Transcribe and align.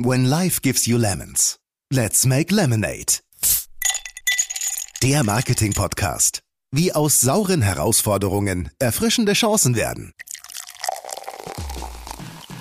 When 0.00 0.26
life 0.26 0.62
gives 0.62 0.86
you 0.86 0.96
lemons, 0.96 1.58
let's 1.92 2.24
make 2.24 2.54
lemonade. 2.54 3.18
Der 5.02 5.24
Marketing-Podcast. 5.24 6.42
Wie 6.70 6.92
aus 6.92 7.20
sauren 7.20 7.62
Herausforderungen 7.62 8.70
erfrischende 8.78 9.32
Chancen 9.32 9.74
werden. 9.74 10.12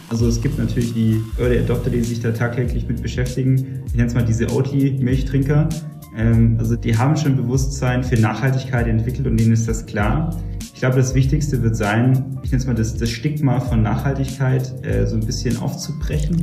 Also 0.10 0.28
es 0.28 0.42
gibt 0.42 0.58
natürlich 0.58 0.96
die 0.96 1.22
Early 1.38 1.60
Adopter, 1.60 1.92
die 1.92 2.02
sich 2.02 2.22
da 2.22 2.32
tagtäglich 2.32 2.88
mit 2.88 3.04
beschäftigen. 3.04 3.84
Ich 3.86 3.94
nenne 3.94 4.08
es 4.08 4.16
mal 4.16 4.26
diese 4.26 4.50
OT-Milchtrinker. 4.52 5.70
Ähm, 6.16 6.56
also 6.58 6.76
die 6.76 6.98
haben 6.98 7.16
schon 7.16 7.36
Bewusstsein 7.36 8.04
für 8.04 8.16
Nachhaltigkeit 8.16 8.88
entwickelt 8.88 9.28
und 9.28 9.38
denen 9.38 9.54
ist 9.54 9.68
das 9.68 9.86
klar. 9.86 10.36
Ich 10.74 10.80
glaube, 10.80 10.96
das 10.96 11.14
Wichtigste 11.14 11.62
wird 11.62 11.76
sein, 11.76 12.40
ich 12.42 12.50
nenne 12.50 12.62
es 12.62 12.66
mal 12.66 12.74
das, 12.74 12.98
das 12.98 13.12
Stigma 13.12 13.60
von 13.60 13.84
Nachhaltigkeit 13.84 14.84
äh, 14.84 15.06
so 15.06 15.14
ein 15.16 15.24
bisschen 15.24 15.58
aufzubrechen. 15.58 16.42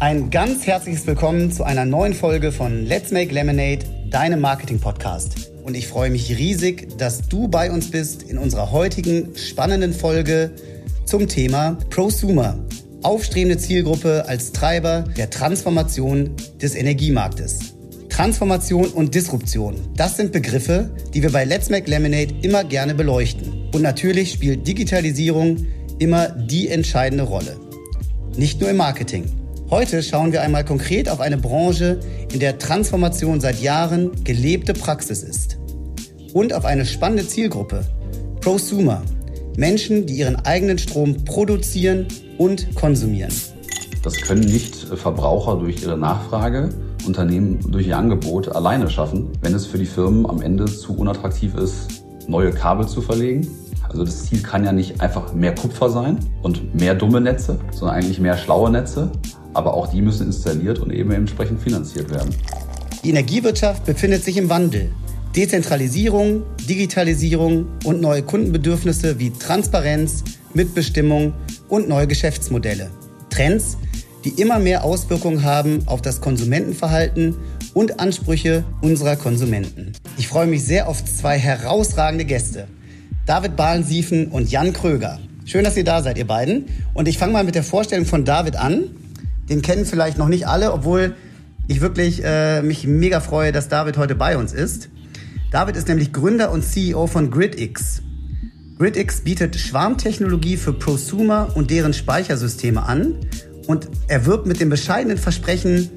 Ein 0.00 0.30
ganz 0.30 0.64
herzliches 0.64 1.08
Willkommen 1.08 1.50
zu 1.50 1.64
einer 1.64 1.84
neuen 1.84 2.14
Folge 2.14 2.52
von 2.52 2.86
Let's 2.86 3.10
Make 3.10 3.34
Lemonade, 3.34 3.80
deinem 4.08 4.40
Marketing-Podcast. 4.40 5.50
Und 5.64 5.76
ich 5.76 5.88
freue 5.88 6.10
mich 6.10 6.38
riesig, 6.38 6.96
dass 6.98 7.26
du 7.26 7.48
bei 7.48 7.68
uns 7.72 7.90
bist 7.90 8.22
in 8.22 8.38
unserer 8.38 8.70
heutigen 8.70 9.34
spannenden 9.36 9.92
Folge 9.92 10.52
zum 11.04 11.26
Thema 11.26 11.76
Prosumer, 11.90 12.64
aufstrebende 13.02 13.58
Zielgruppe 13.58 14.24
als 14.28 14.52
Treiber 14.52 15.02
der 15.16 15.30
Transformation 15.30 16.30
des 16.62 16.76
Energiemarktes. 16.76 17.74
Transformation 18.08 18.90
und 18.90 19.16
Disruption, 19.16 19.74
das 19.96 20.16
sind 20.16 20.30
Begriffe, 20.30 20.90
die 21.12 21.24
wir 21.24 21.32
bei 21.32 21.44
Let's 21.44 21.70
Make 21.70 21.90
Lemonade 21.90 22.36
immer 22.42 22.62
gerne 22.62 22.94
beleuchten. 22.94 23.68
Und 23.74 23.82
natürlich 23.82 24.30
spielt 24.30 24.64
Digitalisierung 24.64 25.66
immer 25.98 26.28
die 26.28 26.68
entscheidende 26.68 27.24
Rolle. 27.24 27.56
Nicht 28.36 28.60
nur 28.60 28.70
im 28.70 28.76
Marketing. 28.76 29.24
Heute 29.70 30.02
schauen 30.02 30.32
wir 30.32 30.40
einmal 30.40 30.64
konkret 30.64 31.10
auf 31.10 31.20
eine 31.20 31.36
Branche, 31.36 32.00
in 32.32 32.40
der 32.40 32.56
Transformation 32.56 33.38
seit 33.38 33.60
Jahren 33.60 34.24
gelebte 34.24 34.72
Praxis 34.72 35.22
ist. 35.22 35.58
Und 36.32 36.54
auf 36.54 36.64
eine 36.64 36.86
spannende 36.86 37.26
Zielgruppe, 37.26 37.84
Prosumer, 38.40 39.02
Menschen, 39.58 40.06
die 40.06 40.14
ihren 40.14 40.36
eigenen 40.36 40.78
Strom 40.78 41.22
produzieren 41.26 42.08
und 42.38 42.74
konsumieren. 42.76 43.34
Das 44.02 44.18
können 44.22 44.46
nicht 44.46 44.74
Verbraucher 44.74 45.56
durch 45.56 45.82
ihre 45.82 45.98
Nachfrage, 45.98 46.70
Unternehmen 47.06 47.60
durch 47.70 47.88
ihr 47.88 47.98
Angebot 47.98 48.48
alleine 48.48 48.88
schaffen, 48.88 49.28
wenn 49.42 49.52
es 49.52 49.66
für 49.66 49.76
die 49.76 49.84
Firmen 49.84 50.24
am 50.24 50.40
Ende 50.40 50.64
zu 50.64 50.96
unattraktiv 50.96 51.54
ist, 51.54 52.04
neue 52.26 52.52
Kabel 52.52 52.88
zu 52.88 53.02
verlegen. 53.02 53.46
Also 53.88 54.04
das 54.04 54.26
Ziel 54.26 54.42
kann 54.42 54.64
ja 54.64 54.72
nicht 54.72 55.00
einfach 55.00 55.32
mehr 55.32 55.54
Kupfer 55.54 55.90
sein 55.90 56.18
und 56.42 56.74
mehr 56.74 56.94
dumme 56.94 57.20
Netze, 57.20 57.58
sondern 57.72 57.96
eigentlich 57.96 58.20
mehr 58.20 58.36
schlaue 58.36 58.70
Netze. 58.70 59.10
Aber 59.54 59.74
auch 59.74 59.88
die 59.88 60.02
müssen 60.02 60.26
installiert 60.26 60.78
und 60.78 60.92
eben 60.92 61.10
entsprechend 61.10 61.60
finanziert 61.60 62.10
werden. 62.10 62.34
Die 63.02 63.10
Energiewirtschaft 63.10 63.84
befindet 63.86 64.24
sich 64.24 64.36
im 64.36 64.50
Wandel. 64.50 64.90
Dezentralisierung, 65.34 66.42
Digitalisierung 66.68 67.66
und 67.84 68.00
neue 68.00 68.22
Kundenbedürfnisse 68.22 69.18
wie 69.18 69.30
Transparenz, 69.30 70.24
Mitbestimmung 70.54 71.32
und 71.68 71.88
neue 71.88 72.06
Geschäftsmodelle. 72.06 72.90
Trends, 73.30 73.76
die 74.24 74.30
immer 74.40 74.58
mehr 74.58 74.84
Auswirkungen 74.84 75.44
haben 75.44 75.82
auf 75.86 76.02
das 76.02 76.20
Konsumentenverhalten 76.20 77.36
und 77.74 78.00
Ansprüche 78.00 78.64
unserer 78.80 79.16
Konsumenten. 79.16 79.92
Ich 80.16 80.28
freue 80.28 80.46
mich 80.46 80.64
sehr 80.64 80.88
auf 80.88 81.04
zwei 81.04 81.38
herausragende 81.38 82.24
Gäste. 82.24 82.66
David 83.28 83.56
Bahlensiefen 83.56 84.28
und 84.28 84.50
Jan 84.50 84.72
Kröger. 84.72 85.18
Schön, 85.44 85.62
dass 85.62 85.76
ihr 85.76 85.84
da 85.84 86.02
seid, 86.02 86.16
ihr 86.16 86.26
beiden. 86.26 86.64
Und 86.94 87.08
ich 87.08 87.18
fange 87.18 87.34
mal 87.34 87.44
mit 87.44 87.54
der 87.54 87.62
Vorstellung 87.62 88.06
von 88.06 88.24
David 88.24 88.56
an. 88.56 88.84
Den 89.50 89.60
kennen 89.60 89.84
vielleicht 89.84 90.16
noch 90.16 90.28
nicht 90.28 90.48
alle, 90.48 90.72
obwohl 90.72 91.14
ich 91.66 91.82
wirklich 91.82 92.24
äh, 92.24 92.62
mich 92.62 92.86
mega 92.86 93.20
freue, 93.20 93.52
dass 93.52 93.68
David 93.68 93.98
heute 93.98 94.14
bei 94.14 94.38
uns 94.38 94.54
ist. 94.54 94.88
David 95.50 95.76
ist 95.76 95.88
nämlich 95.88 96.14
Gründer 96.14 96.50
und 96.50 96.64
CEO 96.64 97.06
von 97.06 97.30
GridX. 97.30 98.00
GridX 98.78 99.20
bietet 99.20 99.56
Schwarmtechnologie 99.56 100.56
für 100.56 100.72
Prosumer 100.72 101.54
und 101.54 101.70
deren 101.70 101.92
Speichersysteme 101.92 102.82
an 102.82 103.16
und 103.66 103.90
er 104.06 104.24
wirbt 104.24 104.46
mit 104.46 104.58
dem 104.58 104.70
bescheidenen 104.70 105.18
Versprechen, 105.18 105.90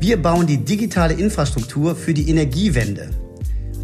wir 0.00 0.16
bauen 0.22 0.46
die 0.46 0.64
digitale 0.64 1.12
Infrastruktur 1.12 1.94
für 1.94 2.14
die 2.14 2.30
Energiewende. 2.30 3.10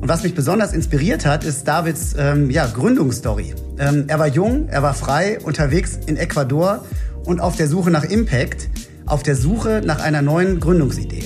Und 0.01 0.09
was 0.09 0.23
mich 0.23 0.35
besonders 0.35 0.73
inspiriert 0.73 1.27
hat, 1.27 1.45
ist 1.45 1.69
Davids 1.69 2.15
ähm, 2.19 2.51
ja, 2.51 2.67
Gründungsstory. 2.67 3.55
Ähm, 3.79 4.05
er 4.09 4.19
war 4.19 4.29
jung, 4.29 4.69
er 4.69 4.83
war 4.83 4.95
frei, 4.95 5.39
unterwegs 5.41 5.99
in 6.07 6.17
Ecuador 6.17 6.87
und 7.27 7.41
auf 7.41 7.57
der 7.57 7.69
Suche 7.69 7.91
nach 7.91 8.05
Impact, 8.05 8.71
auf 9.05 9.23
der 9.23 9.37
Suche 9.37 9.83
nach 9.85 10.01
einer 10.01 10.23
neuen 10.23 10.59
Gründungsidee. 10.59 11.25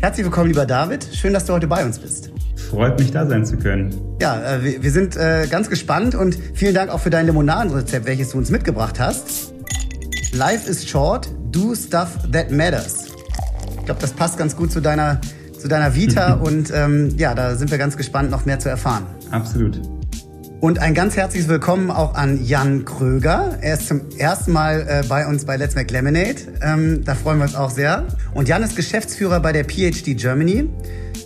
Herzlich 0.00 0.26
willkommen, 0.26 0.48
lieber 0.48 0.66
David. 0.66 1.06
Schön, 1.12 1.32
dass 1.32 1.44
du 1.44 1.52
heute 1.52 1.68
bei 1.68 1.84
uns 1.84 2.00
bist. 2.00 2.32
Freut 2.68 2.98
mich, 2.98 3.12
da 3.12 3.26
sein 3.26 3.44
zu 3.44 3.56
können. 3.56 3.94
Ja, 4.20 4.56
äh, 4.56 4.64
wir, 4.64 4.82
wir 4.82 4.90
sind 4.90 5.16
äh, 5.16 5.46
ganz 5.48 5.70
gespannt 5.70 6.16
und 6.16 6.36
vielen 6.54 6.74
Dank 6.74 6.90
auch 6.90 7.00
für 7.00 7.10
dein 7.10 7.26
Limonadenrezept, 7.26 8.06
welches 8.06 8.30
du 8.30 8.38
uns 8.38 8.50
mitgebracht 8.50 8.98
hast. 8.98 9.52
Life 10.32 10.68
is 10.68 10.88
short, 10.88 11.28
do 11.52 11.76
stuff 11.76 12.18
that 12.32 12.50
matters. 12.50 13.06
Ich 13.78 13.84
glaube, 13.84 14.00
das 14.00 14.12
passt 14.12 14.36
ganz 14.36 14.56
gut 14.56 14.72
zu 14.72 14.80
deiner, 14.80 15.20
zu 15.60 15.68
deiner 15.68 15.94
Vita 15.94 16.34
und 16.42 16.72
ähm, 16.74 17.14
ja, 17.16 17.34
da 17.34 17.54
sind 17.56 17.70
wir 17.70 17.78
ganz 17.78 17.96
gespannt, 17.96 18.30
noch 18.30 18.46
mehr 18.46 18.58
zu 18.58 18.68
erfahren. 18.68 19.06
Absolut. 19.30 19.80
Und 20.60 20.78
ein 20.78 20.92
ganz 20.92 21.16
herzliches 21.16 21.48
Willkommen 21.48 21.90
auch 21.90 22.14
an 22.14 22.44
Jan 22.44 22.84
Kröger. 22.84 23.56
Er 23.62 23.74
ist 23.74 23.88
zum 23.88 24.02
ersten 24.18 24.52
Mal 24.52 24.86
äh, 24.86 25.06
bei 25.08 25.26
uns 25.26 25.46
bei 25.46 25.56
Let's 25.56 25.74
Make 25.74 25.90
Lemonade. 25.90 26.36
Ähm, 26.60 27.02
da 27.02 27.14
freuen 27.14 27.38
wir 27.38 27.44
uns 27.44 27.54
auch 27.54 27.70
sehr. 27.70 28.06
Und 28.34 28.46
Jan 28.46 28.62
ist 28.62 28.76
Geschäftsführer 28.76 29.40
bei 29.40 29.52
der 29.52 29.64
PhD 29.64 30.18
Germany 30.18 30.68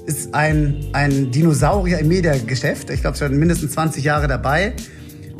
ist 0.06 0.34
ein, 0.34 0.84
ein 0.92 1.30
Dinosaurier 1.30 1.98
im 1.98 2.08
Mediageschäft. 2.08 2.90
Ich 2.90 3.00
glaube, 3.00 3.16
schon 3.16 3.36
mindestens 3.36 3.72
20 3.72 4.04
Jahre 4.04 4.28
dabei. 4.28 4.74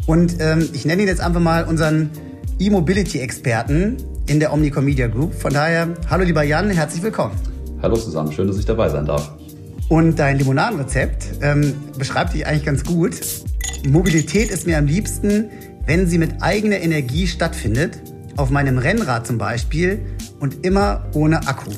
Und 0.07 0.37
ähm, 0.41 0.69
ich 0.73 0.85
nenne 0.85 1.03
ihn 1.03 1.09
jetzt 1.09 1.21
einfach 1.21 1.41
mal 1.41 1.65
unseren 1.65 2.11
E-Mobility-Experten 2.59 3.97
in 4.27 4.41
der 4.41 4.53
Omnicom 4.53 4.85
Media 4.85 5.07
Group. 5.07 5.35
Von 5.35 5.53
daher, 5.53 5.95
hallo 6.09 6.25
lieber 6.25 6.43
Jan, 6.43 6.71
herzlich 6.71 7.03
willkommen. 7.03 7.54
Hallo 7.85 7.97
zusammen, 7.97 8.33
schön, 8.33 8.47
dass 8.47 8.57
ich 8.57 8.65
dabei 8.65 8.89
sein 8.89 9.05
darf. 9.05 9.33
Und 9.91 10.19
dein 10.19 10.39
Limonadenrezept 10.39 11.43
ähm, 11.43 11.75
beschreibt 11.99 12.33
dich 12.33 12.47
eigentlich 12.47 12.65
ganz 12.65 12.83
gut. 12.83 13.21
Mobilität 13.87 14.51
ist 14.51 14.67
mir 14.67 14.79
am 14.79 14.87
liebsten, 14.87 15.51
wenn 15.85 16.07
sie 16.07 16.17
mit 16.17 16.41
eigener 16.41 16.79
Energie 16.81 17.27
stattfindet. 17.27 18.01
Auf 18.39 18.49
meinem 18.49 18.79
Rennrad 18.79 19.27
zum 19.27 19.37
Beispiel 19.37 20.01
und 20.41 20.65
immer 20.65 21.05
ohne 21.13 21.47
Akku. 21.47 21.73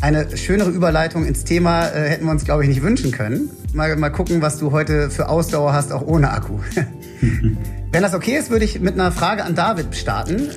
Eine 0.00 0.34
schönere 0.38 0.70
Überleitung 0.70 1.26
ins 1.26 1.44
Thema 1.44 1.88
äh, 1.88 2.08
hätten 2.08 2.24
wir 2.24 2.30
uns, 2.30 2.46
glaube 2.46 2.62
ich, 2.62 2.70
nicht 2.70 2.80
wünschen 2.80 3.10
können. 3.10 3.50
Mal, 3.74 3.94
mal 3.96 4.08
gucken, 4.08 4.40
was 4.40 4.56
du 4.56 4.72
heute 4.72 5.10
für 5.10 5.28
Ausdauer 5.28 5.74
hast, 5.74 5.92
auch 5.92 6.06
ohne 6.06 6.30
Akku. 6.30 6.60
Wenn 7.92 8.02
das 8.02 8.14
okay 8.14 8.38
ist, 8.38 8.48
würde 8.48 8.64
ich 8.64 8.80
mit 8.80 8.94
einer 8.94 9.12
Frage 9.12 9.44
an 9.44 9.54
David 9.54 9.94
starten. 9.94 10.48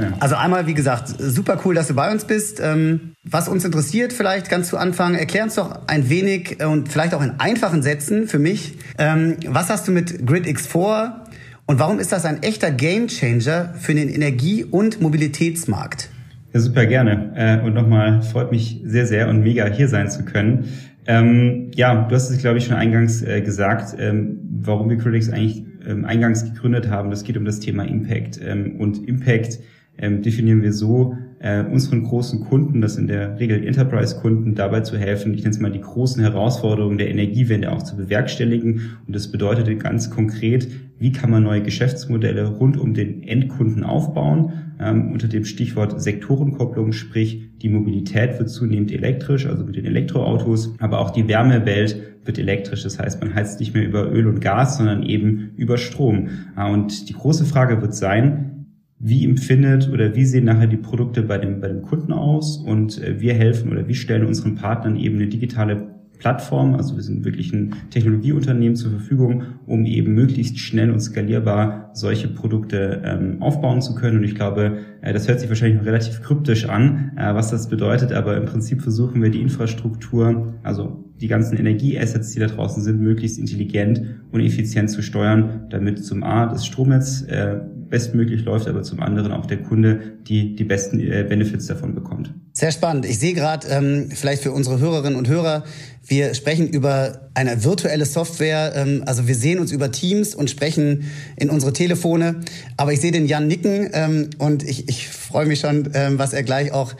Gerne. 0.00 0.16
Also 0.20 0.34
einmal, 0.36 0.66
wie 0.66 0.74
gesagt, 0.74 1.08
super 1.18 1.60
cool, 1.64 1.74
dass 1.74 1.88
du 1.88 1.94
bei 1.94 2.10
uns 2.10 2.24
bist. 2.24 2.60
Ähm, 2.60 3.12
was 3.24 3.48
uns 3.48 3.64
interessiert, 3.64 4.12
vielleicht 4.12 4.48
ganz 4.48 4.68
zu 4.68 4.78
Anfang, 4.78 5.14
erklär 5.14 5.44
uns 5.44 5.54
doch 5.54 5.86
ein 5.86 6.08
wenig 6.08 6.60
äh, 6.60 6.64
und 6.64 6.88
vielleicht 6.88 7.14
auch 7.14 7.22
in 7.22 7.32
einfachen 7.38 7.82
Sätzen 7.82 8.28
für 8.28 8.38
mich, 8.38 8.78
ähm, 8.98 9.36
was 9.46 9.70
hast 9.70 9.88
du 9.88 9.92
mit 9.92 10.26
GridX 10.26 10.66
vor 10.66 11.24
und 11.66 11.80
warum 11.80 11.98
ist 11.98 12.12
das 12.12 12.24
ein 12.24 12.42
echter 12.42 12.70
Gamechanger 12.70 13.74
für 13.78 13.94
den 13.94 14.08
Energie- 14.08 14.64
und 14.64 15.00
Mobilitätsmarkt? 15.00 16.10
Ja, 16.52 16.60
super 16.60 16.86
gerne. 16.86 17.32
Äh, 17.34 17.66
und 17.66 17.74
nochmal 17.74 18.22
freut 18.22 18.52
mich 18.52 18.80
sehr, 18.84 19.06
sehr 19.06 19.28
und 19.28 19.40
mega 19.40 19.66
hier 19.66 19.88
sein 19.88 20.08
zu 20.08 20.24
können. 20.24 20.68
Ähm, 21.08 21.70
ja, 21.74 22.06
du 22.08 22.14
hast 22.14 22.30
es, 22.30 22.38
glaube 22.38 22.58
ich, 22.58 22.66
schon 22.66 22.76
eingangs 22.76 23.22
äh, 23.22 23.40
gesagt, 23.40 23.96
ähm, 23.98 24.38
warum 24.60 24.88
wir 24.88 24.96
Critics 24.96 25.28
eigentlich 25.28 25.64
ähm, 25.86 26.04
eingangs 26.04 26.44
gegründet 26.44 26.88
haben. 26.88 27.10
Das 27.10 27.24
geht 27.24 27.36
um 27.36 27.44
das 27.44 27.60
Thema 27.60 27.84
Impact. 27.84 28.40
Ähm, 28.42 28.76
und 28.78 29.06
Impact 29.06 29.58
ähm, 29.98 30.22
definieren 30.22 30.62
wir 30.62 30.72
so, 30.72 31.16
äh, 31.38 31.62
unseren 31.64 32.02
großen 32.02 32.40
Kunden, 32.40 32.80
das 32.80 32.94
sind 32.94 33.08
der 33.08 33.38
Regel 33.38 33.66
Enterprise-Kunden, 33.66 34.54
dabei 34.54 34.80
zu 34.80 34.96
helfen, 34.96 35.34
ich 35.34 35.42
nenne 35.42 35.54
es 35.54 35.60
mal 35.60 35.70
die 35.70 35.80
großen 35.80 36.22
Herausforderungen 36.22 36.98
der 36.98 37.10
Energiewende 37.10 37.70
auch 37.70 37.82
zu 37.82 37.96
bewerkstelligen. 37.96 38.96
Und 39.06 39.14
das 39.14 39.30
bedeutet 39.30 39.80
ganz 39.80 40.10
konkret, 40.10 40.68
wie 40.98 41.12
kann 41.12 41.30
man 41.30 41.42
neue 41.42 41.62
Geschäftsmodelle 41.62 42.46
rund 42.46 42.78
um 42.78 42.94
den 42.94 43.22
Endkunden 43.22 43.84
aufbauen, 43.84 44.52
ähm, 44.80 45.12
unter 45.12 45.28
dem 45.28 45.44
Stichwort 45.44 46.00
Sektorenkopplung, 46.00 46.92
sprich 46.92 47.42
die 47.62 47.68
Mobilität 47.68 48.38
wird 48.38 48.50
zunehmend 48.50 48.92
elektrisch, 48.92 49.46
also 49.46 49.64
mit 49.64 49.76
den 49.76 49.86
Elektroautos, 49.86 50.74
aber 50.78 51.00
auch 51.00 51.10
die 51.10 51.28
Wärmewelt 51.28 52.00
wird 52.24 52.38
elektrisch. 52.38 52.82
Das 52.82 52.98
heißt, 52.98 53.20
man 53.20 53.34
heizt 53.34 53.60
nicht 53.60 53.74
mehr 53.74 53.86
über 53.86 54.10
Öl 54.10 54.26
und 54.26 54.40
Gas, 54.40 54.78
sondern 54.78 55.02
eben 55.02 55.50
über 55.56 55.78
Strom. 55.78 56.28
Äh, 56.56 56.70
und 56.70 57.08
die 57.08 57.14
große 57.14 57.44
Frage 57.44 57.80
wird 57.82 57.94
sein, 57.94 58.55
wie 58.98 59.24
empfindet 59.24 59.90
oder 59.92 60.14
wie 60.14 60.24
sehen 60.24 60.46
nachher 60.46 60.66
die 60.66 60.76
Produkte 60.76 61.22
bei 61.22 61.38
dem, 61.38 61.60
bei 61.60 61.68
dem 61.68 61.82
Kunden 61.82 62.12
aus? 62.12 62.56
Und 62.56 63.02
äh, 63.02 63.20
wir 63.20 63.34
helfen 63.34 63.70
oder 63.70 63.86
wir 63.86 63.94
stellen 63.94 64.26
unseren 64.26 64.54
Partnern 64.54 64.96
eben 64.96 65.16
eine 65.16 65.28
digitale 65.28 65.96
Plattform, 66.18 66.74
also 66.74 66.96
wir 66.96 67.02
sind 67.02 67.24
wirklich 67.24 67.52
ein 67.52 67.74
Technologieunternehmen 67.90 68.76
zur 68.76 68.90
Verfügung, 68.90 69.42
um 69.66 69.84
eben 69.84 70.14
möglichst 70.14 70.58
schnell 70.58 70.90
und 70.90 71.00
skalierbar 71.00 71.90
solche 71.92 72.28
Produkte 72.28 73.02
ähm, 73.04 73.42
aufbauen 73.42 73.82
zu 73.82 73.94
können. 73.94 74.18
Und 74.18 74.24
ich 74.24 74.34
glaube, 74.34 74.78
äh, 75.02 75.12
das 75.12 75.28
hört 75.28 75.40
sich 75.40 75.48
wahrscheinlich 75.48 75.78
noch 75.78 75.86
relativ 75.86 76.22
kryptisch 76.22 76.68
an, 76.68 77.12
äh, 77.16 77.34
was 77.34 77.50
das 77.50 77.68
bedeutet, 77.68 78.12
aber 78.12 78.36
im 78.36 78.46
Prinzip 78.46 78.82
versuchen 78.82 79.22
wir 79.22 79.30
die 79.30 79.42
Infrastruktur, 79.42 80.54
also 80.62 81.04
die 81.20 81.28
ganzen 81.28 81.56
Energieassets, 81.56 82.32
die 82.32 82.40
da 82.40 82.46
draußen 82.46 82.82
sind, 82.82 83.00
möglichst 83.00 83.38
intelligent 83.38 84.02
und 84.32 84.40
effizient 84.40 84.90
zu 84.90 85.02
steuern, 85.02 85.66
damit 85.70 86.04
zum 86.04 86.22
A 86.22 86.46
das 86.46 86.66
Stromnetz 86.66 87.22
äh, 87.28 87.60
bestmöglich 87.88 88.44
läuft, 88.44 88.68
aber 88.68 88.82
zum 88.82 89.00
anderen 89.00 89.32
auch 89.32 89.46
der 89.46 89.62
Kunde 89.62 90.18
die, 90.26 90.56
die 90.56 90.64
besten 90.64 91.00
äh, 91.00 91.24
Benefits 91.28 91.66
davon 91.66 91.94
bekommt. 91.94 92.32
Sehr 92.52 92.72
spannend. 92.72 93.04
Ich 93.04 93.18
sehe 93.18 93.34
gerade, 93.34 93.68
ähm, 93.68 94.08
vielleicht 94.10 94.42
für 94.42 94.52
unsere 94.52 94.78
Hörerinnen 94.78 95.18
und 95.18 95.28
Hörer, 95.28 95.64
wir 96.06 96.34
sprechen 96.34 96.68
über 96.68 97.28
eine 97.34 97.64
virtuelle 97.64 98.06
Software. 98.06 98.72
Ähm, 98.76 99.02
also 99.06 99.26
wir 99.26 99.34
sehen 99.34 99.58
uns 99.58 99.72
über 99.72 99.90
Teams 99.90 100.34
und 100.34 100.48
sprechen 100.48 101.10
in 101.36 101.50
unsere 101.50 101.72
Telefone. 101.72 102.36
Aber 102.76 102.92
ich 102.92 103.00
sehe 103.00 103.12
den 103.12 103.26
Jan 103.26 103.46
nicken 103.46 103.90
ähm, 103.92 104.30
und 104.38 104.62
ich, 104.62 104.88
ich 104.88 105.08
freue 105.08 105.46
mich 105.46 105.60
schon, 105.60 105.90
ähm, 105.94 106.18
was 106.18 106.32
er 106.32 106.44
gleich 106.44 106.72
auch 106.72 106.94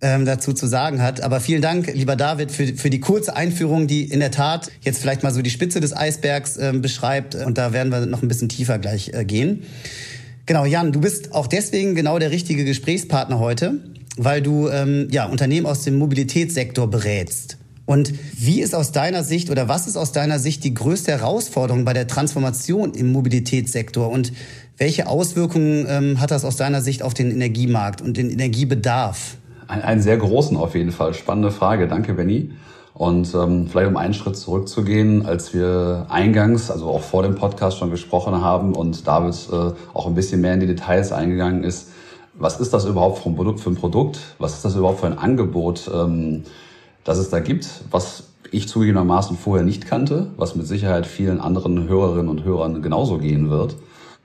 ähm, 0.00 0.24
dazu 0.24 0.52
zu 0.52 0.66
sagen 0.66 1.02
hat. 1.02 1.22
Aber 1.22 1.40
vielen 1.40 1.62
Dank, 1.62 1.92
lieber 1.94 2.14
David, 2.14 2.52
für, 2.52 2.66
für 2.68 2.90
die 2.90 3.00
kurze 3.00 3.34
Einführung, 3.34 3.86
die 3.86 4.04
in 4.04 4.20
der 4.20 4.30
Tat 4.30 4.70
jetzt 4.82 5.00
vielleicht 5.00 5.22
mal 5.22 5.32
so 5.32 5.42
die 5.42 5.50
Spitze 5.50 5.80
des 5.80 5.96
Eisbergs 5.96 6.56
ähm, 6.56 6.80
beschreibt. 6.80 7.34
Und 7.34 7.58
da 7.58 7.72
werden 7.72 7.90
wir 7.90 8.06
noch 8.06 8.22
ein 8.22 8.28
bisschen 8.28 8.48
tiefer 8.48 8.78
gleich 8.78 9.12
äh, 9.14 9.24
gehen. 9.24 9.64
Genau, 10.46 10.66
Jan, 10.66 10.92
du 10.92 11.00
bist 11.00 11.32
auch 11.32 11.46
deswegen 11.46 11.94
genau 11.94 12.18
der 12.18 12.30
richtige 12.30 12.64
Gesprächspartner 12.64 13.38
heute, 13.38 13.80
weil 14.18 14.42
du 14.42 14.68
ähm, 14.68 15.08
ja, 15.10 15.26
Unternehmen 15.26 15.66
aus 15.66 15.82
dem 15.82 15.96
Mobilitätssektor 15.96 16.88
berätst. 16.88 17.56
Und 17.86 18.12
wie 18.38 18.60
ist 18.60 18.74
aus 18.74 18.92
deiner 18.92 19.24
Sicht 19.24 19.50
oder 19.50 19.68
was 19.68 19.86
ist 19.86 19.96
aus 19.96 20.12
deiner 20.12 20.38
Sicht 20.38 20.64
die 20.64 20.74
größte 20.74 21.12
Herausforderung 21.12 21.84
bei 21.84 21.92
der 21.92 22.06
Transformation 22.06 22.92
im 22.92 23.12
Mobilitätssektor 23.12 24.10
und 24.10 24.32
welche 24.76 25.06
Auswirkungen 25.06 25.86
ähm, 25.88 26.20
hat 26.20 26.30
das 26.30 26.44
aus 26.44 26.56
deiner 26.56 26.82
Sicht 26.82 27.02
auf 27.02 27.14
den 27.14 27.30
Energiemarkt 27.30 28.02
und 28.02 28.16
den 28.16 28.30
Energiebedarf? 28.30 29.36
Ein, 29.68 29.82
einen 29.82 30.02
sehr 30.02 30.16
großen 30.16 30.56
auf 30.56 30.74
jeden 30.74 30.92
Fall. 30.92 31.14
Spannende 31.14 31.50
Frage. 31.50 31.86
Danke, 31.88 32.14
Benny. 32.14 32.50
Und 32.94 33.34
ähm, 33.34 33.66
vielleicht 33.66 33.88
um 33.88 33.96
einen 33.96 34.14
Schritt 34.14 34.36
zurückzugehen, 34.36 35.26
als 35.26 35.52
wir 35.52 36.06
eingangs, 36.08 36.70
also 36.70 36.88
auch 36.88 37.00
vor 37.00 37.24
dem 37.24 37.34
Podcast 37.34 37.76
schon 37.78 37.90
gesprochen 37.90 38.40
haben 38.40 38.74
und 38.74 39.06
David 39.06 39.34
äh, 39.52 39.72
auch 39.92 40.06
ein 40.06 40.14
bisschen 40.14 40.40
mehr 40.40 40.54
in 40.54 40.60
die 40.60 40.68
Details 40.68 41.10
eingegangen 41.10 41.64
ist, 41.64 41.88
was 42.34 42.60
ist 42.60 42.72
das 42.72 42.84
überhaupt 42.84 43.18
für 43.18 43.28
ein 43.28 43.36
Produkt? 43.36 43.60
Für 43.60 43.70
ein 43.70 43.76
Produkt? 43.76 44.18
Was 44.38 44.54
ist 44.54 44.64
das 44.64 44.76
überhaupt 44.76 45.00
für 45.00 45.06
ein 45.06 45.18
Angebot, 45.18 45.90
ähm, 45.92 46.44
das 47.02 47.18
es 47.18 47.30
da 47.30 47.40
gibt, 47.40 47.68
was 47.90 48.24
ich 48.50 48.68
zugegebenermaßen 48.68 49.36
vorher 49.36 49.64
nicht 49.64 49.86
kannte, 49.86 50.28
was 50.36 50.54
mit 50.54 50.66
Sicherheit 50.66 51.06
vielen 51.06 51.40
anderen 51.40 51.88
Hörerinnen 51.88 52.28
und 52.28 52.44
Hörern 52.44 52.80
genauso 52.82 53.18
gehen 53.18 53.50
wird. 53.50 53.76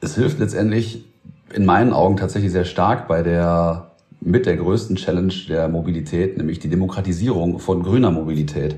Es 0.01 0.16
hilft 0.16 0.39
letztendlich 0.39 1.06
in 1.54 1.66
meinen 1.66 1.94
Augen 1.94 2.18
tatsächlich 2.18 2.51
sehr 2.51 2.66
stark 2.66 3.07
bei 3.07 3.24
der 3.24 3.88
mit 4.21 4.45
der 4.45 4.57
größten 4.57 4.95
Challenge 4.95 5.33
der 5.48 5.68
Mobilität, 5.68 6.38
nämlich 6.38 6.60
die 6.60 6.69
Demokratisierung 6.69 7.60
von 7.60 7.83
grüner 7.83 8.12
Mobilität, 8.12 8.75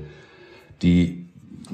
die, 0.82 1.26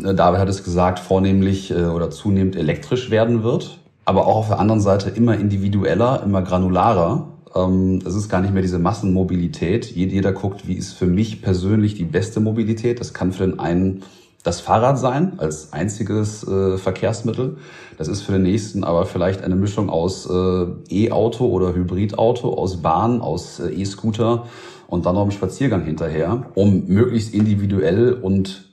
äh, 0.02 0.14
David 0.14 0.40
hat 0.40 0.48
es 0.48 0.64
gesagt, 0.64 0.98
vornehmlich 0.98 1.70
äh, 1.70 1.84
oder 1.84 2.10
zunehmend 2.10 2.56
elektrisch 2.56 3.10
werden 3.10 3.42
wird, 3.42 3.78
aber 4.04 4.26
auch 4.26 4.36
auf 4.36 4.48
der 4.48 4.58
anderen 4.58 4.80
Seite 4.80 5.10
immer 5.10 5.38
individueller, 5.38 6.22
immer 6.24 6.42
granularer. 6.42 7.28
Ähm, 7.54 8.00
es 8.06 8.14
ist 8.14 8.28
gar 8.28 8.40
nicht 8.40 8.52
mehr 8.52 8.62
diese 8.62 8.78
Massenmobilität. 8.78 9.90
Jeder 9.90 10.32
guckt, 10.32 10.66
wie 10.66 10.74
ist 10.74 10.92
für 10.92 11.06
mich 11.06 11.42
persönlich 11.42 11.94
die 11.94 12.04
beste 12.04 12.40
Mobilität. 12.40 13.00
Das 13.00 13.12
kann 13.12 13.32
für 13.32 13.46
den 13.46 13.58
einen 13.58 14.02
das 14.42 14.60
Fahrrad 14.60 14.98
sein 14.98 15.34
als 15.38 15.72
einziges 15.72 16.46
äh, 16.46 16.78
Verkehrsmittel. 16.78 17.58
Das 17.96 18.08
ist 18.08 18.22
für 18.22 18.32
den 18.32 18.42
nächsten 18.42 18.84
aber 18.84 19.06
vielleicht 19.06 19.42
eine 19.42 19.56
Mischung 19.56 19.90
aus 19.90 20.28
äh, 20.30 20.66
E-Auto 20.88 21.46
oder 21.46 21.74
Hybridauto, 21.74 22.54
aus 22.54 22.80
Bahn, 22.80 23.20
aus 23.20 23.58
äh, 23.58 23.70
E-Scooter 23.70 24.46
und 24.86 25.06
dann 25.06 25.16
noch 25.16 25.22
einen 25.22 25.32
Spaziergang 25.32 25.84
hinterher, 25.84 26.46
um 26.54 26.86
möglichst 26.86 27.34
individuell 27.34 28.12
und 28.12 28.64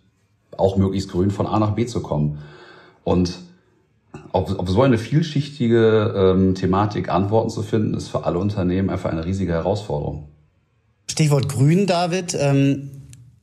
auch 0.56 0.78
möglichst 0.78 1.12
grün 1.12 1.32
von 1.32 1.48
A 1.48 1.60
nach 1.60 1.72
B 1.72 1.86
zu 1.86 2.02
kommen. 2.02 2.38
Und 3.04 3.40
auf, 4.32 4.58
auf 4.58 4.70
so 4.70 4.82
eine 4.82 4.98
vielschichtige 4.98 6.14
ähm, 6.16 6.56
Thematik 6.56 7.10
Antworten 7.10 7.50
zu 7.50 7.64
finden, 7.64 7.96
ist 7.96 8.08
für 8.08 8.26
alle 8.26 8.38
Unternehmen 8.38 8.90
einfach 8.90 9.12
eine 9.12 9.26
riesige 9.26 9.52
Herausforderung. 9.52 10.30
Stichwort 11.10 11.50
Grün, 11.50 11.88
David. 11.88 12.38
Ähm 12.40 12.92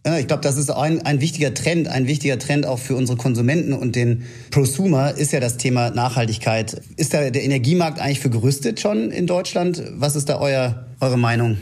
ich 0.05 0.27
glaube, 0.27 0.43
das 0.43 0.57
ist 0.57 0.69
ein, 0.71 1.03
ein 1.03 1.21
wichtiger 1.21 1.55
Trend, 1.55 1.87
ein 1.87 2.09
wichtiger 2.09 2.39
Trend 2.39 2.67
auch 2.67 2.81
für 2.81 2.97
unsere 2.97 3.17
Konsumenten 3.17 3.73
und 3.73 3.95
den 3.95 4.25
Prosumer 4.51 5.17
ist 5.17 5.33
ja 5.33 5.39
das 5.39 5.59
Thema 5.59 5.91
Nachhaltigkeit. 5.91 6.83
Ist 6.97 7.15
da 7.15 7.31
der 7.31 7.45
Energiemarkt 7.45 8.01
eigentlich 8.01 8.19
für 8.19 8.31
gerüstet 8.31 8.81
schon 8.81 9.13
in 9.13 9.29
Deutschland? 9.29 9.83
Was 9.95 10.17
ist 10.17 10.29
da 10.29 10.41
euer, 10.41 10.87
eure 11.01 11.19
Meinung? 11.19 11.59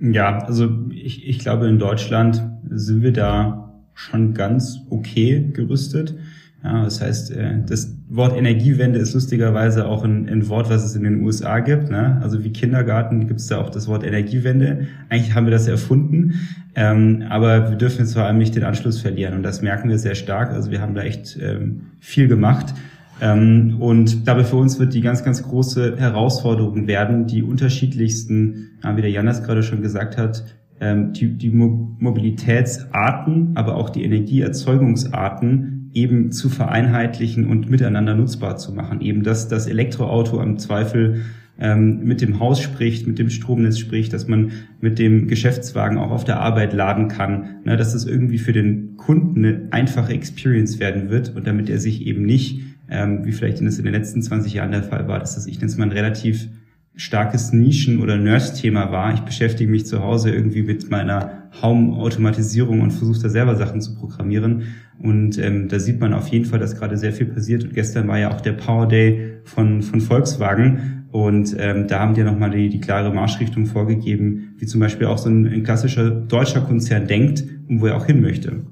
Ja, 0.00 0.38
also 0.44 0.70
ich, 0.90 1.26
ich 1.28 1.40
glaube, 1.40 1.68
in 1.68 1.78
Deutschland 1.78 2.42
sind 2.70 3.02
wir 3.02 3.12
da 3.12 3.74
schon 3.92 4.32
ganz 4.32 4.78
okay 4.88 5.50
gerüstet. 5.52 6.14
Ja, 6.64 6.82
das 6.82 7.00
heißt, 7.00 7.30
äh, 7.30 7.62
das 7.64 7.96
Wort 8.08 8.36
Energiewende 8.36 8.98
ist 8.98 9.14
lustigerweise 9.14 9.86
auch 9.86 10.02
ein, 10.02 10.28
ein 10.28 10.48
Wort, 10.48 10.70
was 10.70 10.84
es 10.84 10.96
in 10.96 11.04
den 11.04 11.22
USA 11.22 11.60
gibt. 11.60 11.90
Ne? 11.90 12.18
Also 12.20 12.42
wie 12.42 12.50
Kindergarten 12.50 13.28
gibt 13.28 13.40
es 13.40 13.46
da 13.46 13.58
auch 13.58 13.70
das 13.70 13.86
Wort 13.86 14.04
Energiewende. 14.04 14.88
Eigentlich 15.08 15.34
haben 15.34 15.46
wir 15.46 15.52
das 15.52 15.68
erfunden, 15.68 16.34
ähm, 16.74 17.24
aber 17.28 17.70
wir 17.70 17.76
dürfen 17.76 18.00
jetzt 18.00 18.14
vor 18.14 18.24
allem 18.24 18.38
nicht 18.38 18.56
den 18.56 18.64
Anschluss 18.64 19.00
verlieren 19.00 19.34
und 19.34 19.44
das 19.44 19.62
merken 19.62 19.88
wir 19.88 19.98
sehr 19.98 20.16
stark. 20.16 20.50
Also 20.50 20.72
wir 20.72 20.80
haben 20.80 20.94
da 20.94 21.02
echt 21.02 21.38
ähm, 21.40 21.82
viel 22.00 22.26
gemacht. 22.26 22.74
Ähm, 23.20 23.76
und 23.80 24.26
dabei 24.26 24.44
für 24.44 24.56
uns 24.56 24.80
wird 24.80 24.94
die 24.94 25.00
ganz, 25.00 25.24
ganz 25.24 25.42
große 25.42 25.96
Herausforderung 25.96 26.88
werden, 26.88 27.26
die 27.26 27.42
unterschiedlichsten, 27.42 28.70
wie 28.94 29.02
der 29.02 29.10
Jan 29.10 29.26
das 29.26 29.44
gerade 29.44 29.62
schon 29.62 29.82
gesagt 29.82 30.16
hat, 30.16 30.44
ähm, 30.80 31.12
die, 31.12 31.36
die 31.36 31.50
Mobilitätsarten, 31.50 33.52
aber 33.54 33.76
auch 33.76 33.90
die 33.90 34.04
Energieerzeugungsarten 34.04 35.77
eben 35.94 36.32
zu 36.32 36.48
vereinheitlichen 36.48 37.46
und 37.46 37.70
miteinander 37.70 38.14
nutzbar 38.14 38.56
zu 38.56 38.72
machen. 38.72 39.00
Eben, 39.00 39.22
dass 39.22 39.48
das 39.48 39.66
Elektroauto 39.66 40.40
am 40.40 40.58
Zweifel 40.58 41.22
ähm, 41.58 42.04
mit 42.04 42.20
dem 42.20 42.38
Haus 42.38 42.60
spricht, 42.60 43.06
mit 43.06 43.18
dem 43.18 43.30
Stromnetz 43.30 43.78
spricht, 43.78 44.12
dass 44.12 44.28
man 44.28 44.52
mit 44.80 44.98
dem 44.98 45.26
Geschäftswagen 45.26 45.98
auch 45.98 46.10
auf 46.10 46.24
der 46.24 46.40
Arbeit 46.40 46.72
laden 46.72 47.08
kann, 47.08 47.56
ne, 47.64 47.76
dass 47.76 47.92
das 47.92 48.04
irgendwie 48.04 48.38
für 48.38 48.52
den 48.52 48.96
Kunden 48.96 49.44
eine 49.44 49.68
einfache 49.70 50.12
Experience 50.12 50.78
werden 50.78 51.10
wird 51.10 51.34
und 51.34 51.46
damit 51.46 51.68
er 51.68 51.78
sich 51.78 52.06
eben 52.06 52.22
nicht, 52.22 52.60
ähm, 52.88 53.24
wie 53.24 53.32
vielleicht 53.32 53.58
in 53.58 53.66
das 53.66 53.78
in 53.78 53.84
den 53.84 53.94
letzten 53.94 54.22
20 54.22 54.54
Jahren 54.54 54.70
der 54.70 54.84
Fall 54.84 55.08
war, 55.08 55.18
dass 55.18 55.34
das 55.34 55.46
ich 55.46 55.56
nenne 55.56 55.70
es 55.70 55.76
mal 55.76 55.86
ein 55.86 55.92
relativ 55.92 56.48
starkes 56.98 57.52
Nischen- 57.52 58.02
oder 58.02 58.16
Nurse-Thema 58.16 58.90
war. 58.90 59.14
Ich 59.14 59.20
beschäftige 59.20 59.70
mich 59.70 59.86
zu 59.86 60.02
Hause 60.02 60.30
irgendwie 60.30 60.64
mit 60.64 60.90
meiner 60.90 61.44
Home-Automatisierung 61.62 62.80
und 62.80 62.90
versuche 62.90 63.20
da 63.22 63.28
selber 63.28 63.54
Sachen 63.54 63.80
zu 63.80 63.94
programmieren. 63.94 64.64
Und 64.98 65.38
ähm, 65.38 65.68
da 65.68 65.78
sieht 65.78 66.00
man 66.00 66.12
auf 66.12 66.26
jeden 66.26 66.44
Fall, 66.44 66.58
dass 66.58 66.76
gerade 66.76 66.96
sehr 66.96 67.12
viel 67.12 67.26
passiert. 67.26 67.62
Und 67.62 67.72
gestern 67.72 68.08
war 68.08 68.18
ja 68.18 68.32
auch 68.32 68.40
der 68.40 68.52
Power 68.52 68.88
Day 68.88 69.38
von, 69.44 69.82
von 69.82 70.00
Volkswagen. 70.00 71.06
Und 71.12 71.56
ähm, 71.56 71.86
da 71.86 72.00
haben 72.00 72.14
die 72.14 72.24
nochmal 72.24 72.50
die, 72.50 72.68
die 72.68 72.80
klare 72.80 73.14
Marschrichtung 73.14 73.66
vorgegeben, 73.66 74.56
wie 74.58 74.66
zum 74.66 74.80
Beispiel 74.80 75.06
auch 75.06 75.18
so 75.18 75.30
ein, 75.30 75.46
ein 75.46 75.62
klassischer 75.62 76.10
deutscher 76.10 76.62
Konzern 76.62 77.06
denkt 77.06 77.44
und 77.68 77.80
wo 77.80 77.86
er 77.86 77.96
auch 77.96 78.06
hin 78.06 78.20
möchte. 78.20 78.64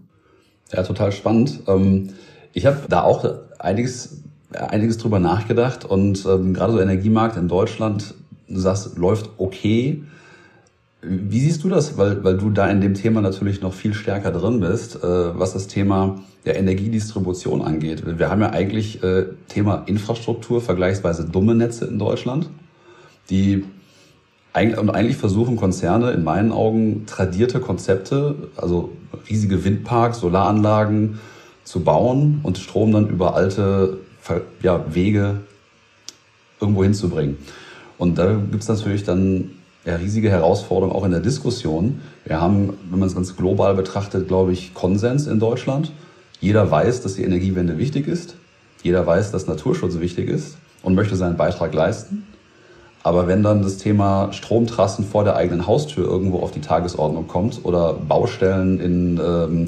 Ja, 0.73 0.83
total 0.83 1.12
spannend. 1.12 1.61
Ähm, 1.68 2.09
ich 2.52 2.66
habe 2.66 2.80
da 2.88 3.02
auch 3.02 3.25
einiges 3.61 4.25
einiges 4.53 4.99
drüber 4.99 5.19
nachgedacht 5.19 5.85
und 5.85 6.25
ähm, 6.26 6.55
gerade 6.55 6.73
so 6.73 6.81
Energiemarkt 6.81 7.37
in 7.37 7.49
Deutschland, 7.49 8.15
du 8.49 8.59
sagst, 8.59 8.97
läuft 8.97 9.31
okay. 9.38 10.03
Wie 11.03 11.41
siehst 11.41 11.62
du 11.62 11.69
das? 11.69 11.99
Weil, 11.99 12.25
weil 12.25 12.37
du 12.37 12.50
da 12.50 12.69
in 12.69 12.81
dem 12.81 12.95
Thema 12.95 13.21
natürlich 13.21 13.61
noch 13.61 13.75
viel 13.75 13.95
stärker 13.95 14.33
drin 14.33 14.61
bist, 14.61 14.97
äh, 14.97 15.38
was 15.38 15.53
das 15.53 15.67
Thema 15.67 16.21
der 16.45 16.57
Energiedistribution 16.59 17.61
angeht. 17.61 18.05
Wir 18.19 18.31
haben 18.31 18.41
ja 18.41 18.50
eigentlich 18.50 19.03
äh, 19.03 19.26
Thema 19.49 19.83
Infrastruktur, 19.87 20.61
vergleichsweise 20.61 21.25
dumme 21.25 21.55
Netze 21.55 21.87
in 21.87 21.99
Deutschland, 21.99 22.49
die 23.31 23.65
und 24.79 24.88
eigentlich 24.88 25.19
versuchen 25.19 25.57
Konzerne 25.57 26.12
in 26.12 26.25
meinen 26.25 26.50
Augen 26.50 27.05
tradierte 27.05 27.61
Konzepte, 27.61 28.37
also 28.57 28.91
riesige 29.29 29.65
Windparks, 29.65 30.21
Solaranlagen 30.21 31.19
zu 31.65 31.81
bauen 31.81 32.41
und 32.43 32.57
Strom 32.57 32.91
dann 32.91 33.09
über 33.09 33.35
alte 33.35 33.99
ja, 34.62 34.85
Wege 34.95 35.40
irgendwo 36.61 36.83
hinzubringen. 36.83 37.38
Und 37.99 38.18
da 38.18 38.35
gibt 38.35 38.62
es 38.62 38.68
natürlich 38.68 39.04
dann 39.04 39.50
ja, 39.85 39.97
riesige 39.97 40.30
Herausforderungen 40.30 40.95
auch 40.95 41.04
in 41.04 41.12
der 41.12 41.21
Diskussion. 41.21 42.00
Wir 42.25 42.40
haben, 42.40 42.75
wenn 42.90 42.99
man 42.99 43.09
es 43.09 43.14
ganz 43.14 43.37
global 43.37 43.75
betrachtet, 43.75 44.28
glaube 44.28 44.52
ich, 44.52 44.75
Konsens 44.75 45.26
in 45.26 45.38
Deutschland. 45.38 45.92
Jeder 46.40 46.71
weiß, 46.71 47.02
dass 47.02 47.14
die 47.14 47.25
Energiewende 47.25 47.78
wichtig 47.78 48.09
ist. 48.09 48.37
Jeder 48.83 49.06
weiß, 49.06 49.33
dass 49.33 49.47
Naturschutz 49.47 49.99
wichtig 50.00 50.28
ist 50.28 50.59
und 50.83 50.95
möchte 50.95 51.16
seinen 51.16 51.37
Beitrag 51.37 51.73
leisten. 51.73 52.26
Aber 53.02 53.28
wenn 53.28 53.42
dann 53.45 53.62
das 53.62 53.78
Thema 53.78 54.33
Stromtrassen 54.33 55.04
vor 55.04 55.23
der 55.23 55.37
eigenen 55.37 55.66
Haustür 55.66 56.04
irgendwo 56.04 56.40
auf 56.40 56.50
die 56.50 56.61
Tagesordnung 56.61 57.28
kommt 57.28 57.64
oder 57.64 57.95
Baustellen 57.95 58.80
in 58.80 59.21
ähm, 59.25 59.66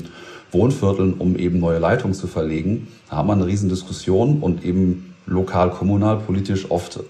Wohnvierteln, 0.52 1.14
um 1.14 1.36
eben 1.36 1.58
neue 1.58 1.78
Leitungen 1.78 2.14
zu 2.14 2.26
verlegen. 2.26 2.88
Haben 3.08 3.28
wir 3.28 3.32
eine 3.34 3.46
riesen 3.46 3.68
Diskussion 3.68 4.38
und 4.40 4.64
eben 4.64 5.14
lokal, 5.26 5.70
kommunal, 5.70 6.18
politisch 6.18 6.70
oft 6.70 7.00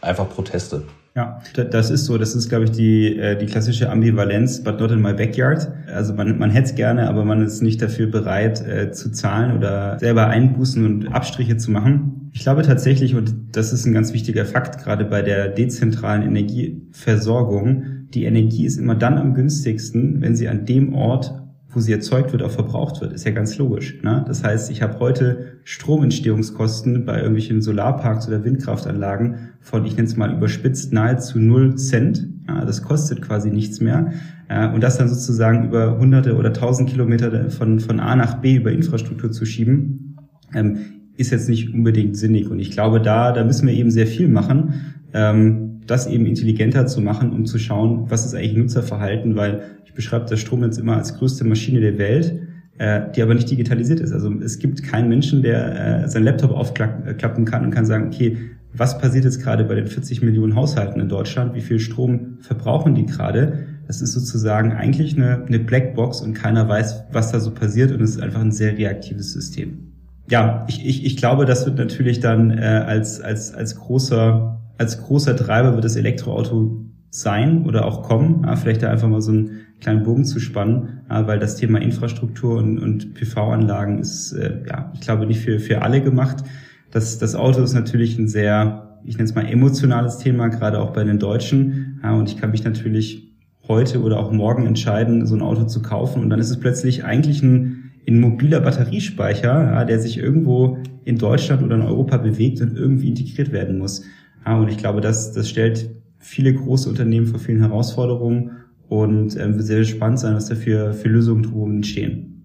einfach 0.00 0.28
Proteste. 0.28 0.82
Ja, 1.16 1.40
das 1.54 1.90
ist 1.90 2.06
so. 2.06 2.18
Das 2.18 2.34
ist, 2.34 2.48
glaube 2.48 2.64
ich, 2.64 2.72
die, 2.72 3.16
äh, 3.16 3.38
die 3.38 3.46
klassische 3.46 3.88
Ambivalenz, 3.88 4.64
but 4.64 4.80
not 4.80 4.90
in 4.90 5.00
my 5.00 5.12
backyard. 5.12 5.70
Also 5.86 6.12
man, 6.12 6.38
man 6.38 6.50
hätte 6.50 6.70
es 6.70 6.74
gerne, 6.74 7.08
aber 7.08 7.24
man 7.24 7.40
ist 7.40 7.62
nicht 7.62 7.80
dafür 7.80 8.08
bereit 8.08 8.66
äh, 8.66 8.90
zu 8.90 9.12
zahlen 9.12 9.56
oder 9.56 9.96
selber 10.00 10.26
Einbußen 10.26 10.84
und 10.84 11.06
Abstriche 11.14 11.56
zu 11.56 11.70
machen. 11.70 12.30
Ich 12.32 12.40
glaube 12.40 12.62
tatsächlich, 12.62 13.14
und 13.14 13.32
das 13.52 13.72
ist 13.72 13.86
ein 13.86 13.92
ganz 13.92 14.12
wichtiger 14.12 14.44
Fakt, 14.44 14.82
gerade 14.82 15.04
bei 15.04 15.22
der 15.22 15.50
dezentralen 15.50 16.22
Energieversorgung, 16.22 18.08
die 18.12 18.24
Energie 18.24 18.66
ist 18.66 18.76
immer 18.76 18.96
dann 18.96 19.16
am 19.16 19.34
günstigsten, 19.34 20.20
wenn 20.20 20.34
sie 20.34 20.48
an 20.48 20.66
dem 20.66 20.94
Ort 20.94 21.32
wo 21.74 21.80
sie 21.80 21.92
erzeugt 21.92 22.32
wird, 22.32 22.42
auch 22.42 22.50
verbraucht 22.50 23.00
wird. 23.00 23.12
Ist 23.12 23.24
ja 23.24 23.32
ganz 23.32 23.58
logisch. 23.58 24.00
Ne? 24.02 24.24
Das 24.26 24.44
heißt, 24.44 24.70
ich 24.70 24.82
habe 24.82 24.98
heute 25.00 25.58
Stromentstehungskosten 25.64 27.04
bei 27.04 27.16
irgendwelchen 27.16 27.60
Solarparks 27.60 28.28
oder 28.28 28.44
Windkraftanlagen 28.44 29.50
von, 29.60 29.84
ich 29.84 29.96
nenne 29.96 30.08
es 30.08 30.16
mal 30.16 30.32
überspitzt, 30.32 30.92
nahezu 30.92 31.38
null 31.38 31.76
Cent. 31.76 32.28
Ja, 32.48 32.64
das 32.64 32.82
kostet 32.82 33.22
quasi 33.22 33.50
nichts 33.50 33.80
mehr. 33.80 34.12
Äh, 34.48 34.68
und 34.68 34.82
das 34.82 34.98
dann 34.98 35.08
sozusagen 35.08 35.64
über 35.64 35.98
hunderte 35.98 36.36
oder 36.36 36.52
tausend 36.52 36.90
Kilometer 36.90 37.50
von, 37.50 37.80
von 37.80 38.00
A 38.00 38.14
nach 38.16 38.36
B 38.40 38.56
über 38.56 38.72
Infrastruktur 38.72 39.30
zu 39.30 39.46
schieben, 39.46 40.16
ähm, 40.54 40.78
ist 41.16 41.30
jetzt 41.30 41.48
nicht 41.48 41.72
unbedingt 41.72 42.16
sinnig. 42.16 42.50
Und 42.50 42.58
ich 42.58 42.70
glaube, 42.70 43.00
da, 43.00 43.32
da 43.32 43.44
müssen 43.44 43.66
wir 43.66 43.74
eben 43.74 43.90
sehr 43.90 44.06
viel 44.06 44.28
machen. 44.28 44.74
Ähm, 45.12 45.70
das 45.86 46.06
eben 46.06 46.26
intelligenter 46.26 46.86
zu 46.86 47.00
machen, 47.00 47.30
um 47.32 47.44
zu 47.46 47.58
schauen, 47.58 48.06
was 48.08 48.24
ist 48.24 48.34
eigentlich 48.34 48.56
Nutzerverhalten, 48.56 49.36
weil 49.36 49.62
ich 49.94 49.96
beschreibe 49.96 50.26
das 50.28 50.40
Strom 50.40 50.64
jetzt 50.64 50.76
immer 50.76 50.96
als 50.96 51.16
größte 51.16 51.44
Maschine 51.44 51.80
der 51.80 51.98
Welt, 51.98 52.34
äh, 52.78 53.02
die 53.14 53.22
aber 53.22 53.34
nicht 53.34 53.48
digitalisiert 53.48 54.00
ist. 54.00 54.10
Also 54.12 54.32
es 54.40 54.58
gibt 54.58 54.82
keinen 54.82 55.08
Menschen, 55.08 55.42
der 55.42 56.02
äh, 56.04 56.08
seinen 56.08 56.24
Laptop 56.24 56.50
aufklappen 56.50 57.44
kann 57.44 57.64
und 57.64 57.70
kann 57.70 57.86
sagen, 57.86 58.08
okay, 58.08 58.36
was 58.72 58.98
passiert 58.98 59.24
jetzt 59.24 59.40
gerade 59.40 59.62
bei 59.62 59.76
den 59.76 59.86
40 59.86 60.20
Millionen 60.22 60.56
Haushalten 60.56 61.00
in 61.00 61.08
Deutschland? 61.08 61.54
Wie 61.54 61.60
viel 61.60 61.78
Strom 61.78 62.38
verbrauchen 62.40 62.96
die 62.96 63.06
gerade? 63.06 63.66
Das 63.86 64.02
ist 64.02 64.12
sozusagen 64.14 64.72
eigentlich 64.72 65.16
eine, 65.16 65.44
eine 65.46 65.60
Blackbox 65.60 66.20
und 66.22 66.34
keiner 66.34 66.68
weiß, 66.68 67.04
was 67.12 67.30
da 67.30 67.38
so 67.38 67.52
passiert 67.52 67.92
und 67.92 68.00
es 68.00 68.16
ist 68.16 68.20
einfach 68.20 68.40
ein 68.40 68.50
sehr 68.50 68.76
reaktives 68.76 69.32
System. 69.32 69.92
Ja, 70.28 70.66
ich, 70.68 70.84
ich, 70.84 71.04
ich 71.04 71.16
glaube, 71.16 71.44
das 71.44 71.66
wird 71.66 71.78
natürlich 71.78 72.18
dann 72.18 72.50
äh, 72.50 72.62
als, 72.62 73.20
als, 73.20 73.54
als 73.54 73.76
großer 73.76 74.60
als 74.78 75.02
großer 75.02 75.36
Treiber 75.36 75.74
wird 75.74 75.84
das 75.84 75.96
Elektroauto 75.96 76.84
sein 77.10 77.64
oder 77.64 77.84
auch 77.84 78.02
kommen. 78.02 78.42
Ja, 78.44 78.56
vielleicht 78.56 78.82
da 78.82 78.90
einfach 78.90 79.08
mal 79.08 79.22
so 79.22 79.32
einen 79.32 79.63
kleinen 79.84 80.02
Bogen 80.02 80.24
zu 80.24 80.40
spannen, 80.40 81.00
weil 81.08 81.38
das 81.38 81.56
Thema 81.56 81.80
Infrastruktur 81.80 82.56
und, 82.56 82.78
und 82.78 83.14
PV-Anlagen 83.14 83.98
ist, 83.98 84.32
äh, 84.32 84.62
ja, 84.66 84.90
ich 84.94 85.00
glaube, 85.00 85.26
nicht 85.26 85.40
für, 85.40 85.60
für 85.60 85.82
alle 85.82 86.02
gemacht. 86.02 86.42
Das, 86.90 87.18
das 87.18 87.34
Auto 87.34 87.62
ist 87.62 87.74
natürlich 87.74 88.18
ein 88.18 88.26
sehr, 88.26 88.98
ich 89.04 89.16
nenne 89.16 89.28
es 89.28 89.34
mal 89.34 89.46
emotionales 89.46 90.18
Thema, 90.18 90.48
gerade 90.48 90.80
auch 90.80 90.92
bei 90.92 91.04
den 91.04 91.18
Deutschen. 91.18 92.00
Und 92.02 92.30
ich 92.30 92.38
kann 92.38 92.50
mich 92.50 92.64
natürlich 92.64 93.34
heute 93.68 94.00
oder 94.02 94.18
auch 94.18 94.32
morgen 94.32 94.66
entscheiden, 94.66 95.26
so 95.26 95.34
ein 95.34 95.42
Auto 95.42 95.64
zu 95.64 95.82
kaufen. 95.82 96.22
Und 96.22 96.30
dann 96.30 96.38
ist 96.38 96.50
es 96.50 96.58
plötzlich 96.58 97.04
eigentlich 97.04 97.42
ein, 97.42 97.90
ein 98.08 98.20
mobiler 98.20 98.60
Batteriespeicher, 98.60 99.72
ja, 99.72 99.84
der 99.84 99.98
sich 99.98 100.18
irgendwo 100.18 100.78
in 101.04 101.18
Deutschland 101.18 101.62
oder 101.62 101.76
in 101.76 101.82
Europa 101.82 102.16
bewegt 102.16 102.60
und 102.62 102.76
irgendwie 102.76 103.08
integriert 103.08 103.52
werden 103.52 103.78
muss. 103.78 104.04
Ja, 104.46 104.56
und 104.56 104.70
ich 104.70 104.78
glaube, 104.78 105.02
das, 105.02 105.32
das 105.32 105.48
stellt 105.48 105.90
viele 106.18 106.54
große 106.54 106.88
Unternehmen 106.88 107.26
vor 107.26 107.38
vielen 107.38 107.60
Herausforderungen 107.60 108.52
und 108.88 109.36
ähm, 109.36 109.56
wird 109.56 109.66
sehr 109.66 109.84
spannend 109.84 110.20
sein, 110.20 110.34
was 110.34 110.46
da 110.46 110.54
für, 110.54 110.92
für 110.92 111.08
Lösungen 111.08 111.42
drumherum 111.42 111.76
entstehen. 111.76 112.44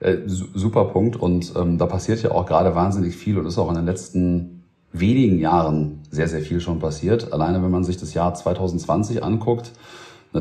Äh, 0.00 0.18
super 0.26 0.86
Punkt. 0.86 1.16
Und 1.16 1.52
ähm, 1.56 1.78
da 1.78 1.86
passiert 1.86 2.22
ja 2.22 2.30
auch 2.30 2.46
gerade 2.46 2.74
wahnsinnig 2.74 3.16
viel 3.16 3.38
und 3.38 3.46
ist 3.46 3.58
auch 3.58 3.68
in 3.68 3.76
den 3.76 3.86
letzten 3.86 4.64
wenigen 4.92 5.38
Jahren 5.38 6.00
sehr, 6.10 6.28
sehr 6.28 6.40
viel 6.40 6.60
schon 6.60 6.78
passiert. 6.78 7.32
Alleine 7.32 7.62
wenn 7.62 7.70
man 7.70 7.84
sich 7.84 7.96
das 7.96 8.14
Jahr 8.14 8.34
2020 8.34 9.22
anguckt, 9.22 9.72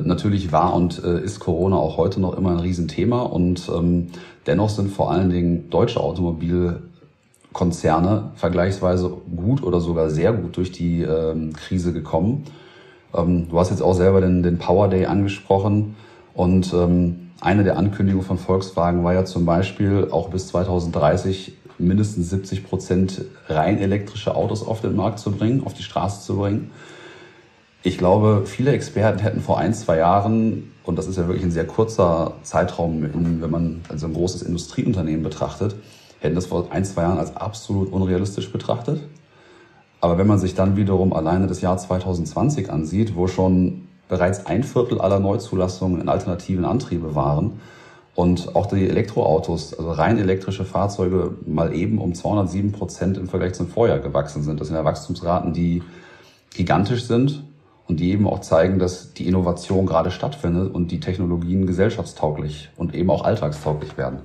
Natürlich 0.03 0.51
war 0.51 0.73
und 0.73 1.03
äh, 1.03 1.21
ist 1.21 1.39
Corona 1.39 1.77
auch 1.77 1.97
heute 1.97 2.19
noch 2.19 2.37
immer 2.37 2.51
ein 2.51 2.59
Riesenthema 2.59 3.21
und 3.21 3.69
ähm, 3.73 4.07
dennoch 4.45 4.69
sind 4.69 4.91
vor 4.91 5.11
allen 5.11 5.29
Dingen 5.29 5.69
deutsche 5.69 5.99
Automobil 6.01 6.81
Konzerne 7.53 8.31
vergleichsweise 8.35 9.09
gut 9.33 9.63
oder 9.63 9.79
sogar 9.79 10.09
sehr 10.09 10.33
gut 10.33 10.57
durch 10.57 10.73
die 10.73 11.03
ähm, 11.03 11.53
Krise 11.53 11.93
gekommen. 11.93 12.43
Ähm, 13.15 13.49
du 13.49 13.59
hast 13.59 13.69
jetzt 13.69 13.81
auch 13.81 13.93
selber 13.93 14.21
den, 14.21 14.43
den 14.43 14.57
Power 14.57 14.87
Day 14.89 15.05
angesprochen 15.05 15.95
und 16.33 16.73
ähm, 16.73 17.31
eine 17.41 17.63
der 17.63 17.77
Ankündigungen 17.77 18.25
von 18.25 18.37
Volkswagen 18.37 19.03
war 19.03 19.13
ja 19.13 19.25
zum 19.25 19.45
Beispiel 19.45 20.07
auch 20.11 20.29
bis 20.29 20.47
2030 20.47 21.53
mindestens 21.77 22.29
70 22.29 22.65
Prozent 22.65 23.25
rein 23.47 23.77
elektrische 23.77 24.35
Autos 24.35 24.65
auf 24.65 24.81
den 24.81 24.95
Markt 24.95 25.19
zu 25.19 25.31
bringen, 25.31 25.63
auf 25.65 25.73
die 25.73 25.83
Straße 25.83 26.25
zu 26.25 26.37
bringen. 26.37 26.71
Ich 27.83 27.97
glaube, 27.97 28.43
viele 28.45 28.71
Experten 28.71 29.19
hätten 29.19 29.41
vor 29.41 29.59
ein, 29.59 29.73
zwei 29.73 29.97
Jahren, 29.97 30.71
und 30.85 30.97
das 30.97 31.07
ist 31.07 31.17
ja 31.17 31.27
wirklich 31.27 31.43
ein 31.43 31.51
sehr 31.51 31.67
kurzer 31.67 32.33
Zeitraum, 32.41 33.03
wenn 33.03 33.51
man 33.51 33.81
also 33.89 34.07
ein 34.07 34.13
großes 34.13 34.41
Industrieunternehmen 34.41 35.21
betrachtet, 35.21 35.75
hätten 36.19 36.35
das 36.35 36.47
vor 36.47 36.67
ein, 36.71 36.83
zwei 36.83 37.03
Jahren 37.03 37.19
als 37.19 37.35
absolut 37.35 37.91
unrealistisch 37.91 38.51
betrachtet. 38.51 39.01
Aber 40.05 40.19
wenn 40.19 40.27
man 40.27 40.37
sich 40.37 40.53
dann 40.53 40.77
wiederum 40.77 41.13
alleine 41.13 41.47
das 41.47 41.61
Jahr 41.61 41.79
2020 41.79 42.69
ansieht, 42.69 43.15
wo 43.15 43.25
schon 43.25 43.87
bereits 44.07 44.45
ein 44.45 44.63
Viertel 44.63 45.01
aller 45.01 45.19
Neuzulassungen 45.19 45.99
in 45.99 46.09
alternativen 46.09 46.63
Antriebe 46.63 47.15
waren 47.15 47.59
und 48.13 48.55
auch 48.55 48.67
die 48.67 48.87
Elektroautos, 48.87 49.73
also 49.73 49.89
rein 49.89 50.19
elektrische 50.19 50.63
Fahrzeuge, 50.63 51.37
mal 51.47 51.73
eben 51.73 51.97
um 51.97 52.13
207 52.13 52.71
Prozent 52.71 53.17
im 53.17 53.27
Vergleich 53.27 53.55
zum 53.55 53.67
Vorjahr 53.67 53.97
gewachsen 53.97 54.43
sind. 54.43 54.61
Das 54.61 54.67
sind 54.67 54.77
ja 54.77 54.85
Wachstumsraten, 54.85 55.53
die 55.53 55.81
gigantisch 56.55 57.05
sind 57.05 57.43
und 57.87 57.99
die 57.99 58.11
eben 58.11 58.27
auch 58.27 58.41
zeigen, 58.41 58.77
dass 58.77 59.15
die 59.15 59.27
Innovation 59.27 59.87
gerade 59.87 60.11
stattfindet 60.11 60.71
und 60.71 60.91
die 60.91 60.99
Technologien 60.99 61.65
gesellschaftstauglich 61.65 62.69
und 62.77 62.93
eben 62.93 63.09
auch 63.09 63.25
alltagstauglich 63.25 63.97
werden. 63.97 64.19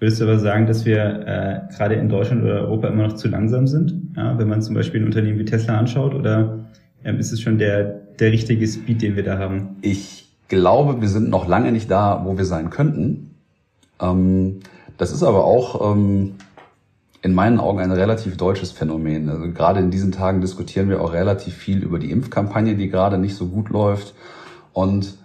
Würdest 0.00 0.20
du 0.20 0.24
aber 0.24 0.38
sagen, 0.38 0.66
dass 0.66 0.84
wir 0.84 0.98
äh, 1.26 1.74
gerade 1.74 1.96
in 1.96 2.08
Deutschland 2.08 2.44
oder 2.44 2.60
Europa 2.62 2.88
immer 2.88 3.08
noch 3.08 3.14
zu 3.14 3.28
langsam 3.28 3.66
sind? 3.66 3.94
Ja, 4.16 4.38
wenn 4.38 4.48
man 4.48 4.62
zum 4.62 4.74
Beispiel 4.74 5.00
ein 5.00 5.06
Unternehmen 5.06 5.38
wie 5.38 5.44
Tesla 5.44 5.76
anschaut 5.76 6.14
oder 6.14 6.60
ähm, 7.04 7.18
ist 7.18 7.32
es 7.32 7.40
schon 7.40 7.58
der, 7.58 8.00
der 8.18 8.30
richtige 8.30 8.66
Speed, 8.66 9.02
den 9.02 9.16
wir 9.16 9.24
da 9.24 9.38
haben? 9.38 9.76
Ich 9.82 10.28
glaube, 10.48 11.00
wir 11.00 11.08
sind 11.08 11.30
noch 11.30 11.48
lange 11.48 11.72
nicht 11.72 11.90
da, 11.90 12.22
wo 12.24 12.38
wir 12.38 12.44
sein 12.44 12.70
könnten. 12.70 13.34
Ähm, 14.00 14.60
das 14.98 15.10
ist 15.10 15.24
aber 15.24 15.44
auch 15.44 15.92
ähm, 15.92 16.34
in 17.22 17.34
meinen 17.34 17.58
Augen 17.58 17.80
ein 17.80 17.90
relativ 17.90 18.36
deutsches 18.36 18.70
Phänomen. 18.70 19.28
Also 19.28 19.50
gerade 19.52 19.80
in 19.80 19.90
diesen 19.90 20.12
Tagen 20.12 20.40
diskutieren 20.40 20.88
wir 20.88 21.00
auch 21.00 21.12
relativ 21.12 21.54
viel 21.54 21.82
über 21.82 21.98
die 21.98 22.12
Impfkampagne, 22.12 22.76
die 22.76 22.88
gerade 22.88 23.18
nicht 23.18 23.34
so 23.34 23.46
gut 23.46 23.70
läuft. 23.70 24.14
Und 24.72 25.17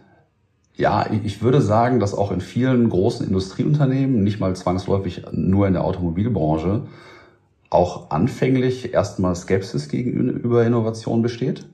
ja, 0.75 1.05
ich 1.23 1.41
würde 1.41 1.61
sagen, 1.61 1.99
dass 1.99 2.15
auch 2.15 2.31
in 2.31 2.41
vielen 2.41 2.89
großen 2.89 3.25
Industrieunternehmen, 3.25 4.23
nicht 4.23 4.39
mal 4.39 4.55
zwangsläufig 4.55 5.23
nur 5.31 5.67
in 5.67 5.73
der 5.73 5.83
Automobilbranche, 5.83 6.83
auch 7.69 8.11
anfänglich 8.11 8.93
erstmal 8.93 9.35
Skepsis 9.35 9.87
gegenüber 9.87 10.65
Innovation 10.65 11.21
besteht. 11.21 11.65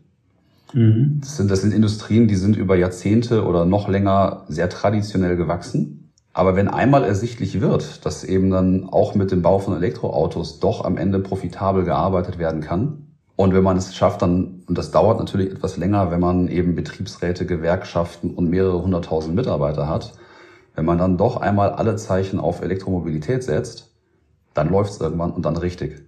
Mhm. 0.74 1.20
Das, 1.22 1.38
sind, 1.38 1.50
das 1.50 1.62
sind 1.62 1.74
Industrien, 1.74 2.28
die 2.28 2.36
sind 2.36 2.56
über 2.56 2.76
Jahrzehnte 2.76 3.46
oder 3.46 3.66
noch 3.66 3.88
länger 3.88 4.46
sehr 4.48 4.70
traditionell 4.70 5.36
gewachsen. 5.36 6.12
Aber 6.34 6.56
wenn 6.56 6.68
einmal 6.68 7.04
ersichtlich 7.04 7.60
wird, 7.60 8.06
dass 8.06 8.24
eben 8.24 8.50
dann 8.50 8.88
auch 8.90 9.16
mit 9.16 9.32
dem 9.32 9.42
Bau 9.42 9.60
von 9.60 9.76
Elektroautos 9.76 10.60
doch 10.60 10.86
am 10.86 10.98
Ende 10.98 11.20
profitabel 11.20 11.84
gearbeitet 11.84 12.38
werden 12.38 12.62
kann, 12.62 13.09
und 13.40 13.54
wenn 13.54 13.64
man 13.64 13.78
es 13.78 13.96
schafft, 13.96 14.22
dann, 14.22 14.64
und 14.68 14.78
das 14.78 14.92
dauert 14.92 15.18
natürlich 15.18 15.50
etwas 15.50 15.78
länger, 15.78 16.12
wenn 16.12 16.20
man 16.20 16.50
eben 16.50 16.76
Betriebsräte, 16.76 17.46
Gewerkschaften 17.46 18.32
und 18.32 18.50
mehrere 18.50 18.84
hunderttausend 18.84 19.34
Mitarbeiter 19.34 19.88
hat, 19.88 20.12
wenn 20.76 20.84
man 20.84 20.98
dann 20.98 21.16
doch 21.16 21.38
einmal 21.38 21.70
alle 21.70 21.96
Zeichen 21.96 22.42
auf 22.42 22.62
Elektromobilität 22.62 23.46
setzt, 23.46 23.96
dann 24.54 24.70
läuft 24.70 24.92
es 24.92 25.00
irgendwann 25.00 25.32
und 25.32 25.46
dann 25.46 25.56
richtig. 25.56 26.02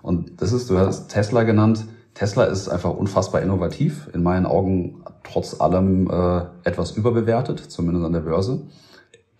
Und 0.00 0.40
das 0.40 0.52
ist, 0.52 0.70
du 0.70 0.78
hast 0.78 1.08
Tesla 1.08 1.42
genannt. 1.42 1.86
Tesla 2.14 2.44
ist 2.44 2.68
einfach 2.68 2.94
unfassbar 2.94 3.42
innovativ, 3.42 4.08
in 4.14 4.22
meinen 4.22 4.46
Augen 4.46 5.02
trotz 5.24 5.60
allem 5.60 6.08
äh, 6.08 6.42
etwas 6.62 6.92
überbewertet, 6.92 7.58
zumindest 7.58 8.06
an 8.06 8.12
der 8.12 8.20
Börse. 8.20 8.62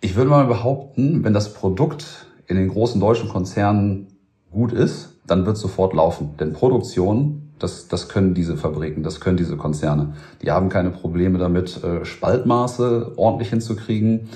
Ich 0.01 0.17
würde 0.17 0.31
mal 0.31 0.47
behaupten, 0.47 1.23
wenn 1.23 1.31
das 1.31 1.53
Produkt 1.53 2.25
in 2.47 2.57
den 2.57 2.67
großen 2.67 2.99
deutschen 2.99 3.29
Konzernen 3.29 4.17
gut 4.51 4.73
ist, 4.73 5.10
dann 5.25 5.45
wird 5.45 5.57
sofort 5.57 5.93
laufen. 5.93 6.31
Denn 6.39 6.53
Produktion, 6.53 7.49
das, 7.59 7.87
das 7.87 8.09
können 8.09 8.33
diese 8.33 8.57
Fabriken, 8.57 9.03
das 9.03 9.19
können 9.19 9.37
diese 9.37 9.57
Konzerne. 9.57 10.13
Die 10.41 10.51
haben 10.51 10.69
keine 10.69 10.89
Probleme 10.89 11.37
damit, 11.37 11.83
äh, 11.83 12.05
Spaltmaße 12.05 13.13
ordentlich 13.17 13.49
hinzukriegen, 13.49 14.29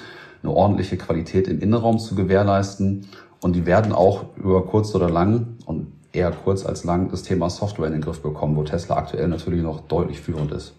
eine 0.43 0.53
ordentliche 0.53 0.97
Qualität 0.97 1.47
im 1.47 1.59
Innenraum 1.59 1.99
zu 1.99 2.15
gewährleisten. 2.15 3.07
Und 3.41 3.55
die 3.55 3.65
werden 3.65 3.91
auch 3.91 4.25
über 4.37 4.65
kurz 4.65 4.93
oder 4.95 5.09
lang 5.09 5.57
und 5.65 5.87
eher 6.13 6.31
kurz 6.31 6.65
als 6.65 6.83
lang 6.83 7.09
das 7.09 7.23
Thema 7.23 7.49
Software 7.49 7.87
in 7.87 7.93
den 7.93 8.01
Griff 8.01 8.21
bekommen, 8.21 8.55
wo 8.55 8.63
Tesla 8.63 8.95
aktuell 8.95 9.27
natürlich 9.27 9.61
noch 9.61 9.81
deutlich 9.81 10.19
führend 10.19 10.51
ist. 10.51 10.73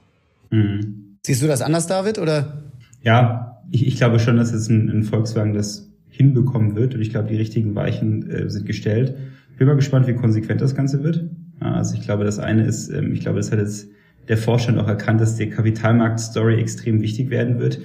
Mhm. 0.51 1.19
Siehst 1.25 1.43
du 1.43 1.47
das 1.47 1.61
anders, 1.61 1.87
David, 1.87 2.19
oder? 2.19 2.63
Ja, 3.03 3.61
ich, 3.71 3.87
ich 3.87 3.97
glaube 3.97 4.19
schon, 4.19 4.37
dass 4.37 4.53
jetzt 4.53 4.69
ein, 4.69 4.89
ein 4.89 5.03
Volkswagen 5.03 5.55
das 5.55 5.91
hinbekommen 6.09 6.77
wird. 6.77 6.95
Und 6.95 7.01
ich 7.01 7.11
glaube, 7.11 7.29
die 7.29 7.37
richtigen 7.37 7.75
Weichen 7.75 8.31
äh, 8.31 8.49
sind 8.49 8.67
gestellt. 8.67 9.17
Bin 9.57 9.67
mal 9.67 9.75
gespannt, 9.75 10.07
wie 10.07 10.15
konsequent 10.15 10.61
das 10.61 10.75
Ganze 10.75 11.03
wird. 11.03 11.29
Also 11.61 11.95
ich 11.95 12.03
glaube, 12.03 12.25
das 12.25 12.39
eine 12.39 12.65
ist, 12.65 12.91
ähm, 12.91 13.13
ich 13.13 13.21
glaube, 13.21 13.39
das 13.39 13.51
hat 13.51 13.59
jetzt 13.59 13.89
der 14.29 14.37
Vorstand 14.37 14.79
auch 14.79 14.89
erkannt, 14.89 15.21
dass 15.21 15.37
die 15.37 15.49
Kapitalmarkt-Story 15.49 16.61
extrem 16.61 17.01
wichtig 17.01 17.31
werden 17.31 17.59
wird. 17.59 17.81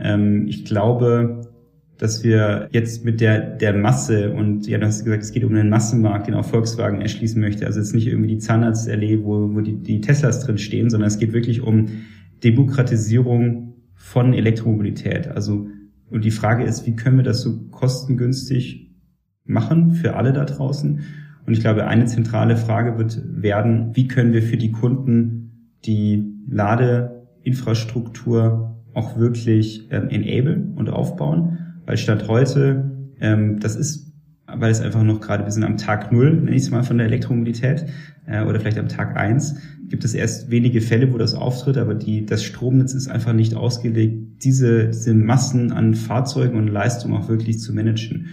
Ähm, 0.00 0.46
ich 0.48 0.64
glaube, 0.64 1.42
dass 1.98 2.24
wir 2.24 2.68
jetzt 2.72 3.04
mit 3.04 3.20
der, 3.20 3.38
der 3.38 3.72
Masse 3.72 4.32
und 4.32 4.66
ja, 4.66 4.78
du 4.78 4.86
hast 4.86 5.04
gesagt, 5.04 5.22
es 5.22 5.32
geht 5.32 5.44
um 5.44 5.54
einen 5.54 5.70
Massenmarkt, 5.70 6.26
den 6.26 6.34
auch 6.34 6.44
Volkswagen 6.44 7.00
erschließen 7.00 7.40
möchte. 7.40 7.66
Also 7.66 7.78
jetzt 7.78 7.94
nicht 7.94 8.08
irgendwie 8.08 8.28
die 8.28 8.38
Zahnarztallee, 8.38 9.20
wo, 9.22 9.54
wo 9.54 9.60
die, 9.60 9.76
die 9.76 10.00
Teslas 10.00 10.40
drin 10.40 10.58
stehen, 10.58 10.90
sondern 10.90 11.06
es 11.06 11.18
geht 11.18 11.32
wirklich 11.32 11.62
um 11.62 11.86
Demokratisierung 12.42 13.74
von 13.94 14.34
Elektromobilität. 14.34 15.28
Also, 15.28 15.68
und 16.10 16.24
die 16.24 16.32
Frage 16.32 16.64
ist, 16.64 16.86
wie 16.86 16.96
können 16.96 17.16
wir 17.16 17.24
das 17.24 17.42
so 17.42 17.58
kostengünstig 17.70 18.83
machen 19.44 19.92
für 19.92 20.16
alle 20.16 20.32
da 20.32 20.44
draußen? 20.44 20.98
Und 21.46 21.52
ich 21.52 21.60
glaube, 21.60 21.86
eine 21.86 22.06
zentrale 22.06 22.56
Frage 22.56 22.98
wird 22.98 23.22
werden, 23.26 23.94
wie 23.94 24.08
können 24.08 24.32
wir 24.32 24.42
für 24.42 24.56
die 24.56 24.72
Kunden 24.72 25.70
die 25.84 26.24
Ladeinfrastruktur 26.48 28.80
auch 28.94 29.18
wirklich 29.18 29.86
ähm, 29.90 30.08
enablen 30.08 30.72
und 30.76 30.88
aufbauen? 30.88 31.58
Weil 31.84 31.98
Stand 31.98 32.28
heute, 32.28 33.10
ähm, 33.20 33.60
das 33.60 33.76
ist, 33.76 34.10
weil 34.46 34.70
es 34.70 34.80
einfach 34.80 35.02
noch 35.02 35.20
gerade, 35.20 35.44
wir 35.44 35.50
sind 35.50 35.64
am 35.64 35.76
Tag 35.76 36.12
Null, 36.12 36.32
nenne 36.34 36.56
ich 36.56 36.62
es 36.62 36.70
mal, 36.70 36.82
von 36.82 36.96
der 36.96 37.06
Elektromobilität, 37.06 37.84
äh, 38.26 38.44
oder 38.44 38.60
vielleicht 38.60 38.78
am 38.78 38.88
Tag 38.88 39.16
eins 39.16 39.56
gibt 39.88 40.04
es 40.04 40.14
erst 40.14 40.50
wenige 40.50 40.80
Fälle, 40.80 41.12
wo 41.12 41.18
das 41.18 41.34
auftritt, 41.34 41.76
aber 41.76 41.94
die, 41.94 42.24
das 42.24 42.42
Stromnetz 42.42 42.94
ist 42.94 43.08
einfach 43.08 43.32
nicht 43.32 43.54
ausgelegt, 43.54 44.44
diese, 44.44 44.88
diese 44.88 45.14
Massen 45.14 45.72
an 45.72 45.94
Fahrzeugen 45.94 46.58
und 46.58 46.68
Leistung 46.68 47.14
auch 47.14 47.28
wirklich 47.28 47.60
zu 47.60 47.74
managen. 47.74 48.28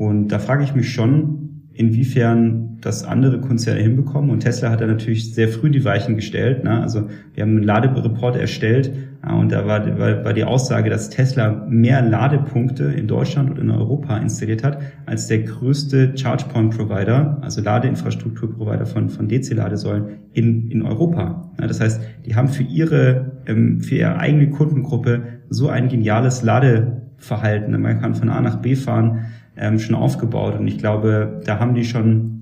Und 0.00 0.28
da 0.28 0.38
frage 0.38 0.64
ich 0.64 0.74
mich 0.74 0.94
schon, 0.94 1.66
inwiefern 1.74 2.78
das 2.80 3.04
andere 3.04 3.38
Konzerne 3.38 3.82
hinbekommen. 3.82 4.30
Und 4.30 4.40
Tesla 4.40 4.70
hat 4.70 4.80
da 4.80 4.86
natürlich 4.86 5.34
sehr 5.34 5.50
früh 5.50 5.68
die 5.68 5.84
Weichen 5.84 6.16
gestellt. 6.16 6.64
Ne? 6.64 6.80
Also 6.80 7.08
wir 7.34 7.42
haben 7.42 7.50
einen 7.50 7.64
Ladereport 7.64 8.34
erstellt 8.34 8.90
ja, 9.22 9.34
und 9.34 9.52
da 9.52 9.66
war, 9.66 9.86
war, 9.98 10.24
war 10.24 10.32
die 10.32 10.44
Aussage, 10.44 10.88
dass 10.88 11.10
Tesla 11.10 11.66
mehr 11.68 12.00
Ladepunkte 12.00 12.84
in 12.84 13.08
Deutschland 13.08 13.50
und 13.50 13.58
in 13.58 13.70
Europa 13.70 14.16
installiert 14.16 14.64
hat 14.64 14.80
als 15.04 15.26
der 15.26 15.40
größte 15.40 16.14
ChargePoint-Provider, 16.14 17.36
also 17.42 17.60
Ladeinfrastrukturprovider 17.60 18.86
von, 18.86 19.10
von 19.10 19.28
DC-Ladesäulen 19.28 20.20
in, 20.32 20.70
in 20.70 20.80
Europa. 20.80 21.52
Das 21.58 21.78
heißt, 21.78 22.00
die 22.24 22.34
haben 22.36 22.48
für 22.48 22.62
ihre, 22.62 23.42
ähm, 23.44 23.82
für 23.82 23.96
ihre 23.96 24.16
eigene 24.16 24.48
Kundengruppe 24.48 25.24
so 25.50 25.68
ein 25.68 25.88
geniales 25.88 26.42
Ladeverhalten. 26.42 27.78
Man 27.78 28.00
kann 28.00 28.14
von 28.14 28.30
A 28.30 28.40
nach 28.40 28.62
B 28.62 28.76
fahren 28.76 29.26
ähm, 29.60 29.78
schon 29.78 29.94
aufgebaut. 29.94 30.58
Und 30.58 30.66
ich 30.66 30.78
glaube, 30.78 31.40
da 31.44 31.60
haben 31.60 31.74
die 31.74 31.84
schon 31.84 32.40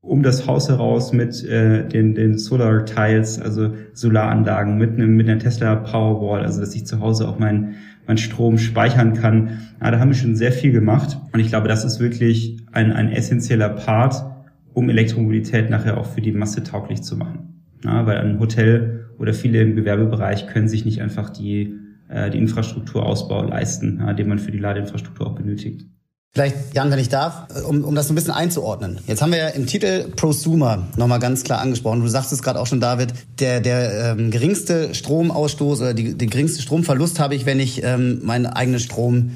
um 0.00 0.22
das 0.22 0.46
Haus 0.46 0.68
heraus 0.68 1.12
mit 1.12 1.44
äh, 1.44 1.86
den, 1.86 2.14
den 2.14 2.38
Solar 2.38 2.84
Tiles, 2.84 3.40
also 3.40 3.74
Solaranlagen, 3.92 4.78
mit 4.78 4.94
einem 4.94 5.16
mit 5.16 5.28
einer 5.28 5.38
Tesla 5.38 5.76
Powerwall, 5.76 6.44
also 6.44 6.60
dass 6.60 6.74
ich 6.74 6.86
zu 6.86 7.00
Hause 7.00 7.28
auch 7.28 7.38
meinen 7.38 7.74
mein 8.06 8.16
Strom 8.16 8.56
speichern 8.56 9.12
kann. 9.12 9.58
Ja, 9.82 9.90
da 9.90 10.00
haben 10.00 10.08
wir 10.08 10.16
schon 10.16 10.34
sehr 10.34 10.50
viel 10.50 10.72
gemacht. 10.72 11.18
Und 11.32 11.40
ich 11.40 11.48
glaube, 11.48 11.68
das 11.68 11.84
ist 11.84 12.00
wirklich 12.00 12.56
ein, 12.72 12.90
ein 12.90 13.12
essentieller 13.12 13.68
Part, 13.68 14.24
um 14.72 14.88
Elektromobilität 14.88 15.68
nachher 15.68 15.98
auch 15.98 16.06
für 16.06 16.22
die 16.22 16.32
Masse 16.32 16.62
tauglich 16.62 17.02
zu 17.02 17.16
machen. 17.16 17.64
Ja, 17.84 18.06
weil 18.06 18.16
ein 18.16 18.40
Hotel 18.40 19.10
oder 19.18 19.34
viele 19.34 19.60
im 19.60 19.76
Gewerbebereich 19.76 20.46
können 20.46 20.68
sich 20.68 20.86
nicht 20.86 21.02
einfach 21.02 21.28
die, 21.28 21.74
äh, 22.08 22.30
die 22.30 22.38
Infrastrukturausbau 22.38 23.44
leisten, 23.44 23.98
ja, 24.00 24.14
den 24.14 24.28
man 24.28 24.38
für 24.38 24.52
die 24.52 24.58
Ladeinfrastruktur 24.58 25.26
auch 25.26 25.34
benötigt. 25.34 25.86
Vielleicht, 26.34 26.74
Jan, 26.74 26.90
wenn 26.90 26.98
ich 26.98 27.08
darf, 27.08 27.46
um, 27.66 27.82
um 27.84 27.94
das 27.94 28.06
so 28.06 28.12
ein 28.12 28.14
bisschen 28.14 28.32
einzuordnen. 28.32 29.00
Jetzt 29.06 29.22
haben 29.22 29.32
wir 29.32 29.38
ja 29.38 29.48
im 29.48 29.66
Titel 29.66 30.04
Prosumer 30.14 30.86
nochmal 30.96 31.18
ganz 31.18 31.42
klar 31.42 31.60
angesprochen. 31.60 32.00
Du 32.00 32.06
sagst 32.06 32.32
es 32.32 32.42
gerade 32.42 32.60
auch 32.60 32.66
schon, 32.66 32.80
David, 32.80 33.12
der, 33.40 33.60
der 33.60 34.12
ähm, 34.12 34.30
geringste 34.30 34.94
Stromausstoß 34.94 35.80
oder 35.80 35.94
die, 35.94 36.16
den 36.16 36.30
geringsten 36.30 36.62
Stromverlust 36.62 37.18
habe 37.18 37.34
ich, 37.34 37.46
wenn 37.46 37.58
ich 37.58 37.82
ähm, 37.82 38.20
meinen 38.22 38.46
eigenen 38.46 38.78
Strom 38.78 39.32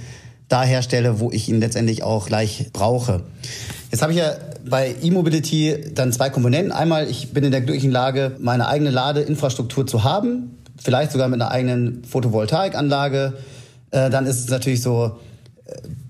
da 0.48 0.62
herstelle, 0.62 1.18
wo 1.18 1.30
ich 1.30 1.48
ihn 1.48 1.60
letztendlich 1.60 2.02
auch 2.02 2.26
gleich 2.26 2.68
brauche. 2.72 3.22
Jetzt 3.90 4.02
habe 4.02 4.12
ich 4.12 4.18
ja 4.18 4.34
bei 4.68 4.94
E-Mobility 5.02 5.92
dann 5.94 6.12
zwei 6.12 6.28
Komponenten. 6.28 6.72
Einmal, 6.72 7.08
ich 7.08 7.32
bin 7.32 7.42
in 7.42 7.50
der 7.50 7.62
glücklichen 7.62 7.90
Lage, 7.90 8.36
meine 8.38 8.68
eigene 8.68 8.90
Ladeinfrastruktur 8.90 9.86
zu 9.86 10.04
haben, 10.04 10.58
vielleicht 10.76 11.10
sogar 11.10 11.28
mit 11.28 11.40
einer 11.40 11.50
eigenen 11.50 12.04
Photovoltaikanlage. 12.04 13.32
Äh, 13.90 14.10
dann 14.10 14.26
ist 14.26 14.40
es 14.40 14.48
natürlich 14.48 14.82
so, 14.82 15.18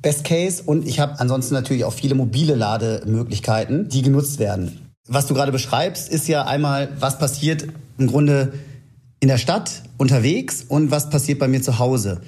Best 0.02 0.24
Case 0.24 0.62
und 0.64 0.86
ich 0.86 1.00
habe 1.00 1.18
ansonsten 1.20 1.54
natürlich 1.54 1.84
auch 1.84 1.92
viele 1.92 2.14
mobile 2.14 2.56
Lademöglichkeiten, 2.56 3.88
die 3.88 4.02
genutzt 4.02 4.38
werden. 4.38 4.92
Was 5.08 5.26
du 5.26 5.34
gerade 5.34 5.52
beschreibst, 5.52 6.08
ist 6.08 6.28
ja 6.28 6.44
einmal, 6.44 6.88
was 6.98 7.18
passiert 7.18 7.66
im 7.98 8.08
Grunde 8.08 8.52
in 9.20 9.28
der 9.28 9.38
Stadt 9.38 9.82
unterwegs 9.98 10.64
und 10.68 10.90
was 10.90 11.08
passiert 11.08 11.38
bei 11.38 11.48
mir 11.48 11.62
zu 11.62 11.78
Hause. 11.78 12.20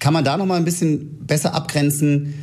Kann 0.00 0.12
man 0.12 0.24
da 0.24 0.36
noch 0.36 0.46
mal 0.46 0.56
ein 0.56 0.64
bisschen 0.64 1.24
besser 1.24 1.54
abgrenzen? 1.54 2.34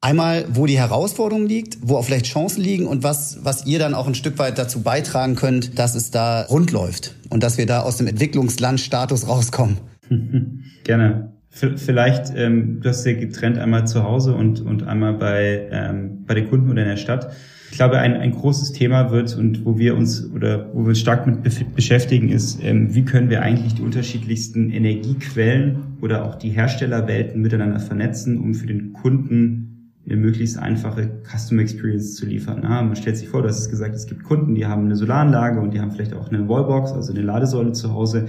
Einmal, 0.00 0.46
wo 0.52 0.64
die 0.64 0.78
Herausforderung 0.78 1.46
liegt, 1.46 1.78
wo 1.82 1.96
auch 1.96 2.04
vielleicht 2.04 2.26
Chancen 2.26 2.62
liegen 2.62 2.86
und 2.86 3.02
was, 3.02 3.38
was 3.42 3.66
ihr 3.66 3.78
dann 3.78 3.94
auch 3.94 4.06
ein 4.06 4.14
Stück 4.14 4.38
weit 4.38 4.56
dazu 4.56 4.80
beitragen 4.80 5.34
könnt, 5.34 5.78
dass 5.78 5.94
es 5.94 6.10
da 6.10 6.42
rund 6.42 6.70
läuft 6.70 7.16
und 7.28 7.42
dass 7.42 7.58
wir 7.58 7.66
da 7.66 7.82
aus 7.82 7.96
dem 7.96 8.06
Entwicklungslandstatus 8.06 9.28
rauskommen. 9.28 9.78
Gerne. 10.84 11.37
Vielleicht, 11.58 12.32
ähm, 12.36 12.80
du 12.80 12.88
hast 12.88 13.04
ja 13.04 13.14
getrennt 13.14 13.58
einmal 13.58 13.86
zu 13.86 14.04
Hause 14.04 14.34
und, 14.34 14.60
und 14.60 14.86
einmal 14.86 15.14
bei, 15.14 15.68
ähm, 15.72 16.24
bei 16.24 16.34
den 16.34 16.48
Kunden 16.48 16.70
oder 16.70 16.82
in 16.82 16.88
der 16.88 16.96
Stadt. 16.96 17.32
Ich 17.70 17.76
glaube, 17.76 17.98
ein, 17.98 18.14
ein 18.14 18.30
großes 18.32 18.72
Thema 18.72 19.10
wird 19.10 19.36
und 19.36 19.64
wo 19.64 19.78
wir 19.78 19.96
uns 19.96 20.30
oder 20.32 20.70
wo 20.72 20.82
wir 20.82 20.88
uns 20.88 21.00
stark 21.00 21.26
mit 21.26 21.74
beschäftigen, 21.74 22.28
ist, 22.28 22.62
ähm, 22.62 22.94
wie 22.94 23.04
können 23.04 23.28
wir 23.28 23.42
eigentlich 23.42 23.74
die 23.74 23.82
unterschiedlichsten 23.82 24.70
Energiequellen 24.70 25.98
oder 26.00 26.24
auch 26.24 26.36
die 26.36 26.50
Herstellerwelten 26.50 27.42
miteinander 27.42 27.80
vernetzen, 27.80 28.38
um 28.38 28.54
für 28.54 28.66
den 28.66 28.92
Kunden 28.92 29.92
eine 30.06 30.16
möglichst 30.16 30.58
einfache 30.58 31.10
Customer 31.24 31.60
Experience 31.60 32.14
zu 32.14 32.24
liefern. 32.24 32.60
Na, 32.62 32.82
man 32.82 32.96
stellt 32.96 33.18
sich 33.18 33.28
vor, 33.28 33.42
du 33.42 33.48
hast 33.48 33.58
es 33.58 33.68
gesagt, 33.68 33.94
es 33.94 34.06
gibt 34.06 34.22
Kunden, 34.22 34.54
die 34.54 34.64
haben 34.64 34.86
eine 34.86 34.96
Solaranlage 34.96 35.60
und 35.60 35.74
die 35.74 35.80
haben 35.80 35.90
vielleicht 35.90 36.14
auch 36.14 36.28
eine 36.28 36.48
Wallbox, 36.48 36.92
also 36.92 37.12
eine 37.12 37.22
Ladesäule 37.22 37.72
zu 37.72 37.92
Hause 37.92 38.28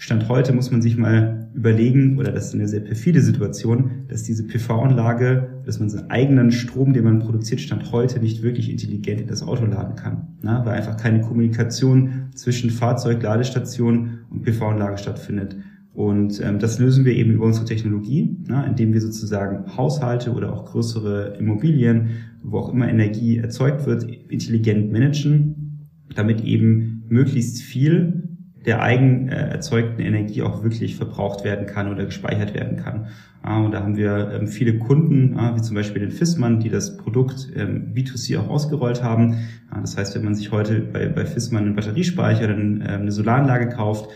Stand 0.00 0.30
heute 0.30 0.54
muss 0.54 0.70
man 0.70 0.80
sich 0.80 0.96
mal 0.96 1.50
überlegen, 1.52 2.18
oder 2.18 2.32
das 2.32 2.46
ist 2.46 2.54
eine 2.54 2.68
sehr 2.68 2.80
perfide 2.80 3.20
Situation, 3.20 4.06
dass 4.08 4.22
diese 4.22 4.46
PV-Anlage, 4.46 5.60
dass 5.66 5.78
man 5.78 5.90
seinen 5.90 6.08
eigenen 6.08 6.52
Strom, 6.52 6.94
den 6.94 7.04
man 7.04 7.18
produziert, 7.18 7.60
Stand 7.60 7.92
heute 7.92 8.18
nicht 8.18 8.42
wirklich 8.42 8.70
intelligent 8.70 9.20
in 9.20 9.26
das 9.26 9.42
Auto 9.42 9.66
laden 9.66 9.96
kann. 9.96 10.38
Na, 10.40 10.64
weil 10.64 10.78
einfach 10.78 10.96
keine 10.96 11.20
Kommunikation 11.20 12.30
zwischen 12.34 12.70
Fahrzeug, 12.70 13.22
Ladestation 13.22 14.20
und 14.30 14.40
PV-Anlage 14.42 14.96
stattfindet. 14.96 15.58
Und 15.92 16.40
ähm, 16.42 16.58
das 16.58 16.78
lösen 16.78 17.04
wir 17.04 17.12
eben 17.12 17.32
über 17.32 17.44
unsere 17.44 17.66
Technologie, 17.66 18.38
na, 18.48 18.64
indem 18.64 18.94
wir 18.94 19.02
sozusagen 19.02 19.76
Haushalte 19.76 20.32
oder 20.32 20.54
auch 20.54 20.64
größere 20.64 21.36
Immobilien, 21.38 22.08
wo 22.42 22.56
auch 22.56 22.72
immer 22.72 22.88
Energie 22.88 23.36
erzeugt 23.36 23.84
wird, 23.84 24.04
intelligent 24.30 24.90
managen, 24.90 25.88
damit 26.14 26.42
eben 26.42 27.02
möglichst 27.10 27.60
viel 27.60 28.19
der 28.66 28.82
eigen 28.82 29.28
äh, 29.28 29.48
erzeugten 29.48 30.02
Energie 30.02 30.42
auch 30.42 30.62
wirklich 30.62 30.96
verbraucht 30.96 31.44
werden 31.44 31.66
kann 31.66 31.90
oder 31.90 32.04
gespeichert 32.04 32.54
werden 32.54 32.76
kann. 32.76 33.06
Ah, 33.42 33.62
und 33.62 33.72
da 33.72 33.82
haben 33.82 33.96
wir 33.96 34.32
ähm, 34.34 34.48
viele 34.48 34.78
Kunden, 34.78 35.38
ah, 35.38 35.56
wie 35.56 35.62
zum 35.62 35.74
Beispiel 35.74 36.02
den 36.02 36.10
Fissmann, 36.10 36.60
die 36.60 36.68
das 36.68 36.98
Produkt 36.98 37.48
ähm, 37.56 37.94
B2C 37.94 38.38
auch 38.38 38.48
ausgerollt 38.50 39.02
haben. 39.02 39.48
Ah, 39.70 39.80
das 39.80 39.96
heißt, 39.96 40.14
wenn 40.14 40.24
man 40.24 40.34
sich 40.34 40.52
heute 40.52 40.80
bei, 40.80 41.08
bei 41.08 41.24
Fissmann 41.24 41.64
einen 41.64 41.74
Batteriespeicher 41.74 42.44
oder 42.44 42.58
ähm, 42.58 42.82
eine 42.84 43.12
Solaranlage 43.12 43.68
kauft, 43.70 44.10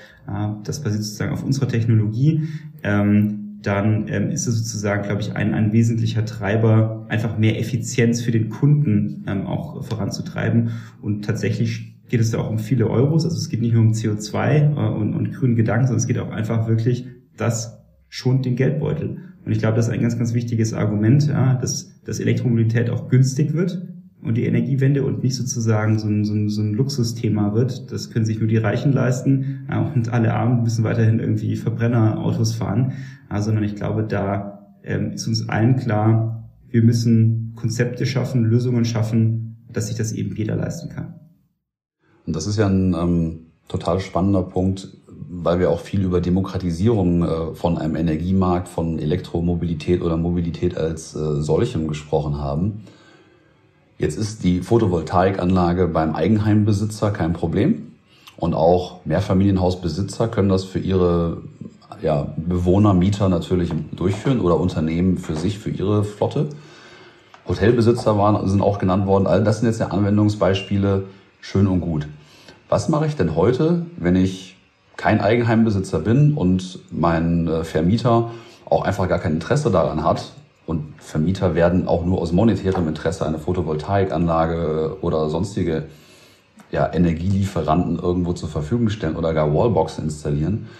das 0.64 0.82
basiert 0.82 1.02
sozusagen 1.02 1.32
auf 1.34 1.44
unserer 1.44 1.68
Technologie, 1.68 2.48
dann 2.80 4.08
ist 4.08 4.46
es 4.46 4.56
sozusagen, 4.56 5.02
glaube 5.02 5.20
ich, 5.20 5.36
ein, 5.36 5.52
ein 5.52 5.70
wesentlicher 5.74 6.24
Treiber, 6.24 7.04
einfach 7.10 7.36
mehr 7.36 7.60
Effizienz 7.60 8.22
für 8.22 8.30
den 8.30 8.48
Kunden 8.48 9.28
auch 9.46 9.84
voranzutreiben 9.84 10.70
und 11.02 11.26
tatsächlich 11.26 11.93
geht 12.14 12.20
es 12.20 12.30
da 12.30 12.38
auch 12.38 12.48
um 12.48 12.60
viele 12.60 12.88
Euros. 12.88 13.24
Also 13.24 13.36
es 13.36 13.48
geht 13.48 13.60
nicht 13.60 13.74
nur 13.74 13.82
um 13.82 13.90
CO2 13.90 14.76
äh, 14.76 14.94
und, 14.94 15.14
und 15.14 15.32
grünen 15.32 15.56
Gedanken, 15.56 15.88
sondern 15.88 15.98
es 15.98 16.06
geht 16.06 16.20
auch 16.20 16.30
einfach 16.30 16.68
wirklich, 16.68 17.08
das 17.36 17.84
schont 18.08 18.44
den 18.44 18.54
Geldbeutel. 18.54 19.16
Und 19.44 19.50
ich 19.50 19.58
glaube, 19.58 19.74
das 19.74 19.88
ist 19.88 19.92
ein 19.92 20.00
ganz, 20.00 20.16
ganz 20.16 20.32
wichtiges 20.32 20.74
Argument, 20.74 21.26
ja, 21.26 21.54
dass, 21.54 22.00
dass 22.02 22.20
Elektromobilität 22.20 22.88
auch 22.88 23.08
günstig 23.08 23.52
wird 23.52 23.84
und 24.22 24.36
die 24.36 24.44
Energiewende 24.44 25.02
und 25.02 25.24
nicht 25.24 25.34
sozusagen 25.34 25.98
so 25.98 26.06
ein, 26.06 26.24
so 26.24 26.34
ein, 26.34 26.48
so 26.48 26.62
ein 26.62 26.74
Luxusthema 26.74 27.52
wird. 27.52 27.90
Das 27.90 28.12
können 28.12 28.26
sich 28.26 28.38
nur 28.38 28.46
die 28.46 28.58
Reichen 28.58 28.92
leisten 28.92 29.66
und 29.92 30.12
alle 30.12 30.34
Armen 30.34 30.62
müssen 30.62 30.84
weiterhin 30.84 31.18
irgendwie 31.18 31.56
Verbrennerautos 31.56 32.54
fahren. 32.54 32.92
Ja, 33.28 33.42
sondern 33.42 33.64
ich 33.64 33.74
glaube, 33.74 34.04
da 34.04 34.76
ähm, 34.84 35.14
ist 35.14 35.26
uns 35.26 35.48
allen 35.48 35.74
klar, 35.74 36.48
wir 36.70 36.84
müssen 36.84 37.54
Konzepte 37.56 38.06
schaffen, 38.06 38.44
Lösungen 38.44 38.84
schaffen, 38.84 39.56
dass 39.72 39.88
sich 39.88 39.96
das 39.96 40.12
eben 40.12 40.36
jeder 40.36 40.54
leisten 40.54 40.90
kann. 40.90 41.14
Und 42.26 42.36
das 42.36 42.46
ist 42.46 42.56
ja 42.56 42.66
ein 42.66 42.94
ähm, 42.94 43.46
total 43.68 44.00
spannender 44.00 44.42
Punkt, 44.42 44.88
weil 45.28 45.58
wir 45.58 45.70
auch 45.70 45.80
viel 45.80 46.02
über 46.02 46.20
Demokratisierung 46.20 47.22
äh, 47.22 47.54
von 47.54 47.78
einem 47.78 47.96
Energiemarkt, 47.96 48.68
von 48.68 48.98
Elektromobilität 48.98 50.02
oder 50.02 50.16
Mobilität 50.16 50.76
als 50.76 51.14
äh, 51.14 51.42
solchem 51.42 51.88
gesprochen 51.88 52.38
haben. 52.38 52.84
Jetzt 53.98 54.18
ist 54.18 54.42
die 54.42 54.60
Photovoltaikanlage 54.60 55.88
beim 55.88 56.14
Eigenheimbesitzer 56.14 57.10
kein 57.10 57.32
Problem. 57.32 57.92
Und 58.36 58.54
auch 58.54 59.04
Mehrfamilienhausbesitzer 59.04 60.28
können 60.28 60.48
das 60.48 60.64
für 60.64 60.80
ihre 60.80 61.42
ja, 62.02 62.34
Bewohner, 62.36 62.92
Mieter 62.92 63.28
natürlich 63.28 63.70
durchführen 63.92 64.40
oder 64.40 64.58
Unternehmen 64.58 65.18
für 65.18 65.36
sich, 65.36 65.58
für 65.58 65.70
ihre 65.70 66.04
Flotte. 66.04 66.48
Hotelbesitzer 67.46 68.18
waren, 68.18 68.48
sind 68.48 68.60
auch 68.60 68.78
genannt 68.78 69.06
worden. 69.06 69.26
All 69.26 69.44
das 69.44 69.60
sind 69.60 69.68
jetzt 69.68 69.80
ja 69.80 69.88
Anwendungsbeispiele, 69.88 71.04
schön 71.44 71.66
und 71.66 71.80
gut. 71.80 72.08
Was 72.70 72.88
mache 72.88 73.06
ich 73.06 73.16
denn 73.16 73.36
heute, 73.36 73.84
wenn 73.98 74.16
ich 74.16 74.56
kein 74.96 75.20
Eigenheimbesitzer 75.20 75.98
bin 75.98 76.32
und 76.34 76.78
mein 76.90 77.46
äh, 77.46 77.64
Vermieter 77.64 78.30
auch 78.64 78.82
einfach 78.82 79.08
gar 79.08 79.18
kein 79.18 79.34
Interesse 79.34 79.70
daran 79.70 80.02
hat, 80.02 80.32
und 80.66 80.94
Vermieter 80.96 81.54
werden 81.54 81.86
auch 81.86 82.06
nur 82.06 82.22
aus 82.22 82.32
monetärem 82.32 82.88
Interesse 82.88 83.26
eine 83.26 83.38
Photovoltaikanlage 83.38 84.96
oder 85.02 85.28
sonstige 85.28 85.84
ja, 86.70 86.90
Energielieferanten 86.90 87.98
irgendwo 87.98 88.32
zur 88.32 88.48
Verfügung 88.48 88.88
stellen 88.88 89.16
oder 89.16 89.34
gar 89.34 89.52
Wallboxen 89.52 90.04
installieren. 90.04 90.70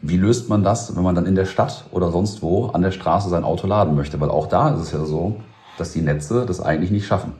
Wie 0.00 0.16
löst 0.16 0.48
man 0.48 0.64
das, 0.64 0.96
wenn 0.96 1.04
man 1.04 1.14
dann 1.14 1.26
in 1.26 1.36
der 1.36 1.44
Stadt 1.44 1.84
oder 1.92 2.10
sonst 2.10 2.42
wo 2.42 2.66
an 2.66 2.82
der 2.82 2.90
Straße 2.90 3.28
sein 3.28 3.44
Auto 3.44 3.68
laden 3.68 3.94
möchte? 3.94 4.20
Weil 4.20 4.30
auch 4.30 4.48
da 4.48 4.70
ist 4.70 4.80
es 4.80 4.90
ja 4.90 5.04
so, 5.04 5.36
dass 5.76 5.92
die 5.92 6.02
Netze 6.02 6.44
das 6.44 6.60
eigentlich 6.60 6.90
nicht 6.90 7.06
schaffen. 7.06 7.34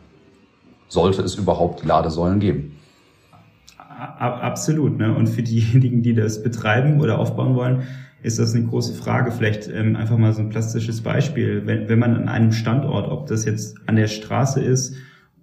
Sollte 0.88 1.22
es 1.22 1.34
überhaupt 1.36 1.84
Ladesäulen 1.84 2.40
geben? 2.40 2.76
Absolut. 4.18 4.98
Ne? 4.98 5.14
Und 5.14 5.28
für 5.28 5.42
diejenigen, 5.42 6.02
die 6.02 6.14
das 6.14 6.42
betreiben 6.42 7.00
oder 7.00 7.18
aufbauen 7.18 7.54
wollen, 7.54 7.82
ist 8.22 8.38
das 8.38 8.54
eine 8.54 8.64
große 8.64 8.94
Frage. 8.94 9.30
Vielleicht 9.30 9.68
ähm, 9.68 9.96
einfach 9.96 10.18
mal 10.18 10.32
so 10.32 10.40
ein 10.40 10.48
plastisches 10.48 11.02
Beispiel. 11.02 11.62
Wenn, 11.66 11.88
wenn 11.88 11.98
man 11.98 12.16
an 12.16 12.28
einem 12.28 12.52
Standort, 12.52 13.08
ob 13.08 13.26
das 13.26 13.44
jetzt 13.44 13.76
an 13.86 13.96
der 13.96 14.08
Straße 14.08 14.60
ist 14.60 14.94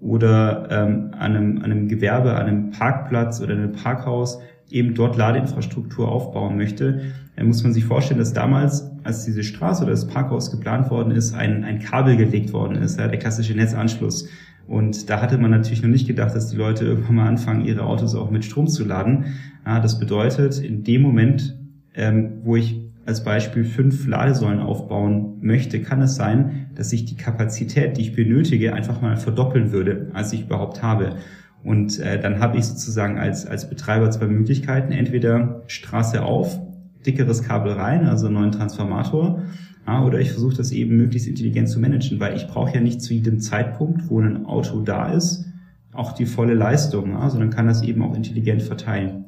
oder 0.01 0.67
ähm, 0.69 1.11
an, 1.17 1.35
einem, 1.35 1.57
an 1.59 1.71
einem 1.71 1.87
Gewerbe, 1.87 2.35
an 2.35 2.47
einem 2.47 2.71
Parkplatz 2.71 3.41
oder 3.41 3.53
einem 3.53 3.71
Parkhaus, 3.71 4.39
eben 4.69 4.95
dort 4.95 5.15
Ladeinfrastruktur 5.15 6.11
aufbauen 6.11 6.57
möchte, 6.57 7.01
dann 7.35 7.47
muss 7.47 7.63
man 7.63 7.73
sich 7.73 7.85
vorstellen, 7.85 8.19
dass 8.19 8.33
damals, 8.33 8.89
als 9.03 9.25
diese 9.25 9.43
Straße 9.43 9.83
oder 9.83 9.91
das 9.91 10.07
Parkhaus 10.07 10.51
geplant 10.51 10.89
worden 10.89 11.11
ist, 11.11 11.33
ein, 11.33 11.63
ein 11.63 11.79
Kabel 11.79 12.17
gelegt 12.17 12.51
worden 12.51 12.75
ist, 12.75 12.99
ja, 12.99 13.07
der 13.07 13.19
klassische 13.19 13.53
Netzanschluss. 13.53 14.27
Und 14.67 15.09
da 15.09 15.21
hatte 15.21 15.37
man 15.37 15.51
natürlich 15.51 15.81
noch 15.83 15.89
nicht 15.89 16.07
gedacht, 16.07 16.35
dass 16.35 16.49
die 16.49 16.57
Leute 16.57 16.85
irgendwann 16.85 17.15
mal 17.15 17.27
anfangen, 17.27 17.65
ihre 17.65 17.83
Autos 17.83 18.15
auch 18.15 18.31
mit 18.31 18.45
Strom 18.45 18.67
zu 18.67 18.83
laden. 18.83 19.25
Ja, 19.65 19.79
das 19.79 19.99
bedeutet, 19.99 20.59
in 20.59 20.83
dem 20.83 21.01
Moment, 21.01 21.57
ähm, 21.93 22.39
wo 22.43 22.55
ich 22.55 22.81
als 23.05 23.23
Beispiel 23.23 23.63
fünf 23.63 24.07
Ladesäulen 24.07 24.59
aufbauen 24.59 25.37
möchte, 25.41 25.81
kann 25.81 26.01
es 26.01 26.15
sein, 26.15 26.67
dass 26.73 26.91
ich 26.91 27.05
die 27.05 27.15
Kapazität, 27.15 27.97
die 27.97 28.01
ich 28.01 28.15
benötige, 28.15 28.73
einfach 28.73 29.01
mal 29.01 29.17
verdoppeln 29.17 29.71
würde, 29.71 30.07
als 30.13 30.33
ich 30.33 30.45
überhaupt 30.45 30.81
habe. 30.81 31.17
Und 31.63 31.99
äh, 31.99 32.19
dann 32.19 32.39
habe 32.39 32.57
ich 32.57 32.65
sozusagen 32.65 33.19
als, 33.19 33.45
als 33.45 33.69
Betreiber 33.69 34.09
zwei 34.09 34.27
Möglichkeiten. 34.27 34.91
Entweder 34.91 35.63
Straße 35.67 36.23
auf, 36.23 36.59
dickeres 37.05 37.43
Kabel 37.43 37.73
rein, 37.73 38.07
also 38.07 38.25
einen 38.25 38.35
neuen 38.35 38.51
Transformator, 38.51 39.43
ja, 39.87 40.03
oder 40.03 40.19
ich 40.19 40.31
versuche 40.31 40.55
das 40.55 40.71
eben 40.71 40.97
möglichst 40.97 41.27
intelligent 41.27 41.69
zu 41.69 41.79
managen, 41.79 42.19
weil 42.19 42.35
ich 42.35 42.47
brauche 42.47 42.73
ja 42.73 42.81
nicht 42.81 43.01
zu 43.01 43.13
jedem 43.13 43.39
Zeitpunkt, 43.39 44.09
wo 44.09 44.19
ein 44.19 44.45
Auto 44.45 44.81
da 44.81 45.11
ist, 45.11 45.45
auch 45.93 46.13
die 46.13 46.25
volle 46.25 46.53
Leistung, 46.53 47.11
ja, 47.11 47.29
sondern 47.29 47.49
kann 47.51 47.67
das 47.67 47.83
eben 47.83 48.01
auch 48.01 48.15
intelligent 48.15 48.63
verteilen. 48.63 49.25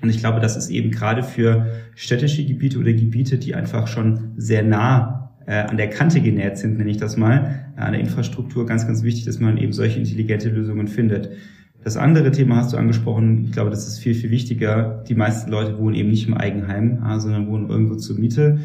Und 0.00 0.10
ich 0.10 0.18
glaube, 0.18 0.40
das 0.40 0.56
ist 0.56 0.70
eben 0.70 0.90
gerade 0.90 1.22
für 1.22 1.66
städtische 1.94 2.44
Gebiete 2.44 2.78
oder 2.78 2.92
Gebiete, 2.92 3.38
die 3.38 3.54
einfach 3.54 3.88
schon 3.88 4.32
sehr 4.36 4.62
nah 4.62 5.32
äh, 5.46 5.54
an 5.62 5.76
der 5.76 5.90
Kante 5.90 6.20
genäht 6.20 6.58
sind, 6.58 6.78
nenne 6.78 6.90
ich 6.90 6.98
das 6.98 7.16
mal, 7.16 7.64
äh, 7.76 7.80
an 7.80 7.92
der 7.92 8.00
Infrastruktur 8.00 8.66
ganz, 8.66 8.86
ganz 8.86 9.02
wichtig, 9.02 9.24
dass 9.24 9.40
man 9.40 9.56
eben 9.56 9.72
solche 9.72 9.98
intelligente 9.98 10.50
Lösungen 10.50 10.88
findet. 10.88 11.30
Das 11.82 11.96
andere 11.96 12.30
Thema 12.30 12.56
hast 12.56 12.72
du 12.72 12.76
angesprochen, 12.76 13.44
ich 13.46 13.52
glaube, 13.52 13.70
das 13.70 13.88
ist 13.88 13.98
viel, 13.98 14.14
viel 14.14 14.30
wichtiger. 14.30 15.04
Die 15.08 15.14
meisten 15.14 15.50
Leute 15.50 15.78
wohnen 15.78 15.94
eben 15.94 16.10
nicht 16.10 16.28
im 16.28 16.34
Eigenheim, 16.34 16.98
sondern 17.18 17.46
wohnen 17.46 17.70
irgendwo 17.70 17.94
zur 17.94 18.18
Miete. 18.18 18.58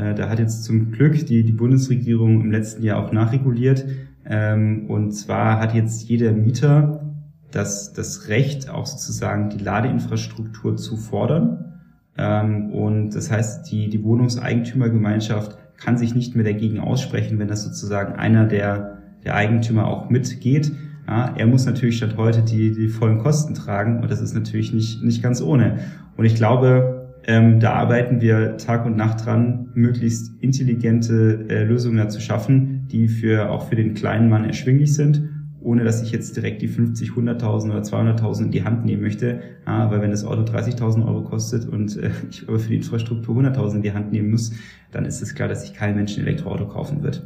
Äh, 0.00 0.14
da 0.14 0.28
hat 0.28 0.38
jetzt 0.38 0.64
zum 0.64 0.92
Glück 0.92 1.26
die, 1.26 1.44
die 1.44 1.52
Bundesregierung 1.52 2.40
im 2.40 2.50
letzten 2.50 2.82
Jahr 2.82 3.04
auch 3.04 3.12
nachreguliert. 3.12 3.84
Ähm, 4.24 4.86
und 4.88 5.12
zwar 5.12 5.60
hat 5.60 5.74
jetzt 5.74 6.08
jeder 6.08 6.32
Mieter 6.32 7.04
das, 7.50 7.92
das 7.92 8.28
Recht, 8.28 8.70
auch 8.70 8.86
sozusagen 8.86 9.50
die 9.50 9.62
Ladeinfrastruktur 9.62 10.76
zu 10.76 10.96
fordern. 10.96 11.80
Ähm, 12.16 12.70
und 12.70 13.10
das 13.10 13.30
heißt, 13.30 13.70
die, 13.70 13.88
die 13.88 14.02
Wohnungseigentümergemeinschaft 14.02 15.58
kann 15.76 15.98
sich 15.98 16.14
nicht 16.14 16.34
mehr 16.36 16.44
dagegen 16.44 16.78
aussprechen, 16.78 17.38
wenn 17.38 17.48
das 17.48 17.64
sozusagen 17.64 18.14
einer 18.14 18.46
der, 18.46 18.98
der 19.24 19.34
Eigentümer 19.34 19.86
auch 19.86 20.10
mitgeht. 20.10 20.72
Ja, 21.06 21.34
er 21.36 21.46
muss 21.46 21.66
natürlich 21.66 21.96
statt 21.96 22.14
heute 22.16 22.42
die, 22.42 22.72
die 22.72 22.88
vollen 22.88 23.18
Kosten 23.18 23.54
tragen 23.54 24.00
und 24.00 24.10
das 24.10 24.20
ist 24.20 24.34
natürlich 24.34 24.72
nicht, 24.72 25.02
nicht 25.02 25.22
ganz 25.22 25.40
ohne. 25.40 25.78
Und 26.16 26.24
ich 26.24 26.34
glaube, 26.34 26.99
ähm, 27.26 27.60
da 27.60 27.74
arbeiten 27.74 28.20
wir 28.20 28.56
Tag 28.56 28.86
und 28.86 28.96
Nacht 28.96 29.26
dran, 29.26 29.68
möglichst 29.74 30.32
intelligente 30.42 31.46
äh, 31.48 31.64
Lösungen 31.64 32.08
zu 32.10 32.20
schaffen, 32.20 32.86
die 32.90 33.08
für, 33.08 33.50
auch 33.50 33.68
für 33.68 33.76
den 33.76 33.94
kleinen 33.94 34.28
Mann 34.28 34.44
erschwinglich 34.44 34.94
sind 34.94 35.28
ohne 35.62 35.84
dass 35.84 36.02
ich 36.02 36.10
jetzt 36.10 36.36
direkt 36.36 36.62
die 36.62 36.68
50, 36.68 37.10
100.000 37.10 37.70
oder 37.70 37.82
200.000 37.82 38.44
in 38.44 38.50
die 38.50 38.64
Hand 38.64 38.84
nehmen 38.84 39.02
möchte. 39.02 39.42
Ah, 39.64 39.90
weil 39.90 40.00
wenn 40.00 40.10
das 40.10 40.24
Auto 40.24 40.42
30.000 40.42 41.06
Euro 41.06 41.22
kostet 41.22 41.68
und 41.68 41.96
äh, 41.96 42.10
ich 42.30 42.48
aber 42.48 42.58
für 42.58 42.68
die 42.68 42.76
Infrastruktur 42.76 43.36
100.000 43.36 43.76
in 43.76 43.82
die 43.82 43.92
Hand 43.92 44.12
nehmen 44.12 44.30
muss, 44.30 44.52
dann 44.90 45.04
ist 45.04 45.22
es 45.22 45.34
klar, 45.34 45.48
dass 45.48 45.62
sich 45.62 45.74
kein 45.74 45.94
Mensch 45.94 46.16
ein 46.16 46.22
Elektroauto 46.22 46.66
kaufen 46.66 47.02
wird. 47.02 47.22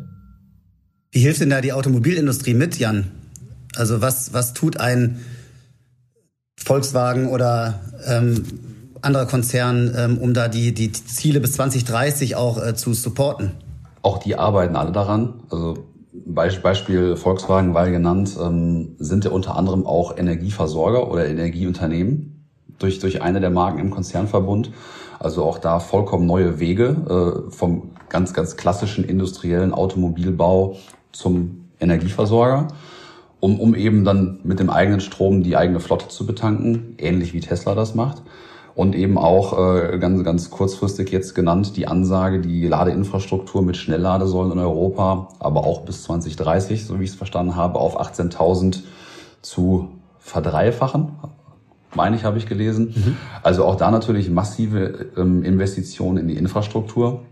Wie 1.12 1.20
hilft 1.20 1.40
denn 1.40 1.50
da 1.50 1.61
die 1.61 1.72
Automobilindustrie 1.72 2.54
mit, 2.54 2.78
Jan? 2.78 3.04
Also 3.76 4.00
was, 4.00 4.33
was 4.33 4.52
tut 4.52 4.80
ein 4.80 5.20
Volkswagen 6.57 7.28
oder 7.28 7.80
ähm, 8.07 8.42
anderer 9.05 9.27
Konzern, 9.27 9.95
ähm, 9.97 10.19
um 10.19 10.35
da 10.35 10.49
die, 10.49 10.73
die 10.73 10.93
Ziele 10.93 11.40
bis 11.40 11.53
2030 11.53 12.37
auch 12.37 12.64
äh, 12.64 12.75
zu 12.75 12.95
supporten? 12.95 13.53
Auch 14.03 14.19
die 14.19 14.37
arbeiten 14.37 14.77
alle 14.77 14.93
daran. 14.93 15.43
Also 15.51 15.85
Beispiel 16.27 17.17
Volkswagen 17.17 17.75
weil 17.75 17.90
genannt, 17.90 18.37
ähm, 18.40 18.97
sind 18.99 19.25
ja 19.25 19.31
unter 19.31 19.57
anderem 19.57 19.87
auch 19.87 20.17
Energieversorger 20.17 21.11
oder 21.11 21.27
Energieunternehmen 21.27 22.49
durch, 22.79 22.99
durch 22.99 23.23
eine 23.23 23.40
der 23.40 23.51
Marken 23.51 23.79
im 23.79 23.90
Konzernverbund. 23.90 24.71
Also 25.19 25.45
auch 25.45 25.59
da 25.59 25.81
vollkommen 25.81 26.27
neue 26.27 26.61
Wege 26.61 27.47
äh, 27.49 27.51
vom 27.51 27.90
ganz, 28.09 28.33
ganz 28.35 28.57
klassischen 28.57 29.05
industriellen 29.05 29.73
Automobilbau 29.73 30.77
zum 31.12 31.69
Energieversorger, 31.81 32.69
um, 33.40 33.61
um 33.61 33.75
eben 33.75 34.05
dann 34.05 34.40
mit 34.45 34.61
dem 34.61 34.71
eigenen 34.71 35.01
Strom 35.01 35.43
die 35.43 35.57
eigene 35.57 35.81
Flotte 35.81 36.09
zu 36.09 36.27
betanken, 36.27 36.95
ähnlich 36.99 37.33
wie 37.33 37.40
Tesla 37.40 37.75
das 37.75 37.95
macht. 37.95 38.23
Und 38.74 38.96
eben 38.96 39.18
auch 39.18 39.56
äh, 39.56 39.98
ganz, 39.98 40.24
ganz 40.24 40.50
kurzfristig 40.50 41.10
jetzt 41.10 41.34
genannt 41.34 41.76
die 41.76 41.87
Ansage, 41.87 42.40
die 42.40 42.66
Ladeinfrastruktur 42.66 43.62
mit 43.62 43.76
Schnellladesäulen 43.76 44.52
in 44.52 44.58
Europa, 44.58 45.28
aber 45.38 45.64
auch 45.64 45.82
bis 45.82 46.02
2030, 46.02 46.84
so 46.84 46.98
wie 46.98 47.04
ich 47.04 47.10
es 47.10 47.16
verstanden 47.16 47.54
habe, 47.54 47.78
auf 47.78 48.00
18.000 48.00 48.80
zu 49.42 49.90
verdreifachen. 50.18 51.12
Meine 51.94 52.16
ich, 52.16 52.24
habe 52.24 52.38
ich 52.38 52.46
gelesen. 52.46 52.94
Mhm. 52.96 53.16
Also 53.44 53.64
auch 53.64 53.76
da 53.76 53.92
natürlich 53.92 54.28
massive 54.28 55.06
ähm, 55.16 55.44
Investitionen 55.44 56.18
in 56.18 56.28
die 56.28 56.37
Infrastruktur. 56.37 57.22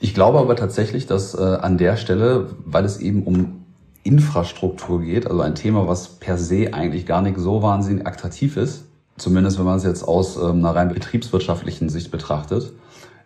Ich 0.00 0.14
glaube 0.14 0.38
aber 0.38 0.56
tatsächlich, 0.56 1.06
dass 1.06 1.34
äh, 1.34 1.42
an 1.42 1.78
der 1.78 1.96
Stelle, 1.96 2.46
weil 2.64 2.84
es 2.84 2.98
eben 2.98 3.22
um 3.22 3.64
Infrastruktur 4.02 5.00
geht, 5.00 5.26
also 5.26 5.42
ein 5.42 5.54
Thema, 5.54 5.86
was 5.86 6.08
per 6.08 6.38
se 6.38 6.72
eigentlich 6.72 7.06
gar 7.06 7.22
nicht 7.22 7.38
so 7.38 7.62
wahnsinnig 7.62 8.06
attraktiv 8.06 8.56
ist, 8.56 8.87
zumindest 9.18 9.58
wenn 9.58 9.66
man 9.66 9.76
es 9.76 9.84
jetzt 9.84 10.02
aus 10.02 10.36
ähm, 10.36 10.64
einer 10.64 10.74
rein 10.74 10.88
betriebswirtschaftlichen 10.88 11.88
Sicht 11.88 12.10
betrachtet, 12.10 12.72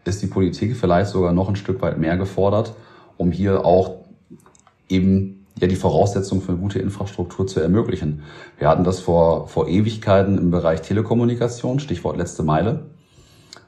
ist 0.04 0.22
die 0.22 0.26
Politik 0.26 0.76
vielleicht 0.76 1.10
sogar 1.10 1.32
noch 1.32 1.48
ein 1.48 1.56
Stück 1.56 1.80
weit 1.82 1.98
mehr 1.98 2.16
gefordert, 2.16 2.74
um 3.16 3.30
hier 3.30 3.64
auch 3.64 3.96
eben 4.88 5.46
ja 5.60 5.68
die 5.68 5.76
Voraussetzungen 5.76 6.42
für 6.42 6.52
eine 6.52 6.60
gute 6.60 6.78
Infrastruktur 6.80 7.46
zu 7.46 7.60
ermöglichen. 7.60 8.22
Wir 8.58 8.68
hatten 8.68 8.84
das 8.84 9.00
vor, 9.00 9.48
vor 9.48 9.68
Ewigkeiten 9.68 10.38
im 10.38 10.50
Bereich 10.50 10.82
Telekommunikation, 10.82 11.78
Stichwort 11.78 12.16
letzte 12.16 12.42
Meile. 12.42 12.86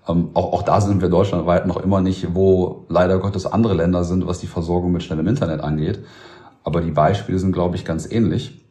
Ähm, 0.09 0.31
auch, 0.35 0.53
auch 0.53 0.63
da 0.63 0.81
sind 0.81 1.01
wir 1.01 1.09
deutschlandweit 1.09 1.67
noch 1.67 1.77
immer 1.77 2.01
nicht, 2.01 2.35
wo 2.35 2.85
leider 2.89 3.19
Gottes 3.19 3.47
andere 3.47 3.75
Länder 3.75 4.05
sind, 4.05 4.27
was 4.27 4.41
die 4.41 4.47
Versorgung 4.47 4.93
mit 4.93 5.03
schnellem 5.03 5.29
Internet 5.29 5.61
angeht. 5.61 6.01
Aber 6.65 6.81
die 6.81 6.91
Beispiele 6.91 7.39
sind, 7.39 7.53
glaube 7.53 7.77
ich, 7.77 7.85
ganz 7.85 8.11
ähnlich. 8.11 8.64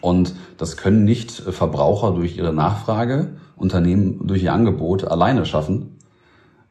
Und 0.00 0.34
das 0.58 0.76
können 0.76 1.04
nicht 1.04 1.30
Verbraucher 1.30 2.12
durch 2.12 2.36
ihre 2.36 2.52
Nachfrage, 2.52 3.36
Unternehmen 3.56 4.26
durch 4.26 4.42
ihr 4.42 4.52
Angebot 4.52 5.04
alleine 5.04 5.46
schaffen, 5.46 5.96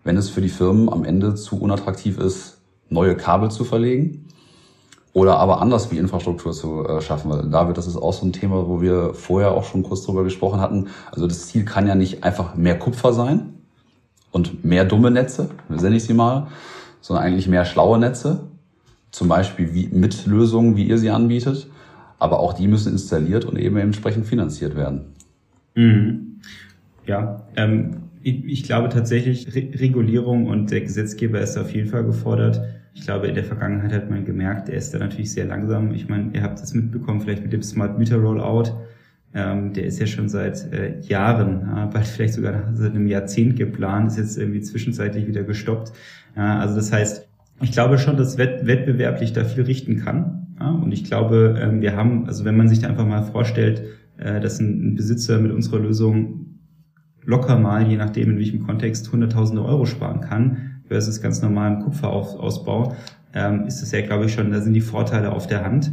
wenn 0.03 0.17
es 0.17 0.29
für 0.29 0.41
die 0.41 0.49
Firmen 0.49 0.89
am 0.89 1.03
Ende 1.03 1.35
zu 1.35 1.59
unattraktiv 1.59 2.17
ist, 2.17 2.59
neue 2.89 3.15
Kabel 3.17 3.49
zu 3.49 3.63
verlegen. 3.63 4.25
oder 5.15 5.37
aber 5.37 5.61
anders 5.61 5.91
wie 5.91 5.97
Infrastruktur 5.97 6.51
zu 6.51 6.85
äh, 6.85 7.01
schaffen. 7.01 7.31
Weil 7.31 7.49
David, 7.49 7.77
das 7.77 7.87
ist 7.87 7.95
auch 7.95 8.11
so 8.11 8.25
ein 8.25 8.33
Thema, 8.33 8.67
wo 8.67 8.81
wir 8.81 9.13
vorher 9.13 9.53
auch 9.53 9.63
schon 9.63 9.81
kurz 9.81 10.03
drüber 10.03 10.25
gesprochen 10.25 10.59
hatten. 10.59 10.87
Also 11.09 11.25
das 11.25 11.47
Ziel 11.47 11.63
kann 11.63 11.87
ja 11.87 11.95
nicht 11.95 12.25
einfach 12.25 12.55
mehr 12.55 12.77
Kupfer 12.77 13.13
sein 13.13 13.53
und 14.31 14.65
mehr 14.65 14.83
dumme 14.83 15.11
Netze, 15.11 15.49
nenne 15.69 15.95
ich 15.95 16.03
sie 16.03 16.13
mal, 16.13 16.47
sondern 16.99 17.23
eigentlich 17.23 17.47
mehr 17.47 17.63
schlaue 17.63 17.97
Netze. 17.97 18.41
Zum 19.09 19.29
Beispiel 19.29 19.73
wie, 19.73 19.87
mit 19.87 20.25
Lösungen, 20.25 20.75
wie 20.75 20.83
ihr 20.83 20.97
sie 20.97 21.09
anbietet. 21.09 21.69
Aber 22.19 22.39
auch 22.39 22.53
die 22.53 22.67
müssen 22.67 22.93
installiert 22.93 23.45
und 23.45 23.57
eben 23.57 23.77
entsprechend 23.77 24.25
finanziert 24.25 24.75
werden. 24.75 25.01
Mhm. 25.75 26.39
Ja, 27.05 27.45
ähm, 27.55 27.97
ich, 28.21 28.45
ich 28.45 28.63
glaube 28.63 28.89
tatsächlich, 28.89 29.53
Re 29.53 29.69
Regulierung 29.79 30.47
und 30.47 30.71
der 30.71 30.81
Gesetzgeber 30.81 31.39
ist 31.41 31.57
auf 31.57 31.71
jeden 31.73 31.89
Fall 31.89 32.03
gefordert 32.03 32.61
ich 32.95 33.01
glaube, 33.01 33.27
in 33.27 33.35
der 33.35 33.43
Vergangenheit 33.43 33.91
hat 33.91 34.09
man 34.09 34.23
gemerkt, 34.23 34.69
der 34.69 34.75
ist 34.75 34.93
da 34.93 34.99
natürlich 34.99 35.31
sehr 35.31 35.45
langsam. 35.45 35.93
Ich 35.93 36.07
meine, 36.07 36.31
ihr 36.33 36.41
habt 36.41 36.61
das 36.61 36.73
mitbekommen, 36.73 37.19
vielleicht 37.19 37.43
mit 37.43 37.51
dem 37.51 37.61
Smart 37.61 37.99
Meter 37.99 38.15
Rollout. 38.15 38.71
Ähm, 39.33 39.73
der 39.73 39.85
ist 39.85 39.99
ja 39.99 40.07
schon 40.07 40.29
seit 40.29 40.71
äh, 40.71 40.97
Jahren, 41.01 41.67
ja, 41.67 41.85
bald 41.87 42.07
vielleicht 42.07 42.35
sogar 42.35 42.73
seit 42.73 42.91
einem 42.91 43.07
Jahrzehnt 43.07 43.57
geplant, 43.57 44.07
ist 44.07 44.17
jetzt 44.17 44.37
irgendwie 44.37 44.61
zwischenzeitlich 44.61 45.27
wieder 45.27 45.43
gestoppt. 45.43 45.91
Ja, 46.37 46.59
also 46.59 46.75
das 46.75 46.93
heißt, 46.93 47.27
ich 47.61 47.73
glaube 47.73 47.97
schon, 47.97 48.15
dass 48.15 48.37
Wett 48.37 48.65
wettbewerblich 48.65 49.33
da 49.33 49.43
viel 49.43 49.63
richten 49.63 49.97
kann. 49.97 50.44
Ja, 50.59 50.69
und 50.69 50.91
ich 50.91 51.03
glaube, 51.03 51.59
ähm, 51.61 51.81
wir 51.81 51.95
haben, 51.95 52.27
also 52.27 52.45
wenn 52.45 52.55
man 52.55 52.67
sich 52.67 52.79
da 52.79 52.87
einfach 52.87 53.05
mal 53.05 53.23
vorstellt, 53.23 53.83
äh, 54.17 54.39
dass 54.39 54.59
ein, 54.59 54.91
ein 54.91 54.95
Besitzer 54.95 55.39
mit 55.39 55.51
unserer 55.51 55.79
Lösung 55.79 56.59
locker 57.23 57.57
mal, 57.57 57.87
je 57.87 57.97
nachdem 57.97 58.31
in 58.31 58.37
welchem 58.37 58.65
Kontext, 58.65 59.11
hunderttausende 59.11 59.65
Euro 59.65 59.85
sparen 59.85 60.21
kann, 60.21 60.81
versus 60.87 61.21
ganz 61.21 61.41
normalen 61.41 61.79
Kupferausbau, 61.79 62.95
ähm, 63.33 63.65
ist 63.65 63.81
das 63.81 63.91
ja, 63.91 64.01
glaube 64.01 64.25
ich, 64.25 64.33
schon, 64.33 64.51
da 64.51 64.61
sind 64.61 64.73
die 64.73 64.81
Vorteile 64.81 65.33
auf 65.33 65.47
der 65.47 65.65
Hand. 65.65 65.91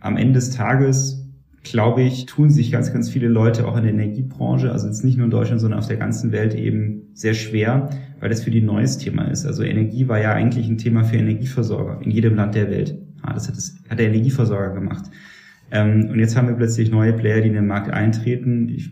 Am 0.00 0.16
Ende 0.16 0.34
des 0.34 0.50
Tages, 0.50 1.28
glaube 1.62 2.02
ich, 2.02 2.24
tun 2.26 2.48
sich 2.48 2.72
ganz, 2.72 2.92
ganz 2.92 3.10
viele 3.10 3.28
Leute 3.28 3.68
auch 3.68 3.76
in 3.76 3.82
der 3.82 3.92
Energiebranche, 3.92 4.72
also 4.72 4.86
jetzt 4.86 5.04
nicht 5.04 5.18
nur 5.18 5.26
in 5.26 5.30
Deutschland, 5.30 5.60
sondern 5.60 5.78
auf 5.78 5.88
der 5.88 5.98
ganzen 5.98 6.32
Welt 6.32 6.54
eben 6.54 7.10
sehr 7.12 7.34
schwer, 7.34 7.90
weil 8.18 8.30
das 8.30 8.42
für 8.42 8.50
die 8.50 8.60
ein 8.60 8.66
neues 8.66 8.96
Thema 8.96 9.24
ist. 9.24 9.44
Also 9.44 9.62
Energie 9.62 10.08
war 10.08 10.20
ja 10.20 10.32
eigentlich 10.32 10.68
ein 10.68 10.78
Thema 10.78 11.04
für 11.04 11.16
Energieversorger 11.16 12.00
in 12.02 12.10
jedem 12.10 12.36
Land 12.36 12.54
der 12.54 12.70
Welt. 12.70 12.96
Ja, 13.26 13.32
das 13.32 13.48
hat, 13.48 13.56
das 13.56 13.74
hat 13.88 13.98
der 13.98 14.08
Energieversorger 14.08 14.74
gemacht. 14.74 15.10
Ähm, 15.70 16.08
und 16.10 16.18
jetzt 16.18 16.36
haben 16.36 16.48
wir 16.48 16.54
plötzlich 16.54 16.90
neue 16.90 17.12
Player, 17.12 17.40
die 17.40 17.48
in 17.48 17.54
den 17.54 17.66
Markt 17.66 17.90
eintreten. 17.90 18.68
Ich, 18.68 18.90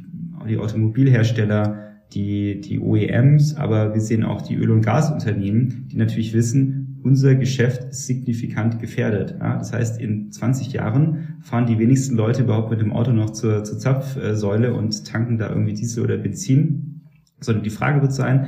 die 0.49 0.59
Automobilhersteller, 0.59 1.89
die, 2.13 2.61
die 2.61 2.79
OEMs, 2.79 3.57
aber 3.57 3.95
wir 3.95 4.01
sehen 4.01 4.25
auch 4.25 4.43
die 4.43 4.55
Öl- 4.55 4.71
und 4.71 4.81
Gasunternehmen, 4.83 5.89
die 5.91 5.97
natürlich 5.97 6.33
wissen, 6.33 7.01
unser 7.03 7.35
Geschäft 7.35 7.85
ist 7.91 8.07
signifikant 8.07 8.81
gefährdet. 8.81 9.37
Ja, 9.41 9.57
das 9.57 9.73
heißt, 9.73 10.01
in 10.01 10.33
20 10.33 10.73
Jahren 10.73 11.39
fahren 11.41 11.67
die 11.67 11.79
wenigsten 11.79 12.17
Leute 12.17 12.43
überhaupt 12.43 12.71
mit 12.71 12.81
dem 12.81 12.93
Auto 12.93 13.13
noch 13.13 13.31
zur, 13.31 13.65
zur 13.65 13.79
Zapfsäule 13.79 14.75
und 14.75 15.07
tanken 15.07 15.39
da 15.39 15.49
irgendwie 15.49 15.75
Diesel 15.75 16.05
oder 16.05 16.17
Benzin, 16.17 17.03
sondern 17.41 17.65
die 17.65 17.71
Frage 17.71 18.03
wird 18.03 18.13
sein, 18.13 18.47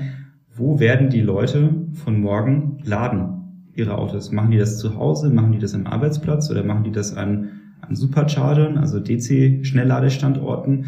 wo 0.54 0.80
werden 0.80 1.10
die 1.10 1.20
Leute 1.20 1.86
von 1.92 2.20
morgen 2.20 2.78
laden 2.84 3.39
ihre 3.74 3.96
Autos? 3.98 4.32
Machen 4.32 4.50
die 4.50 4.58
das 4.58 4.78
zu 4.78 4.96
Hause, 4.96 5.30
machen 5.30 5.52
die 5.52 5.58
das 5.58 5.74
am 5.74 5.86
Arbeitsplatz 5.86 6.50
oder 6.50 6.64
machen 6.64 6.84
die 6.84 6.92
das 6.92 7.16
an, 7.16 7.48
an 7.80 7.94
Superchargern, 7.94 8.78
also 8.78 9.00
DC-Schnellladestandorten? 9.00 10.84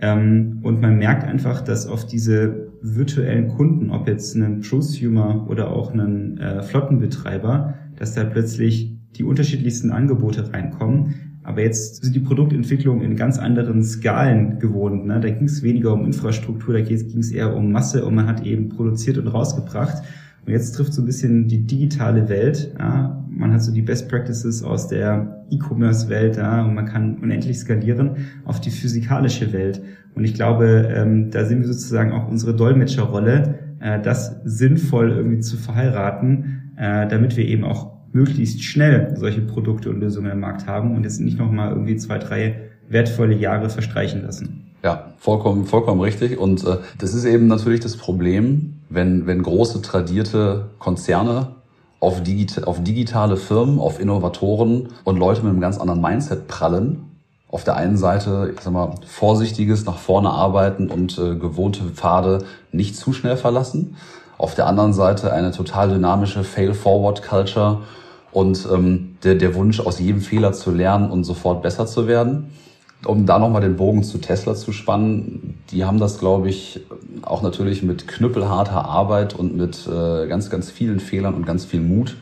Ähm, 0.00 0.58
und 0.62 0.80
man 0.80 0.96
merkt 0.96 1.24
einfach, 1.24 1.60
dass 1.60 1.86
auf 1.86 2.06
diese 2.06 2.68
virtuellen 2.82 3.48
Kunden, 3.48 3.90
ob 3.90 4.06
jetzt 4.06 4.36
einen 4.36 4.60
Prosumer 4.60 5.46
oder 5.48 5.70
auch 5.70 5.92
einen 5.92 6.38
äh, 6.38 6.62
Flottenbetreiber, 6.62 7.74
dass 7.96 8.14
da 8.14 8.24
plötzlich 8.24 8.94
die 9.16 9.24
unterschiedlichsten 9.24 9.90
Angebote 9.90 10.52
reinkommen. 10.52 11.14
Aber 11.44 11.60
jetzt 11.60 12.02
sind 12.02 12.14
die 12.14 12.20
Produktentwicklungen 12.20 13.02
in 13.02 13.16
ganz 13.16 13.38
anderen 13.38 13.84
Skalen 13.84 14.58
gewohnt. 14.58 15.06
Ne? 15.06 15.20
Da 15.20 15.30
ging 15.30 15.44
es 15.44 15.62
weniger 15.62 15.92
um 15.92 16.04
Infrastruktur, 16.04 16.74
da 16.74 16.80
ging 16.80 16.96
es 16.96 17.30
eher 17.30 17.54
um 17.54 17.70
Masse 17.70 18.04
und 18.04 18.14
man 18.14 18.26
hat 18.26 18.44
eben 18.44 18.70
produziert 18.70 19.18
und 19.18 19.28
rausgebracht. 19.28 20.02
Und 20.46 20.52
jetzt 20.52 20.72
trifft 20.72 20.92
so 20.92 21.02
ein 21.02 21.06
bisschen 21.06 21.48
die 21.48 21.66
digitale 21.66 22.28
Welt. 22.28 22.74
Ja? 22.78 23.24
Man 23.30 23.52
hat 23.52 23.62
so 23.62 23.72
die 23.72 23.82
Best 23.82 24.08
Practices 24.08 24.62
aus 24.62 24.88
der 24.88 25.44
E-Commerce-Welt 25.50 26.36
ja? 26.36 26.64
und 26.64 26.74
man 26.74 26.86
kann 26.86 27.18
unendlich 27.18 27.58
skalieren 27.58 28.16
auf 28.44 28.60
die 28.60 28.70
physikalische 28.70 29.52
Welt. 29.52 29.82
Und 30.14 30.24
ich 30.24 30.34
glaube, 30.34 30.92
ähm, 30.94 31.30
da 31.30 31.44
sehen 31.44 31.60
wir 31.60 31.66
sozusagen 31.66 32.12
auch 32.12 32.28
unsere 32.28 32.54
Dolmetscherrolle, 32.54 33.58
äh, 33.80 34.00
das 34.00 34.40
sinnvoll 34.44 35.10
irgendwie 35.10 35.40
zu 35.40 35.56
verheiraten, 35.56 36.72
äh, 36.76 37.08
damit 37.08 37.36
wir 37.36 37.46
eben 37.46 37.64
auch 37.64 37.94
möglichst 38.12 38.62
schnell 38.62 39.14
solche 39.16 39.40
Produkte 39.40 39.90
und 39.90 40.00
Lösungen 40.00 40.30
im 40.30 40.40
Markt 40.40 40.66
haben 40.66 40.94
und 40.94 41.02
jetzt 41.02 41.20
nicht 41.20 41.38
nochmal 41.38 41.70
irgendwie 41.70 41.96
zwei, 41.96 42.18
drei 42.18 42.60
wertvolle 42.88 43.34
Jahre 43.34 43.70
verstreichen 43.70 44.22
lassen. 44.22 44.64
Ja, 44.84 45.14
vollkommen, 45.16 45.64
vollkommen 45.64 46.00
richtig. 46.00 46.38
Und 46.38 46.64
äh, 46.64 46.76
das 46.98 47.14
ist 47.14 47.24
eben 47.24 47.46
natürlich 47.46 47.80
das 47.80 47.96
Problem, 47.96 48.74
wenn, 48.94 49.26
wenn 49.26 49.42
große 49.42 49.82
tradierte 49.82 50.70
Konzerne 50.78 51.56
auf, 52.00 52.22
digita 52.22 52.64
auf 52.64 52.82
digitale 52.82 53.36
Firmen, 53.36 53.78
auf 53.78 53.98
Innovatoren 54.00 54.88
und 55.04 55.16
Leute 55.16 55.42
mit 55.42 55.50
einem 55.50 55.60
ganz 55.60 55.78
anderen 55.78 56.00
Mindset 56.00 56.48
prallen. 56.48 57.10
Auf 57.48 57.64
der 57.64 57.76
einen 57.76 57.96
Seite, 57.96 58.52
ich 58.54 58.60
sag 58.60 58.72
mal, 58.72 58.94
vorsichtiges 59.06 59.84
nach 59.84 59.96
vorne 59.96 60.30
arbeiten 60.30 60.90
und 60.90 61.18
äh, 61.18 61.36
gewohnte 61.36 61.84
Pfade 61.84 62.44
nicht 62.72 62.96
zu 62.96 63.12
schnell 63.12 63.36
verlassen. 63.36 63.96
Auf 64.38 64.54
der 64.54 64.66
anderen 64.66 64.92
Seite 64.92 65.32
eine 65.32 65.52
total 65.52 65.88
dynamische 65.88 66.42
Fail-Forward-Culture 66.42 67.82
und 68.32 68.66
ähm, 68.70 69.16
der, 69.22 69.36
der 69.36 69.54
Wunsch, 69.54 69.78
aus 69.78 70.00
jedem 70.00 70.20
Fehler 70.20 70.52
zu 70.52 70.72
lernen 70.72 71.10
und 71.10 71.22
sofort 71.24 71.62
besser 71.62 71.86
zu 71.86 72.08
werden 72.08 72.50
um 73.06 73.26
da 73.26 73.38
nochmal 73.38 73.60
den 73.60 73.76
Bogen 73.76 74.02
zu 74.02 74.18
Tesla 74.18 74.54
zu 74.54 74.72
spannen, 74.72 75.58
die 75.70 75.84
haben 75.84 75.98
das, 75.98 76.18
glaube 76.18 76.48
ich, 76.48 76.80
auch 77.22 77.42
natürlich 77.42 77.82
mit 77.82 78.08
knüppelharter 78.08 78.84
Arbeit 78.84 79.34
und 79.34 79.56
mit 79.56 79.86
äh, 79.86 80.26
ganz, 80.26 80.50
ganz 80.50 80.70
vielen 80.70 81.00
Fehlern 81.00 81.34
und 81.34 81.46
ganz 81.46 81.64
viel 81.64 81.80
Mut 81.80 82.16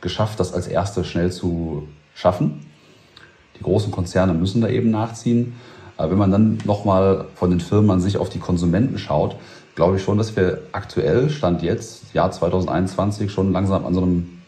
geschafft, 0.00 0.40
das 0.40 0.52
als 0.52 0.66
erste 0.68 1.04
schnell 1.04 1.32
zu 1.32 1.88
schaffen. 2.14 2.66
Die 3.58 3.62
großen 3.62 3.90
Konzerne 3.90 4.34
müssen 4.34 4.60
da 4.60 4.68
eben 4.68 4.90
nachziehen. 4.90 5.54
Aber 5.96 6.12
wenn 6.12 6.18
man 6.18 6.30
dann 6.30 6.58
nochmal 6.64 7.26
von 7.34 7.50
den 7.50 7.60
Firmen 7.60 7.90
an 7.90 8.00
sich 8.00 8.18
auf 8.18 8.28
die 8.28 8.38
Konsumenten 8.38 8.98
schaut, 8.98 9.36
glaube 9.74 9.96
ich 9.96 10.02
schon, 10.02 10.16
dass 10.16 10.36
wir 10.36 10.62
aktuell, 10.72 11.28
Stand 11.28 11.62
jetzt, 11.62 12.14
Jahr 12.14 12.30
2021, 12.30 13.30
schon 13.32 13.52
langsam 13.52 13.84
an 13.84 13.94
so 13.94 14.02
einem 14.02 14.40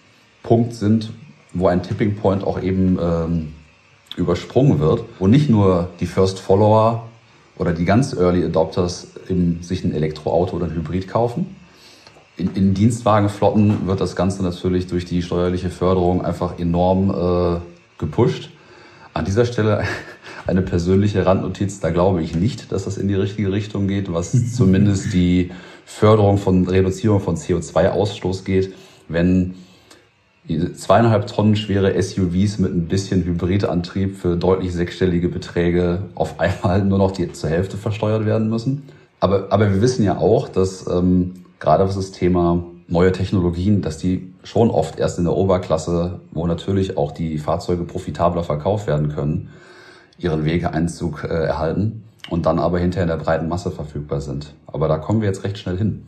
Punkt 0.42 0.74
sind, 0.74 1.10
wo 1.52 1.66
ein 1.66 1.82
Tipping 1.82 2.16
Point 2.16 2.44
auch 2.44 2.62
eben 2.62 2.98
ähm, 3.00 3.52
übersprungen 4.16 4.80
wird 4.80 5.04
und 5.18 5.30
nicht 5.30 5.50
nur 5.50 5.88
die 6.00 6.06
First 6.06 6.38
Follower 6.38 7.08
oder 7.56 7.72
die 7.72 7.84
ganz 7.84 8.14
Early 8.14 8.44
Adopters 8.44 9.08
im, 9.28 9.62
sich 9.62 9.84
ein 9.84 9.92
Elektroauto 9.92 10.56
oder 10.56 10.66
ein 10.66 10.74
Hybrid 10.74 11.08
kaufen. 11.08 11.56
In, 12.36 12.54
in 12.54 12.74
Dienstwagenflotten 12.74 13.86
wird 13.86 14.00
das 14.00 14.16
Ganze 14.16 14.42
natürlich 14.42 14.86
durch 14.86 15.04
die 15.04 15.22
steuerliche 15.22 15.70
Förderung 15.70 16.24
einfach 16.24 16.58
enorm 16.58 17.10
äh, 17.10 17.60
gepusht. 17.98 18.50
An 19.12 19.24
dieser 19.24 19.44
Stelle 19.44 19.84
eine 20.46 20.62
persönliche 20.62 21.26
Randnotiz, 21.26 21.80
da 21.80 21.90
glaube 21.90 22.22
ich 22.22 22.34
nicht, 22.34 22.72
dass 22.72 22.84
das 22.84 22.96
in 22.96 23.08
die 23.08 23.14
richtige 23.14 23.52
Richtung 23.52 23.88
geht, 23.88 24.12
was 24.12 24.54
zumindest 24.56 25.12
die 25.12 25.50
Förderung 25.84 26.38
von 26.38 26.66
Reduzierung 26.66 27.20
von 27.20 27.36
CO2-Ausstoß 27.36 28.44
geht, 28.44 28.74
wenn 29.08 29.54
zweieinhalb 30.58 31.26
Tonnen 31.26 31.56
schwere 31.56 32.00
SUVs 32.00 32.58
mit 32.58 32.72
ein 32.72 32.88
bisschen 32.88 33.24
Hybridantrieb 33.24 34.16
für 34.16 34.36
deutlich 34.36 34.72
sechsstellige 34.72 35.28
Beträge 35.28 36.04
auf 36.14 36.40
einmal 36.40 36.84
nur 36.84 36.98
noch 36.98 37.12
die, 37.12 37.32
zur 37.32 37.50
Hälfte 37.50 37.76
versteuert 37.76 38.26
werden 38.26 38.48
müssen. 38.48 38.82
Aber, 39.20 39.48
aber 39.50 39.70
wir 39.70 39.82
wissen 39.82 40.02
ja 40.02 40.16
auch, 40.18 40.48
dass 40.48 40.86
ähm, 40.88 41.44
gerade 41.58 41.84
was 41.84 41.96
das 41.96 42.12
Thema 42.12 42.64
neue 42.88 43.12
Technologien, 43.12 43.82
dass 43.82 43.98
die 43.98 44.32
schon 44.42 44.70
oft 44.70 44.98
erst 44.98 45.18
in 45.18 45.24
der 45.24 45.36
Oberklasse, 45.36 46.20
wo 46.32 46.46
natürlich 46.46 46.96
auch 46.96 47.12
die 47.12 47.38
Fahrzeuge 47.38 47.84
profitabler 47.84 48.42
verkauft 48.42 48.86
werden 48.86 49.10
können, 49.10 49.50
ihren 50.18 50.44
Wegeeinzug 50.44 51.24
äh, 51.24 51.28
erhalten 51.28 52.04
und 52.30 52.46
dann 52.46 52.58
aber 52.58 52.78
hinterher 52.78 53.04
in 53.04 53.18
der 53.18 53.24
breiten 53.24 53.48
Masse 53.48 53.70
verfügbar 53.70 54.20
sind. 54.20 54.54
Aber 54.66 54.88
da 54.88 54.98
kommen 54.98 55.20
wir 55.20 55.28
jetzt 55.28 55.44
recht 55.44 55.58
schnell 55.58 55.78
hin. 55.78 56.06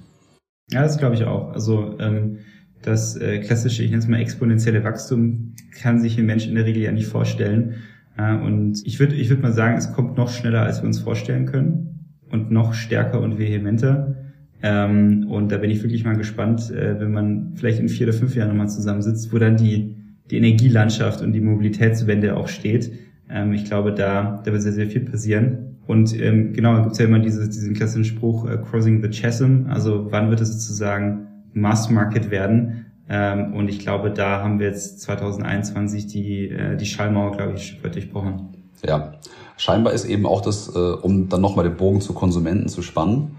Ja, 0.70 0.82
das 0.82 0.98
glaube 0.98 1.14
ich 1.14 1.24
auch. 1.24 1.52
Also 1.52 1.94
ähm, 1.98 2.38
das 2.82 3.16
äh, 3.16 3.38
klassische, 3.38 3.82
ich 3.82 3.90
nenne 3.90 4.02
es 4.02 4.08
mal 4.08 4.20
exponentielle 4.20 4.84
Wachstum, 4.84 5.54
kann 5.80 6.00
sich 6.00 6.18
ein 6.18 6.26
Mensch 6.26 6.46
in 6.46 6.54
der 6.54 6.66
Regel 6.66 6.82
ja 6.82 6.92
nicht 6.92 7.06
vorstellen. 7.06 7.74
Äh, 8.16 8.34
und 8.34 8.84
ich 8.84 8.98
würde 9.00 9.14
ich 9.14 9.28
würde 9.30 9.42
mal 9.42 9.52
sagen, 9.52 9.76
es 9.76 9.92
kommt 9.92 10.16
noch 10.16 10.30
schneller, 10.30 10.62
als 10.62 10.82
wir 10.82 10.86
uns 10.86 10.98
vorstellen 10.98 11.46
können 11.46 11.92
und 12.30 12.50
noch 12.50 12.74
stärker 12.74 13.20
und 13.20 13.38
vehementer. 13.38 14.16
Ähm, 14.62 15.26
und 15.28 15.50
da 15.50 15.58
bin 15.58 15.70
ich 15.70 15.82
wirklich 15.82 16.04
mal 16.04 16.16
gespannt, 16.16 16.70
äh, 16.70 17.00
wenn 17.00 17.12
man 17.12 17.52
vielleicht 17.54 17.80
in 17.80 17.88
vier 17.88 18.08
oder 18.08 18.16
fünf 18.16 18.34
Jahren 18.34 18.48
nochmal 18.48 18.68
zusammensitzt, 18.68 19.32
wo 19.32 19.38
dann 19.38 19.56
die, 19.56 19.96
die 20.30 20.36
Energielandschaft 20.36 21.20
und 21.20 21.32
die 21.32 21.40
Mobilitätswende 21.40 22.36
auch 22.36 22.48
steht. 22.48 22.92
Ähm, 23.28 23.52
ich 23.52 23.64
glaube, 23.64 23.92
da, 23.92 24.40
da 24.44 24.52
wird 24.52 24.62
sehr, 24.62 24.72
sehr 24.72 24.86
viel 24.86 25.02
passieren. 25.02 25.72
Und 25.86 26.18
ähm, 26.20 26.52
genau, 26.52 26.80
gibt 26.80 26.92
es 26.92 26.98
ja 26.98 27.06
immer 27.06 27.18
dieses, 27.18 27.50
diesen 27.50 27.74
klassischen 27.74 28.04
Spruch, 28.04 28.44
uh, 28.44 28.56
Crossing 28.56 29.02
the 29.02 29.08
Chasm, 29.08 29.66
also 29.68 30.06
wann 30.10 30.30
wird 30.30 30.40
es 30.40 30.52
sozusagen 30.52 31.26
Mass 31.54 31.90
Market 31.90 32.30
werden. 32.30 32.86
Ähm, 33.08 33.54
und 33.54 33.68
ich 33.68 33.80
glaube, 33.80 34.10
da 34.10 34.42
haben 34.42 34.58
wir 34.58 34.68
jetzt 34.68 35.00
2021 35.02 36.06
die, 36.06 36.48
äh, 36.48 36.76
die 36.76 36.86
Schallmauer, 36.86 37.36
glaube 37.36 37.54
ich, 37.54 37.78
ein 37.82 37.92
durchbrochen. 37.92 38.48
Ja, 38.86 39.12
scheinbar 39.56 39.92
ist 39.92 40.04
eben 40.04 40.26
auch 40.26 40.40
das, 40.40 40.74
äh, 40.74 40.78
um 40.78 41.28
dann 41.28 41.40
nochmal 41.40 41.68
den 41.68 41.76
Bogen 41.76 42.00
zu 42.00 42.14
Konsumenten 42.14 42.68
zu 42.68 42.82
spannen, 42.82 43.36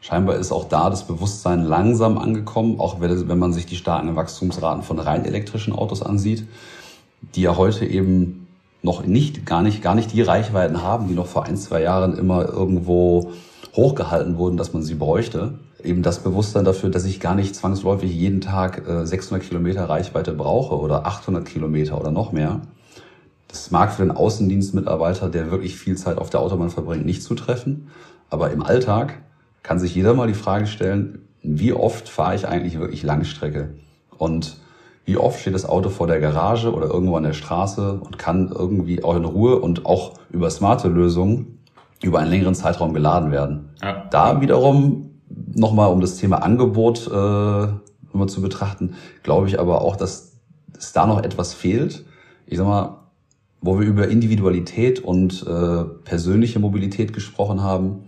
scheinbar 0.00 0.36
ist 0.36 0.52
auch 0.52 0.64
da 0.64 0.90
das 0.90 1.06
Bewusstsein 1.06 1.62
langsam 1.62 2.18
angekommen, 2.18 2.80
auch 2.80 3.00
wenn 3.00 3.38
man 3.38 3.52
sich 3.52 3.66
die 3.66 3.76
starken 3.76 4.16
Wachstumsraten 4.16 4.82
von 4.82 4.98
rein 4.98 5.24
elektrischen 5.24 5.72
Autos 5.72 6.02
ansieht, 6.02 6.44
die 7.34 7.42
ja 7.42 7.56
heute 7.56 7.84
eben 7.84 8.48
noch 8.82 9.04
nicht, 9.04 9.44
gar 9.44 9.62
nicht, 9.62 9.82
gar 9.82 9.94
nicht 9.94 10.12
die 10.12 10.22
Reichweiten 10.22 10.82
haben, 10.82 11.08
die 11.08 11.14
noch 11.14 11.26
vor 11.26 11.44
ein, 11.44 11.56
zwei 11.56 11.82
Jahren 11.82 12.16
immer 12.16 12.48
irgendwo 12.48 13.32
hochgehalten 13.74 14.36
wurden, 14.36 14.56
dass 14.56 14.72
man 14.72 14.82
sie 14.82 14.94
bräuchte. 14.94 15.54
Eben 15.82 16.02
das 16.02 16.18
Bewusstsein 16.20 16.64
dafür, 16.64 16.90
dass 16.90 17.04
ich 17.04 17.20
gar 17.20 17.34
nicht 17.34 17.54
zwangsläufig 17.54 18.12
jeden 18.12 18.40
Tag 18.40 18.82
600 18.86 19.42
äh, 19.42 19.48
Kilometer 19.48 19.88
Reichweite 19.88 20.32
brauche 20.32 20.78
oder 20.78 21.06
800 21.06 21.44
Kilometer 21.44 21.98
oder 22.00 22.10
noch 22.10 22.32
mehr. 22.32 22.60
Das 23.48 23.70
mag 23.70 23.92
für 23.92 24.02
den 24.02 24.12
Außendienstmitarbeiter, 24.12 25.28
der 25.28 25.50
wirklich 25.50 25.76
viel 25.76 25.96
Zeit 25.96 26.18
auf 26.18 26.30
der 26.30 26.40
Autobahn 26.40 26.70
verbringt, 26.70 27.06
nicht 27.06 27.22
zutreffen. 27.22 27.88
Aber 28.28 28.50
im 28.50 28.62
Alltag 28.62 29.22
kann 29.62 29.78
sich 29.78 29.94
jeder 29.94 30.14
mal 30.14 30.28
die 30.28 30.34
Frage 30.34 30.66
stellen, 30.66 31.26
wie 31.42 31.72
oft 31.72 32.08
fahre 32.08 32.34
ich 32.34 32.46
eigentlich 32.46 32.78
wirklich 32.78 33.02
Langstrecke? 33.02 33.70
Und 34.18 34.58
wie 35.04 35.16
oft 35.16 35.40
steht 35.40 35.54
das 35.54 35.64
Auto 35.64 35.88
vor 35.88 36.06
der 36.06 36.20
Garage 36.20 36.72
oder 36.72 36.86
irgendwo 36.86 37.16
an 37.16 37.22
der 37.22 37.32
Straße 37.32 37.94
und 37.94 38.18
kann 38.18 38.52
irgendwie 38.52 39.02
auch 39.02 39.16
in 39.16 39.24
Ruhe 39.24 39.58
und 39.58 39.86
auch 39.86 40.14
über 40.30 40.50
smarte 40.50 40.88
Lösungen 40.88 41.59
über 42.02 42.18
einen 42.18 42.30
längeren 42.30 42.54
Zeitraum 42.54 42.94
geladen 42.94 43.30
werden. 43.30 43.70
Ja. 43.82 44.06
Da 44.10 44.40
wiederum 44.40 45.10
nochmal, 45.54 45.90
um 45.90 46.00
das 46.00 46.16
Thema 46.16 46.42
Angebot 46.42 47.06
äh, 47.06 47.10
nochmal 47.10 48.28
zu 48.28 48.40
betrachten, 48.40 48.94
glaube 49.22 49.48
ich 49.48 49.60
aber 49.60 49.82
auch, 49.82 49.96
dass 49.96 50.38
es 50.76 50.92
da 50.92 51.06
noch 51.06 51.22
etwas 51.22 51.54
fehlt. 51.54 52.04
Ich 52.46 52.58
sag 52.58 52.66
mal, 52.66 52.96
wo 53.60 53.78
wir 53.78 53.86
über 53.86 54.08
Individualität 54.08 55.00
und 55.00 55.46
äh, 55.46 55.84
persönliche 56.04 56.58
Mobilität 56.58 57.12
gesprochen 57.12 57.62
haben. 57.62 58.04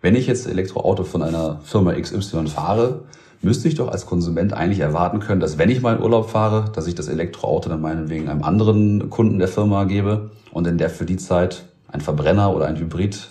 Wenn 0.00 0.14
ich 0.14 0.28
jetzt 0.28 0.46
Elektroauto 0.46 1.02
von 1.02 1.22
einer 1.22 1.58
Firma 1.64 1.92
XY 1.92 2.46
fahre, 2.46 3.02
müsste 3.42 3.68
ich 3.68 3.74
doch 3.74 3.88
als 3.88 4.06
Konsument 4.06 4.52
eigentlich 4.52 4.80
erwarten 4.80 5.18
können, 5.18 5.40
dass 5.40 5.58
wenn 5.58 5.70
ich 5.70 5.80
mal 5.80 5.96
in 5.96 6.02
Urlaub 6.02 6.30
fahre, 6.30 6.70
dass 6.72 6.86
ich 6.86 6.94
das 6.94 7.08
Elektroauto 7.08 7.68
dann 7.68 7.80
meinetwegen 7.80 8.28
einem 8.28 8.44
anderen 8.44 9.10
Kunden 9.10 9.38
der 9.38 9.48
Firma 9.48 9.84
gebe 9.84 10.30
und 10.52 10.66
in 10.66 10.78
der 10.78 10.90
für 10.90 11.04
die 11.04 11.16
Zeit 11.16 11.64
ein 11.88 12.00
Verbrenner 12.00 12.54
oder 12.54 12.66
ein 12.66 12.76
Hybrid 12.76 13.30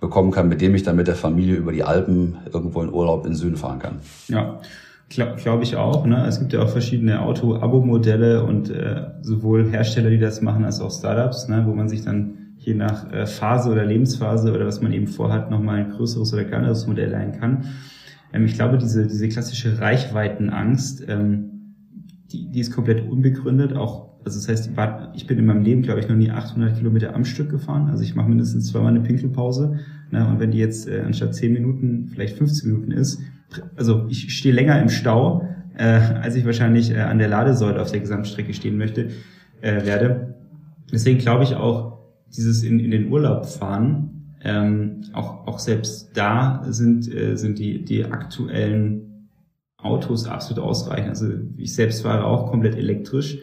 bekommen 0.00 0.30
kann, 0.30 0.48
mit 0.48 0.60
dem 0.60 0.74
ich 0.74 0.82
dann 0.82 0.96
mit 0.96 1.06
der 1.06 1.14
Familie 1.14 1.56
über 1.56 1.72
die 1.72 1.84
Alpen 1.84 2.36
irgendwo 2.52 2.82
in 2.82 2.92
Urlaub 2.92 3.26
in 3.26 3.34
Süden 3.34 3.56
fahren 3.56 3.78
kann. 3.78 4.00
Ja, 4.28 4.60
glaube 5.08 5.36
glaub 5.36 5.62
ich 5.62 5.76
auch. 5.76 6.04
Ne? 6.04 6.26
Es 6.26 6.38
gibt 6.38 6.52
ja 6.52 6.62
auch 6.62 6.68
verschiedene 6.68 7.20
Auto-Abo-Modelle 7.22 8.44
und 8.44 8.70
äh, 8.70 9.06
sowohl 9.22 9.70
Hersteller, 9.70 10.10
die 10.10 10.18
das 10.18 10.42
machen, 10.42 10.64
als 10.64 10.80
auch 10.80 10.90
Startups, 10.90 11.48
ne? 11.48 11.64
wo 11.66 11.74
man 11.74 11.88
sich 11.88 12.02
dann 12.02 12.34
je 12.58 12.74
nach 12.74 13.12
äh, 13.12 13.26
Phase 13.26 13.70
oder 13.70 13.84
Lebensphase 13.84 14.52
oder 14.52 14.66
was 14.66 14.80
man 14.80 14.92
eben 14.92 15.06
vorhat, 15.06 15.50
nochmal 15.50 15.80
ein 15.80 15.90
größeres 15.90 16.32
oder 16.32 16.44
kleineres 16.44 16.86
Modell 16.86 17.10
leihen 17.10 17.32
kann. 17.38 17.64
Ähm, 18.32 18.46
ich 18.46 18.54
glaube, 18.54 18.78
diese, 18.78 19.06
diese 19.06 19.28
klassische 19.28 19.80
Reichweitenangst, 19.80 21.04
ähm, 21.08 21.76
die, 22.32 22.50
die 22.50 22.60
ist 22.60 22.72
komplett 22.72 23.08
unbegründet. 23.08 23.76
Auch, 23.76 24.13
also 24.24 24.38
das 24.38 24.48
heißt, 24.48 24.70
ich 25.14 25.26
bin 25.26 25.38
in 25.38 25.46
meinem 25.46 25.62
Leben, 25.62 25.82
glaube 25.82 26.00
ich, 26.00 26.08
noch 26.08 26.16
nie 26.16 26.30
800 26.30 26.76
Kilometer 26.76 27.14
am 27.14 27.24
Stück 27.24 27.50
gefahren. 27.50 27.88
Also 27.90 28.02
ich 28.02 28.14
mache 28.14 28.28
mindestens 28.28 28.68
zweimal 28.68 28.90
eine 28.90 29.00
Pinkelpause. 29.00 29.80
Ne? 30.10 30.26
Und 30.26 30.40
wenn 30.40 30.50
die 30.50 30.58
jetzt 30.58 30.88
äh, 30.88 31.02
anstatt 31.04 31.34
10 31.34 31.52
Minuten 31.52 32.08
vielleicht 32.12 32.38
15 32.38 32.70
Minuten 32.70 32.90
ist, 32.90 33.20
also 33.76 34.06
ich 34.08 34.36
stehe 34.36 34.54
länger 34.54 34.80
im 34.80 34.88
Stau, 34.88 35.48
äh, 35.76 35.84
als 35.84 36.36
ich 36.36 36.46
wahrscheinlich 36.46 36.90
äh, 36.90 37.00
an 37.00 37.18
der 37.18 37.28
Ladesäule 37.28 37.80
auf 37.80 37.90
der 37.90 38.00
Gesamtstrecke 38.00 38.54
stehen 38.54 38.78
möchte, 38.78 39.10
äh, 39.60 39.84
werde. 39.84 40.34
Deswegen 40.90 41.18
glaube 41.18 41.44
ich 41.44 41.54
auch, 41.54 41.98
dieses 42.34 42.62
in, 42.64 42.80
in 42.80 42.90
den 42.90 43.12
Urlaub 43.12 43.46
fahren 43.46 44.14
ähm, 44.44 45.04
auch, 45.14 45.46
auch 45.46 45.58
selbst 45.58 46.10
da 46.14 46.62
sind, 46.68 47.12
äh, 47.12 47.36
sind 47.36 47.58
die, 47.58 47.84
die 47.84 48.04
aktuellen 48.04 49.30
Autos 49.78 50.26
absolut 50.26 50.62
ausreichend. 50.62 51.08
Also 51.08 51.28
ich 51.56 51.74
selbst 51.74 52.02
fahre 52.02 52.24
auch 52.24 52.50
komplett 52.50 52.76
elektrisch 52.76 53.38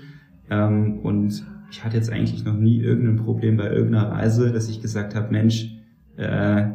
ähm, 0.52 1.00
und 1.00 1.44
ich 1.72 1.84
hatte 1.84 1.98
jetzt 1.98 2.12
eigentlich 2.12 2.46
noch 2.46 2.56
nie 2.56 2.80
irgendein 2.80 3.16
Problem 3.16 3.58
bei 3.58 3.72
irgendeiner 3.72 4.12
Reise, 4.12 4.52
dass 4.52 4.70
ich 4.70 4.82
gesagt 4.82 5.16
habe, 5.16 5.32
Mensch, 5.32 5.74
äh, 6.18 6.68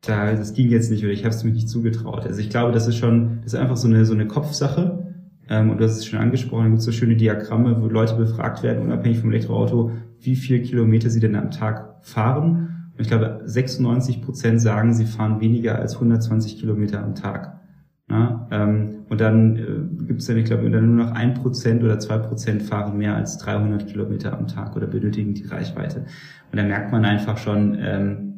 da, 0.00 0.32
das 0.32 0.54
ging 0.54 0.70
jetzt 0.70 0.90
nicht 0.90 1.04
oder 1.04 1.12
ich 1.12 1.24
habe 1.24 1.34
es 1.34 1.44
mir 1.44 1.52
nicht 1.52 1.68
zugetraut. 1.68 2.24
Also 2.26 2.40
ich 2.40 2.48
glaube, 2.48 2.72
das 2.72 2.86
ist 2.86 2.96
schon, 2.96 3.40
das 3.42 3.52
ist 3.52 3.60
einfach 3.60 3.76
so 3.76 3.88
eine 3.88 4.06
so 4.06 4.14
eine 4.14 4.26
Kopfsache. 4.26 5.14
Ähm, 5.50 5.70
und 5.70 5.80
hast 5.80 5.98
es 5.98 6.06
schon 6.06 6.20
angesprochen, 6.20 6.64
da 6.64 6.70
gibt 6.70 6.82
so 6.82 6.92
schöne 6.92 7.16
Diagramme, 7.16 7.82
wo 7.82 7.88
Leute 7.88 8.14
befragt 8.14 8.62
werden, 8.62 8.82
unabhängig 8.82 9.18
vom 9.18 9.30
Elektroauto, 9.30 9.90
wie 10.20 10.36
viel 10.36 10.62
Kilometer 10.62 11.10
sie 11.10 11.20
denn 11.20 11.34
am 11.34 11.50
Tag 11.50 11.96
fahren 12.00 12.72
ich 13.02 13.08
glaube, 13.08 13.40
96 13.44 14.22
Prozent 14.22 14.60
sagen, 14.60 14.94
sie 14.94 15.06
fahren 15.06 15.40
weniger 15.40 15.78
als 15.78 15.94
120 15.94 16.58
Kilometer 16.58 17.02
am 17.02 17.14
Tag. 17.14 17.60
Ja, 18.10 18.46
ähm, 18.50 19.04
und 19.08 19.20
dann 19.20 19.56
äh, 19.56 20.04
gibt 20.06 20.20
es 20.20 20.26
dann, 20.26 20.36
ich 20.36 20.44
glaube, 20.44 20.68
nur 20.68 20.80
noch 20.80 21.12
ein 21.12 21.34
Prozent 21.34 21.82
oder 21.82 21.98
zwei 21.98 22.18
Prozent 22.18 22.62
fahren 22.62 22.98
mehr 22.98 23.14
als 23.14 23.38
300 23.38 23.86
Kilometer 23.86 24.36
am 24.36 24.48
Tag 24.48 24.76
oder 24.76 24.86
benötigen 24.86 25.34
die 25.34 25.46
Reichweite. 25.46 26.06
Und 26.50 26.58
da 26.58 26.62
merkt 26.62 26.92
man 26.92 27.04
einfach 27.04 27.38
schon 27.38 27.76
ähm, 27.80 28.32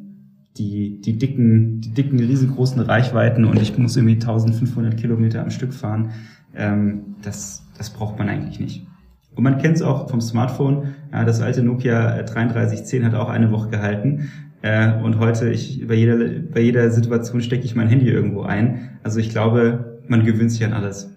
die, 0.57 1.01
die 1.01 1.17
dicken, 1.17 1.81
die 1.81 1.93
dicken, 1.93 2.19
riesengroßen 2.19 2.81
Reichweiten 2.81 3.45
und 3.45 3.61
ich 3.61 3.77
muss 3.77 3.97
irgendwie 3.97 4.15
1500 4.15 4.97
Kilometer 4.97 5.41
am 5.41 5.49
Stück 5.49 5.73
fahren. 5.73 6.11
Ähm, 6.55 7.15
das, 7.21 7.65
das 7.77 7.89
braucht 7.89 8.17
man 8.17 8.29
eigentlich 8.29 8.59
nicht. 8.59 8.87
Und 9.35 9.43
man 9.43 9.57
kennt 9.57 9.75
es 9.75 9.81
auch 9.81 10.09
vom 10.09 10.21
Smartphone. 10.21 10.95
Ja, 11.11 11.25
das 11.25 11.41
alte 11.41 11.61
Nokia 11.61 12.21
3310 12.23 13.05
hat 13.05 13.15
auch 13.15 13.29
eine 13.29 13.51
Woche 13.51 13.69
gehalten. 13.69 14.29
Äh, 14.65 14.93
und 15.03 15.19
heute, 15.19 15.51
ich, 15.51 15.87
bei 15.87 15.93
jeder, 15.93 16.17
bei 16.51 16.61
jeder 16.61 16.89
Situation 16.89 17.39
stecke 17.43 17.63
ich 17.63 17.75
mein 17.75 17.87
Handy 17.87 18.09
irgendwo 18.09 18.41
ein. 18.41 18.97
Also 19.03 19.19
ich 19.19 19.29
glaube, 19.29 19.99
man 20.07 20.25
gewöhnt 20.25 20.51
sich 20.51 20.65
an 20.65 20.73
alles. 20.73 21.07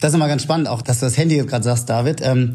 Das 0.00 0.12
ist 0.12 0.14
immer 0.14 0.26
ganz 0.26 0.42
spannend, 0.42 0.68
auch 0.68 0.80
dass 0.80 1.00
du 1.00 1.06
das 1.06 1.18
Handy 1.18 1.36
gerade 1.36 1.62
sagst, 1.62 1.90
David. 1.90 2.22
Ähm, 2.24 2.54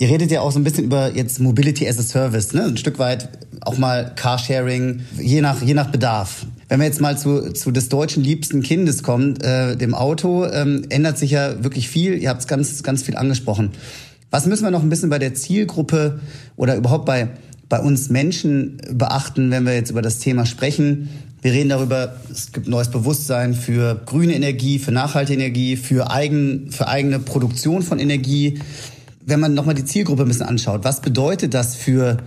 ihr 0.00 0.08
redet 0.08 0.32
ja 0.32 0.40
auch 0.40 0.50
so 0.50 0.58
ein 0.58 0.64
bisschen 0.64 0.86
über 0.86 1.12
jetzt 1.14 1.38
Mobility 1.38 1.88
as 1.88 2.00
a 2.00 2.02
Service, 2.02 2.52
ne? 2.54 2.64
Ein 2.64 2.76
Stück 2.76 2.98
weit 2.98 3.28
auch 3.60 3.78
mal 3.78 4.10
Carsharing, 4.16 5.02
je 5.16 5.40
nach, 5.40 5.62
je 5.62 5.74
nach 5.74 5.92
Bedarf. 5.92 6.44
Wenn 6.68 6.80
wir 6.80 6.86
jetzt 6.86 7.00
mal 7.00 7.16
zu, 7.16 7.52
zu 7.52 7.70
des 7.70 7.88
deutschen 7.88 8.24
liebsten 8.24 8.62
Kindes 8.62 9.04
kommen, 9.04 9.36
äh, 9.42 9.76
dem 9.76 9.94
Auto, 9.94 10.44
ähm, 10.44 10.86
ändert 10.88 11.18
sich 11.18 11.30
ja 11.30 11.62
wirklich 11.62 11.88
viel. 11.88 12.14
Ihr 12.14 12.30
habt 12.30 12.40
es 12.40 12.48
ganz, 12.48 12.82
ganz 12.82 13.04
viel 13.04 13.16
angesprochen. 13.16 13.70
Was 14.32 14.46
müssen 14.46 14.64
wir 14.64 14.72
noch 14.72 14.82
ein 14.82 14.88
bisschen 14.88 15.10
bei 15.10 15.20
der 15.20 15.34
Zielgruppe 15.34 16.18
oder 16.56 16.74
überhaupt 16.74 17.06
bei 17.06 17.28
bei 17.68 17.80
uns 17.80 18.10
Menschen 18.10 18.78
beachten, 18.92 19.50
wenn 19.50 19.64
wir 19.64 19.74
jetzt 19.74 19.90
über 19.90 20.02
das 20.02 20.18
Thema 20.18 20.46
sprechen. 20.46 21.08
Wir 21.42 21.52
reden 21.52 21.68
darüber, 21.68 22.16
es 22.30 22.52
gibt 22.52 22.68
neues 22.68 22.90
Bewusstsein 22.90 23.54
für 23.54 24.00
grüne 24.06 24.34
Energie, 24.34 24.78
für 24.78 24.92
nachhaltige 24.92 25.40
Energie, 25.40 25.76
für, 25.76 26.10
eigen, 26.10 26.70
für 26.70 26.88
eigene 26.88 27.18
Produktion 27.18 27.82
von 27.82 27.98
Energie. 27.98 28.60
Wenn 29.24 29.40
man 29.40 29.54
nochmal 29.54 29.74
die 29.74 29.84
Zielgruppe 29.84 30.22
ein 30.22 30.28
bisschen 30.28 30.46
anschaut, 30.46 30.84
was 30.84 31.00
bedeutet 31.00 31.54
das 31.54 31.74
für 31.76 32.18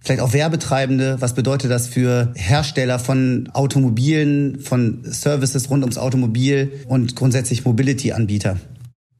vielleicht 0.00 0.20
auch 0.20 0.32
Werbetreibende, 0.32 1.16
was 1.20 1.34
bedeutet 1.34 1.70
das 1.70 1.88
für 1.88 2.32
Hersteller 2.36 2.98
von 2.98 3.48
Automobilen, 3.52 4.60
von 4.60 5.00
Services 5.04 5.68
rund 5.68 5.82
ums 5.82 5.98
Automobil 5.98 6.72
und 6.86 7.16
grundsätzlich 7.16 7.64
Mobility-Anbieter? 7.64 8.56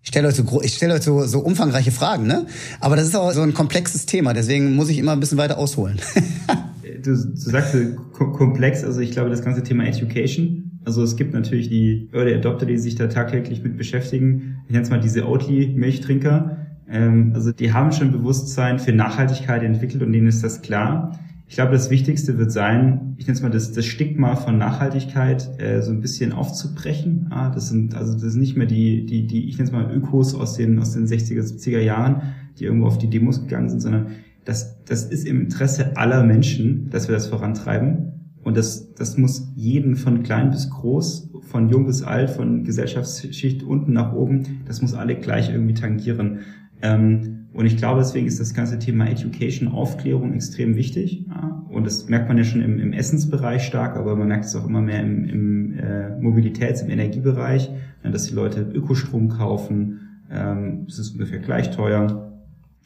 Ich 0.07 0.11
stelle 0.11 0.29
euch, 0.29 0.37
so, 0.37 0.62
ich 0.62 0.75
stelle 0.75 0.95
euch 0.95 1.03
so, 1.03 1.25
so 1.25 1.40
umfangreiche 1.40 1.90
Fragen, 1.90 2.29
ne? 2.29 2.47
Aber 2.79 2.95
das 2.95 3.07
ist 3.09 3.16
auch 3.16 3.33
so 3.33 3.42
ein 3.42 3.55
komplexes 3.55 4.07
Thema, 4.07 4.35
deswegen 4.35 4.77
muss 4.77 4.88
ich 4.88 4.99
immer 4.99 5.11
ein 5.11 5.19
bisschen 5.19 5.37
weiter 5.37 5.59
ausholen. 5.59 5.99
du, 7.03 7.11
du 7.11 7.37
sagst 7.37 7.75
komplex, 8.12 8.85
also 8.85 9.01
ich 9.01 9.11
glaube, 9.11 9.31
das 9.31 9.42
ganze 9.42 9.64
Thema 9.64 9.85
Education. 9.85 10.79
Also 10.85 11.03
es 11.03 11.16
gibt 11.16 11.35
natürlich 11.35 11.71
die 11.71 12.09
Early 12.12 12.35
Adopter, 12.35 12.66
die 12.66 12.79
sich 12.79 12.95
da 12.95 13.09
tagtäglich 13.09 13.64
mit 13.64 13.77
beschäftigen. 13.77 14.59
Ich 14.66 14.71
nenne 14.71 14.85
es 14.85 14.90
mal 14.90 15.01
diese 15.01 15.27
Oatly-Milchtrinker. 15.27 16.57
Ähm, 16.88 17.33
also 17.35 17.51
die 17.51 17.73
haben 17.73 17.90
schon 17.90 18.12
Bewusstsein 18.12 18.79
für 18.79 18.92
Nachhaltigkeit 18.92 19.64
entwickelt 19.64 20.05
und 20.05 20.12
denen 20.12 20.29
ist 20.29 20.45
das 20.45 20.62
klar. 20.62 21.19
Ich 21.48 21.54
glaube, 21.54 21.72
das 21.72 21.90
Wichtigste 21.90 22.38
wird 22.38 22.50
sein, 22.50 23.14
ich 23.18 23.26
nenne 23.26 23.37
es 23.37 23.42
mal 23.42 23.50
das, 23.50 23.72
das 23.72 23.87
Stigma 23.87 24.35
von 24.35 24.59
Nachhaltigkeit 24.59 25.61
äh, 25.61 25.80
so 25.80 25.92
ein 25.92 26.00
bisschen 26.00 26.32
aufzubrechen. 26.32 27.28
Ah, 27.30 27.50
das 27.50 27.68
sind 27.68 27.94
also 27.94 28.14
das 28.14 28.32
sind 28.32 28.40
nicht 28.40 28.56
mehr 28.56 28.66
die 28.66 29.06
die 29.06 29.26
die 29.26 29.48
ich 29.48 29.56
nenne 29.59 29.68
es 29.68 29.72
mal 29.72 29.90
Ökos 29.92 30.35
aus 30.35 30.54
den 30.54 30.78
aus 30.80 30.92
den 30.92 31.06
60er 31.06 31.42
70er 31.42 31.78
Jahren, 31.78 32.22
die 32.59 32.64
irgendwo 32.64 32.87
auf 32.87 32.98
die 32.98 33.09
Demos 33.09 33.42
gegangen 33.42 33.70
sind, 33.70 33.80
sondern 33.80 34.09
das 34.44 34.82
das 34.85 35.04
ist 35.04 35.26
im 35.26 35.40
Interesse 35.42 35.96
aller 35.96 36.24
Menschen, 36.24 36.90
dass 36.90 37.07
wir 37.07 37.14
das 37.14 37.28
vorantreiben 37.28 38.34
und 38.42 38.57
das 38.57 38.94
das 38.94 39.16
muss 39.16 39.53
jeden 39.55 39.94
von 39.94 40.24
klein 40.24 40.51
bis 40.51 40.68
groß, 40.68 41.30
von 41.42 41.68
jung 41.68 41.86
bis 41.86 42.03
alt, 42.03 42.30
von 42.30 42.64
Gesellschaftsschicht 42.64 43.62
unten 43.62 43.92
nach 43.92 44.12
oben, 44.12 44.62
das 44.66 44.82
muss 44.82 44.94
alle 44.94 45.14
gleich 45.14 45.51
irgendwie 45.51 45.74
tangieren. 45.74 46.40
Ähm, 46.82 47.45
und 47.57 47.64
ich 47.64 47.78
glaube, 47.78 48.00
deswegen 48.00 48.26
ist 48.26 48.38
das 48.38 48.52
ganze 48.52 48.78
Thema 48.78 49.09
Education, 49.09 49.68
Aufklärung 49.68 50.34
extrem 50.34 50.76
wichtig. 50.76 51.24
Ja? 51.26 51.64
Und 51.70 51.86
das 51.86 52.07
merkt 52.07 52.28
man 52.28 52.36
ja 52.36 52.44
schon 52.44 52.61
im, 52.61 52.78
im, 52.78 52.92
Essensbereich 52.92 53.62
stark, 53.62 53.96
aber 53.96 54.14
man 54.14 54.28
merkt 54.28 54.44
es 54.44 54.54
auch 54.54 54.66
immer 54.66 54.82
mehr 54.82 55.00
im, 55.00 55.24
im 55.24 55.78
äh, 55.78 56.11
Mobilitäts-, 56.20 56.82
im 56.82 56.90
Energiebereich, 56.90 57.70
ja, 58.04 58.11
dass 58.11 58.24
die 58.24 58.34
Leute 58.34 58.61
Ökostrom 58.61 59.30
kaufen, 59.30 60.00
ähm, 60.30 60.84
es 60.86 60.98
ist 60.98 61.12
ungefähr 61.12 61.38
gleich 61.38 61.70
teuer. 61.70 62.30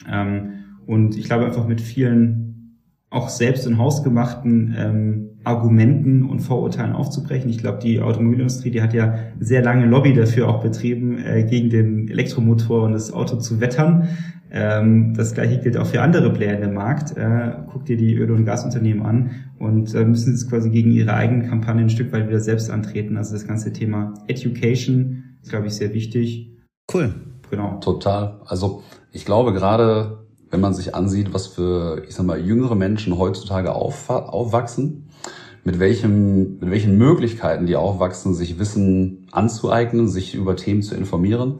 Ähm, 0.09 0.51
und 0.85 1.17
ich 1.17 1.25
glaube 1.25 1.45
einfach 1.45 1.67
mit 1.67 1.81
vielen 1.81 2.77
auch 3.09 3.27
selbst 3.27 3.67
in 3.67 3.77
Haus 3.77 4.03
gemachten 4.03 4.73
ähm, 4.77 5.29
Argumenten 5.43 6.23
und 6.23 6.39
Vorurteilen 6.39 6.93
aufzubrechen. 6.93 7.49
Ich 7.49 7.57
glaube, 7.57 7.79
die 7.79 7.99
Automobilindustrie, 7.99 8.71
die 8.71 8.81
hat 8.81 8.93
ja 8.93 9.15
sehr 9.39 9.61
lange 9.61 9.85
Lobby 9.85 10.13
dafür 10.13 10.47
auch 10.47 10.61
betrieben, 10.61 11.17
äh, 11.17 11.43
gegen 11.43 11.69
den 11.69 12.07
Elektromotor 12.07 12.83
und 12.83 12.93
das 12.93 13.11
Auto 13.11 13.35
zu 13.35 13.59
wettern. 13.59 14.07
Ähm, 14.53 15.13
das 15.15 15.33
gleiche 15.33 15.59
gilt 15.59 15.77
auch 15.77 15.87
für 15.87 16.01
andere 16.01 16.31
Player 16.33 16.55
in 16.55 16.61
dem 16.61 16.73
Markt. 16.73 17.15
Äh, 17.15 17.53
guck 17.71 17.85
dir 17.85 17.95
die 17.95 18.15
Öl- 18.15 18.31
und 18.31 18.45
Gasunternehmen 18.45 19.05
an 19.05 19.31
und 19.59 19.93
äh, 19.95 20.03
müssen 20.03 20.31
jetzt 20.31 20.49
quasi 20.49 20.69
gegen 20.69 20.91
ihre 20.91 21.13
eigenen 21.13 21.47
Kampagnen 21.47 21.85
ein 21.85 21.89
Stück 21.89 22.11
weit 22.11 22.27
wieder 22.27 22.41
selbst 22.41 22.69
antreten. 22.69 23.15
Also 23.15 23.33
das 23.33 23.47
ganze 23.47 23.71
Thema 23.71 24.13
Education 24.27 25.37
ist, 25.41 25.49
glaube 25.49 25.67
ich, 25.67 25.73
sehr 25.73 25.93
wichtig. 25.93 26.51
Cool. 26.93 27.13
Genau. 27.49 27.79
Total. 27.79 28.41
Also 28.45 28.83
ich 29.11 29.25
glaube 29.25 29.53
gerade, 29.53 30.25
wenn 30.49 30.59
man 30.59 30.73
sich 30.73 30.95
ansieht, 30.95 31.33
was 31.33 31.47
für, 31.47 32.03
ich 32.07 32.15
sag 32.15 32.25
mal, 32.25 32.39
jüngere 32.39 32.75
Menschen 32.75 33.17
heutzutage 33.17 33.73
auf, 33.73 34.09
aufwachsen, 34.09 35.09
mit 35.63 35.79
welchem, 35.79 36.59
mit 36.59 36.71
welchen 36.71 36.97
Möglichkeiten 36.97 37.67
die 37.67 37.75
aufwachsen, 37.75 38.33
sich 38.33 38.59
Wissen 38.59 39.27
anzueignen, 39.31 40.07
sich 40.07 40.35
über 40.35 40.55
Themen 40.55 40.81
zu 40.81 40.95
informieren, 40.95 41.59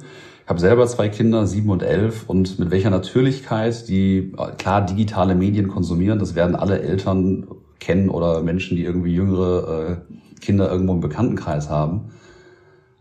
habe 0.51 0.59
selber 0.59 0.85
zwei 0.85 1.07
Kinder, 1.07 1.47
sieben 1.47 1.69
und 1.69 1.81
elf, 1.81 2.25
und 2.27 2.59
mit 2.59 2.71
welcher 2.71 2.89
Natürlichkeit 2.89 3.87
die 3.87 4.33
klar 4.57 4.85
digitale 4.85 5.33
Medien 5.33 5.69
konsumieren, 5.69 6.19
das 6.19 6.35
werden 6.35 6.57
alle 6.57 6.81
Eltern 6.81 7.47
kennen 7.79 8.09
oder 8.09 8.43
Menschen, 8.43 8.75
die 8.75 8.83
irgendwie 8.83 9.13
jüngere 9.13 10.01
äh, 10.01 10.41
Kinder 10.41 10.69
irgendwo 10.69 10.91
im 10.91 10.99
Bekanntenkreis 10.99 11.69
haben. 11.69 12.11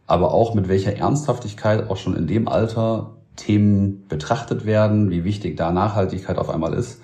Aber 0.07 0.33
auch 0.33 0.55
mit 0.55 0.69
welcher 0.69 0.97
Ernsthaftigkeit 0.97 1.91
auch 1.91 1.97
schon 1.97 2.15
in 2.15 2.29
dem 2.29 2.47
Alter 2.47 3.17
Themen 3.35 4.07
betrachtet 4.07 4.65
werden, 4.65 5.11
wie 5.11 5.25
wichtig 5.25 5.57
da 5.57 5.73
Nachhaltigkeit 5.73 6.39
auf 6.39 6.51
einmal 6.51 6.73
ist, 6.73 7.01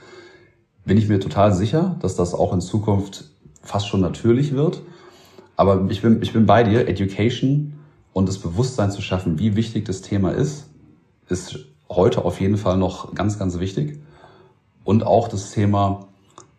bin 0.84 0.96
ich 0.96 1.08
mir 1.08 1.18
total 1.18 1.54
sicher, 1.54 1.96
dass 2.02 2.14
das 2.14 2.34
auch 2.34 2.52
in 2.52 2.60
Zukunft 2.60 3.32
fast 3.62 3.88
schon 3.88 4.00
natürlich 4.00 4.54
wird. 4.54 4.80
Aber 5.56 5.86
ich 5.90 6.02
bin, 6.02 6.22
ich 6.22 6.32
bin 6.32 6.46
bei 6.46 6.62
dir, 6.62 6.86
Education 6.86 7.75
und 8.16 8.30
das 8.30 8.38
Bewusstsein 8.38 8.90
zu 8.90 9.02
schaffen, 9.02 9.38
wie 9.38 9.56
wichtig 9.56 9.84
das 9.84 10.00
Thema 10.00 10.30
ist, 10.30 10.70
ist 11.28 11.58
heute 11.90 12.24
auf 12.24 12.40
jeden 12.40 12.56
Fall 12.56 12.78
noch 12.78 13.14
ganz, 13.14 13.38
ganz 13.38 13.58
wichtig. 13.58 13.98
Und 14.84 15.04
auch 15.04 15.28
das 15.28 15.50
Thema, 15.50 16.06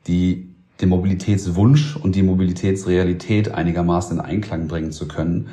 die, 0.05 0.53
den 0.82 0.89
Mobilitätswunsch 0.89 1.95
und 1.95 2.14
die 2.14 2.22
Mobilitätsrealität 2.22 3.55
einigermaßen 3.55 4.20
in 4.20 4.24
Einklang 4.24 4.68
bringen 4.68 4.91
zu 4.91 5.08
können. 5.08 5.49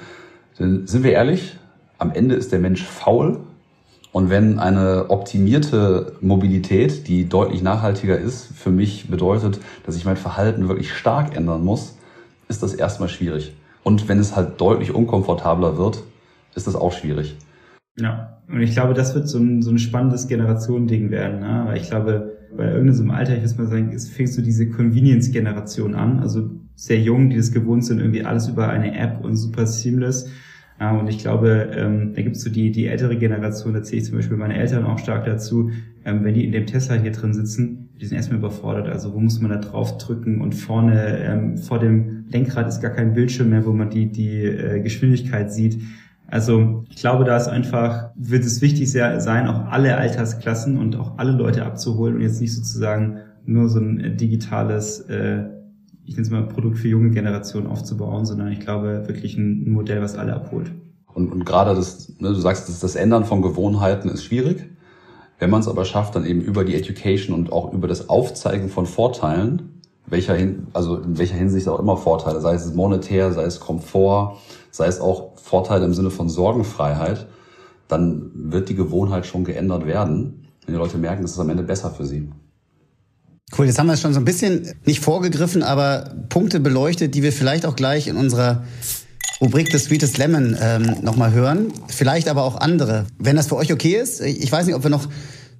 Denn 0.58 0.86
sind 0.86 1.04
wir 1.04 1.12
ehrlich, 1.12 1.56
am 1.96 2.12
Ende 2.12 2.34
ist 2.34 2.52
der 2.52 2.58
Mensch 2.58 2.82
faul. 2.82 3.40
Und 4.12 4.28
wenn 4.28 4.58
eine 4.58 5.06
optimierte 5.08 6.16
Mobilität, 6.20 7.08
die 7.08 7.30
deutlich 7.30 7.62
nachhaltiger 7.62 8.18
ist, 8.18 8.48
für 8.54 8.70
mich 8.70 9.08
bedeutet, 9.08 9.58
dass 9.86 9.96
ich 9.96 10.04
mein 10.04 10.18
Verhalten 10.18 10.68
wirklich 10.68 10.92
stark 10.92 11.34
ändern 11.34 11.64
muss, 11.64 11.96
ist 12.48 12.62
das 12.62 12.74
erstmal 12.74 13.08
schwierig. 13.08 13.54
Und 13.84 14.08
wenn 14.08 14.18
es 14.18 14.34
halt 14.34 14.60
deutlich 14.60 14.92
unkomfortabler 14.92 15.78
wird, 15.78 16.02
ist 16.56 16.66
das 16.66 16.74
auch 16.74 16.92
schwierig. 16.92 17.36
Ja, 17.96 18.42
und 18.48 18.60
ich 18.60 18.72
glaube, 18.72 18.94
das 18.94 19.14
wird 19.14 19.28
so 19.28 19.38
ein, 19.38 19.62
so 19.62 19.70
ein 19.70 19.78
spannendes 19.78 20.26
Generationending 20.26 21.10
werden. 21.10 21.40
Ne? 21.40 21.64
Weil 21.66 21.76
ich 21.76 21.88
glaube, 21.88 22.32
bei 22.56 22.72
irgendeinem 22.72 23.10
Alter, 23.10 23.36
ich 23.36 23.42
muss 23.42 23.58
mal 23.58 23.66
sagen, 23.66 23.92
es 23.94 24.08
fängt 24.08 24.30
so 24.30 24.42
diese 24.42 24.68
Convenience-Generation 24.68 25.94
an. 25.94 26.18
Also 26.20 26.50
sehr 26.74 26.98
jung, 26.98 27.30
die 27.30 27.36
das 27.36 27.52
gewohnt 27.52 27.84
sind, 27.84 28.00
irgendwie 28.00 28.24
alles 28.24 28.48
über 28.48 28.68
eine 28.68 28.96
App 28.98 29.24
und 29.24 29.36
super 29.36 29.66
seamless. 29.66 30.30
Ja, 30.80 30.98
und 30.98 31.08
ich 31.08 31.18
glaube, 31.18 31.70
ähm, 31.76 32.14
da 32.14 32.22
gibt 32.22 32.36
es 32.36 32.42
so 32.42 32.50
die, 32.50 32.72
die 32.72 32.86
ältere 32.86 33.16
Generation, 33.16 33.74
da 33.74 33.82
zähle 33.82 34.02
ich 34.02 34.08
zum 34.08 34.16
Beispiel 34.16 34.36
meine 34.36 34.56
Eltern 34.56 34.84
auch 34.84 34.98
stark 34.98 35.24
dazu, 35.24 35.70
ähm, 36.04 36.24
wenn 36.24 36.34
die 36.34 36.44
in 36.44 36.52
dem 36.52 36.66
Tesla 36.66 36.96
hier 36.96 37.12
drin 37.12 37.32
sitzen, 37.32 37.83
die 38.00 38.06
sind 38.06 38.16
erstmal 38.16 38.38
überfordert. 38.38 38.88
Also 38.88 39.14
wo 39.14 39.20
muss 39.20 39.40
man 39.40 39.50
da 39.50 39.58
drauf 39.58 39.98
drücken 39.98 40.40
und 40.40 40.54
vorne 40.54 41.18
ähm, 41.18 41.56
vor 41.58 41.78
dem 41.78 42.24
Lenkrad 42.28 42.68
ist 42.68 42.80
gar 42.80 42.90
kein 42.90 43.12
Bildschirm 43.12 43.50
mehr, 43.50 43.64
wo 43.64 43.72
man 43.72 43.90
die, 43.90 44.06
die 44.10 44.42
äh, 44.42 44.80
Geschwindigkeit 44.80 45.52
sieht. 45.52 45.80
Also 46.26 46.84
ich 46.88 46.96
glaube, 46.96 47.24
da 47.24 47.36
ist 47.36 47.48
einfach, 47.48 48.10
wird 48.16 48.44
es 48.44 48.60
wichtig 48.60 48.90
sein, 48.90 49.46
auch 49.46 49.66
alle 49.70 49.96
Altersklassen 49.96 50.78
und 50.78 50.96
auch 50.96 51.18
alle 51.18 51.32
Leute 51.32 51.64
abzuholen 51.64 52.16
und 52.16 52.22
jetzt 52.22 52.40
nicht 52.40 52.54
sozusagen 52.54 53.18
nur 53.46 53.68
so 53.68 53.78
ein 53.78 54.00
äh, 54.00 54.16
digitales, 54.16 55.00
äh, 55.02 55.44
ich 56.04 56.14
nenne 56.14 56.22
es 56.22 56.30
mal 56.30 56.42
Produkt 56.48 56.78
für 56.78 56.88
junge 56.88 57.10
Generationen 57.10 57.66
aufzubauen, 57.66 58.24
sondern 58.24 58.50
ich 58.50 58.60
glaube 58.60 59.04
wirklich 59.06 59.36
ein, 59.36 59.70
Modell, 59.70 60.00
was 60.00 60.16
alle 60.16 60.34
abholt. 60.34 60.72
Und, 61.06 61.30
und 61.30 61.44
gerade 61.44 61.74
das, 61.74 62.08
ne, 62.18 62.28
du 62.28 62.34
sagst, 62.34 62.68
das, 62.68 62.80
das 62.80 62.96
Ändern 62.96 63.24
von 63.24 63.42
Gewohnheiten 63.42 64.08
ist 64.08 64.24
schwierig. 64.24 64.64
Wenn 65.38 65.50
man 65.50 65.60
es 65.60 65.68
aber 65.68 65.84
schafft, 65.84 66.14
dann 66.14 66.24
eben 66.24 66.40
über 66.40 66.64
die 66.64 66.74
Education 66.74 67.34
und 67.34 67.52
auch 67.52 67.72
über 67.72 67.88
das 67.88 68.08
Aufzeigen 68.08 68.68
von 68.68 68.86
Vorteilen, 68.86 69.80
welcher 70.06 70.34
hin, 70.34 70.68
also 70.72 70.96
in 70.96 71.18
welcher 71.18 71.36
Hinsicht 71.36 71.68
auch 71.68 71.80
immer 71.80 71.96
Vorteile, 71.96 72.40
sei 72.40 72.54
es 72.54 72.72
monetär, 72.74 73.32
sei 73.32 73.44
es 73.44 73.60
Komfort, 73.60 74.36
sei 74.70 74.86
es 74.86 75.00
auch 75.00 75.36
Vorteile 75.36 75.84
im 75.84 75.94
Sinne 75.94 76.10
von 76.10 76.28
Sorgenfreiheit, 76.28 77.26
dann 77.88 78.30
wird 78.34 78.68
die 78.68 78.74
Gewohnheit 78.74 79.26
schon 79.26 79.44
geändert 79.44 79.86
werden, 79.86 80.46
wenn 80.66 80.74
die 80.74 80.78
Leute 80.78 80.98
merken, 80.98 81.24
ist 81.24 81.38
am 81.38 81.50
Ende 81.50 81.62
besser 81.62 81.90
für 81.90 82.06
sie. 82.06 82.30
Cool, 83.56 83.66
jetzt 83.66 83.78
haben 83.78 83.86
wir 83.86 83.92
es 83.92 84.00
schon 84.00 84.14
so 84.14 84.20
ein 84.20 84.24
bisschen 84.24 84.74
nicht 84.84 85.00
vorgegriffen, 85.00 85.62
aber 85.62 86.14
Punkte 86.28 86.60
beleuchtet, 86.60 87.14
die 87.14 87.22
wir 87.22 87.32
vielleicht 87.32 87.66
auch 87.66 87.76
gleich 87.76 88.08
in 88.08 88.16
unserer 88.16 88.64
Rubrik 89.40 89.70
des 89.70 89.84
Sweetest 89.84 90.18
Lemon 90.18 90.56
ähm, 90.60 90.96
nochmal 91.02 91.32
hören. 91.32 91.72
Vielleicht 91.88 92.28
aber 92.28 92.44
auch 92.44 92.56
andere. 92.56 93.06
Wenn 93.18 93.36
das 93.36 93.48
für 93.48 93.56
euch 93.56 93.72
okay 93.72 93.96
ist, 93.96 94.20
ich 94.20 94.50
weiß 94.50 94.66
nicht, 94.66 94.74
ob 94.74 94.82
wir 94.82 94.90
noch 94.90 95.08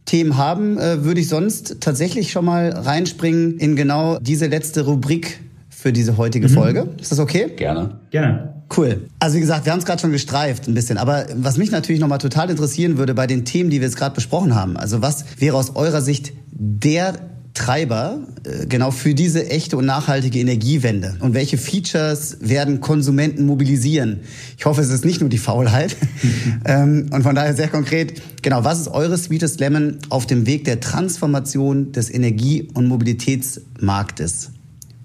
Themen 0.05 0.37
haben, 0.37 0.79
äh, 0.79 1.05
würde 1.05 1.21
ich 1.21 1.29
sonst 1.29 1.81
tatsächlich 1.81 2.31
schon 2.31 2.45
mal 2.45 2.71
reinspringen 2.71 3.59
in 3.59 3.75
genau 3.75 4.19
diese 4.19 4.47
letzte 4.47 4.85
Rubrik 4.85 5.41
für 5.71 5.93
diese 5.93 6.17
heutige 6.17 6.49
mhm. 6.49 6.53
Folge. 6.53 6.89
Ist 7.01 7.13
das 7.13 7.19
okay? 7.19 7.53
Gerne. 7.57 7.99
Gerne. 8.11 8.55
Cool. 8.75 9.09
Also 9.19 9.37
wie 9.37 9.41
gesagt, 9.41 9.67
wir 9.67 9.73
haben 9.73 9.81
es 9.81 9.85
gerade 9.85 10.01
schon 10.01 10.13
gestreift 10.13 10.67
ein 10.67 10.75
bisschen, 10.75 10.99
aber 10.99 11.27
was 11.37 11.59
mich 11.59 11.71
natürlich 11.71 12.01
nochmal 12.01 12.19
total 12.19 12.51
interessieren 12.51 12.97
würde 12.97 13.15
bei 13.15 13.27
den 13.27 13.45
Themen, 13.45 13.71
die 13.71 13.81
wir 13.81 13.87
jetzt 13.87 13.97
gerade 13.97 14.15
besprochen 14.15 14.55
haben. 14.55 14.77
Also 14.77 15.03
was 15.03 15.25
wäre 15.39 15.57
aus 15.57 15.77
eurer 15.77 16.01
Sicht 16.01 16.33
der 16.51 17.15
Treiber 17.55 18.19
äh, 18.45 18.67
genau 18.67 18.91
für 18.91 19.15
diese 19.15 19.49
echte 19.49 19.77
und 19.77 19.87
nachhaltige 19.87 20.41
Energiewende? 20.41 21.17
Und 21.21 21.35
welche 21.35 21.57
Features 21.57 22.39
werden 22.41 22.81
Konsumenten 22.81 23.47
mobilisieren? 23.47 24.21
Ich 24.59 24.67
hoffe, 24.67 24.81
es 24.81 24.91
ist 24.91 25.05
nicht 25.05 25.21
nur 25.21 25.31
die 25.31 25.39
Faulheit. 25.39 25.97
ähm, 26.65 27.09
und 27.13 27.23
von 27.23 27.35
daher 27.35 27.55
sehr 27.55 27.69
konkret, 27.69 28.21
genau, 28.43 28.65
was 28.65 28.81
ist 28.81 28.89
eure 28.89 29.17
Sweetest 29.17 29.61
Lemon 29.61 29.99
auf 30.11 30.27
dem 30.27 30.47
Weg 30.47 30.65
der 30.65 30.81
Transformation 30.81 31.93
des 31.93 32.13
Energie- 32.13 32.69
und 32.75 32.89
Mobilitätsmarktes? 32.89 34.51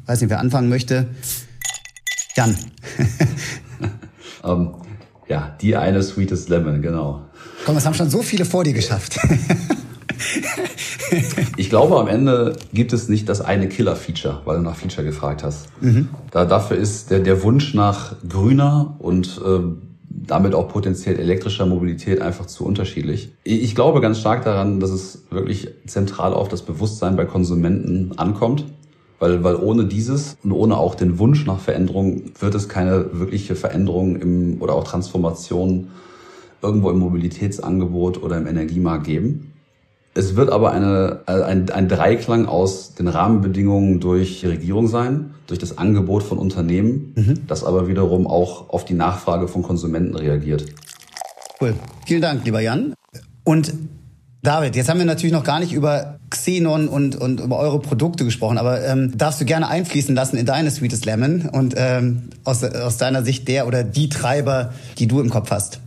Weiß 0.08 0.20
nicht, 0.22 0.32
wer 0.32 0.40
anfangen 0.40 0.70
möchte. 0.70 1.08
Jan. 2.36 2.56
um, 4.42 4.52
ähm, 4.52 4.70
ja, 5.28 5.56
die 5.62 5.76
eine 5.76 6.02
Sweetest 6.02 6.50
Lemon, 6.50 6.82
genau. 6.82 7.28
Komm, 7.64 7.78
es 7.78 7.86
haben 7.86 7.94
schon 7.94 8.10
so 8.10 8.24
viele 8.24 8.46
vor 8.46 8.64
dir 8.64 8.74
geschafft. 8.74 9.20
ich 11.58 11.70
glaube, 11.70 11.98
am 12.00 12.08
Ende 12.08 12.56
gibt 12.74 12.94
es 12.94 13.10
nicht 13.10 13.30
das 13.30 13.42
eine 13.42 13.70
Killer-Feature, 13.70 14.42
weil 14.46 14.58
du 14.58 14.64
nach 14.64 14.76
Feature 14.76 15.06
gefragt 15.06 15.44
hast. 15.44 15.68
Mhm. 15.82 16.10
Da, 16.32 16.46
dafür 16.46 16.78
ist 16.78 17.12
der, 17.12 17.20
der 17.20 17.44
Wunsch 17.44 17.74
nach 17.74 18.16
grüner 18.28 18.96
und 19.00 19.42
äh, 19.46 19.60
damit 20.10 20.54
auch 20.54 20.68
potenziell 20.68 21.20
elektrischer 21.20 21.66
Mobilität 21.66 22.22
einfach 22.22 22.46
zu 22.46 22.66
unterschiedlich. 22.66 23.32
Ich 23.44 23.76
glaube 23.76 24.02
ganz 24.02 24.20
stark 24.20 24.44
daran, 24.44 24.80
dass 24.80 24.90
es 24.90 25.24
wirklich 25.30 25.70
zentral 25.86 26.34
auf 26.34 26.48
das 26.48 26.62
Bewusstsein 26.62 27.16
bei 27.16 27.26
Konsumenten 27.26 28.18
ankommt. 28.18 28.66
Weil, 29.22 29.44
weil 29.44 29.56
ohne 29.56 29.86
dieses 29.86 30.38
und 30.44 30.54
ohne 30.54 30.78
auch 30.78 30.96
den 30.96 31.20
Wunsch 31.20 31.46
nach 31.46 31.60
Veränderung 31.60 32.32
wird 32.40 32.56
es 32.56 32.70
keine 32.70 33.20
wirkliche 33.20 33.54
Veränderung 33.54 34.16
im, 34.16 34.62
oder 34.62 34.74
auch 34.76 34.86
Transformation 34.86 35.90
irgendwo 36.62 36.90
im 36.90 37.00
Mobilitätsangebot 37.00 38.24
oder 38.24 38.38
im 38.38 38.48
Energiemarkt 38.48 39.06
geben. 39.06 39.49
Es 40.16 40.36
wird 40.36 40.52
aber 40.52 40.72
eine, 40.72 41.20
äh, 41.28 41.44
ein, 41.44 41.70
ein 41.70 41.88
Dreiklang 41.88 42.46
aus 42.48 42.96
den 42.96 43.08
Rahmenbedingungen 43.08 44.00
durch 44.00 44.42
die 44.42 44.48
Regierung 44.48 44.88
sein, 44.88 45.32
durch 45.48 45.60
das 45.60 45.78
Angebot 45.78 46.24
von 46.24 46.38
Unternehmen, 46.38 47.14
mhm. 47.16 47.48
das 47.48 47.64
aber 47.64 47.88
wiederum 47.88 48.28
auch 48.28 48.70
auf 48.70 48.86
die 48.86 48.96
Nachfrage 48.96 49.48
von 49.48 49.62
Konsumenten 49.62 50.16
reagiert. 50.16 50.66
Cool. 51.62 51.76
Vielen 52.06 52.22
Dank, 52.22 52.44
lieber 52.46 52.60
Jan. 52.60 52.94
Und 53.44 53.74
David, 54.42 54.76
jetzt 54.76 54.90
haben 54.90 55.00
wir 55.00 55.06
natürlich 55.06 55.34
noch 55.34 55.44
gar 55.44 55.60
nicht 55.60 55.74
über 55.74 56.18
Xenon 56.30 56.88
und, 56.88 57.16
und 57.16 57.42
über 57.42 57.60
eure 57.60 57.80
Produkte 57.80 58.24
gesprochen, 58.24 58.58
aber 58.58 58.86
ähm, 58.86 59.18
darfst 59.18 59.42
du 59.42 59.46
gerne 59.46 59.68
einfließen 59.68 60.16
lassen 60.16 60.38
in 60.38 60.46
deine 60.46 60.72
Sweetest 60.72 61.06
Lemon 61.06 61.50
und 61.52 61.74
ähm, 61.78 62.30
aus, 62.46 62.64
aus 62.64 62.98
deiner 62.98 63.24
Sicht 63.24 63.48
der 63.50 63.68
oder 63.68 63.84
die 63.84 64.08
Treiber, 64.08 64.74
die 64.98 65.08
du 65.08 65.20
im 65.20 65.30
Kopf 65.30 65.52
hast? 65.52 65.82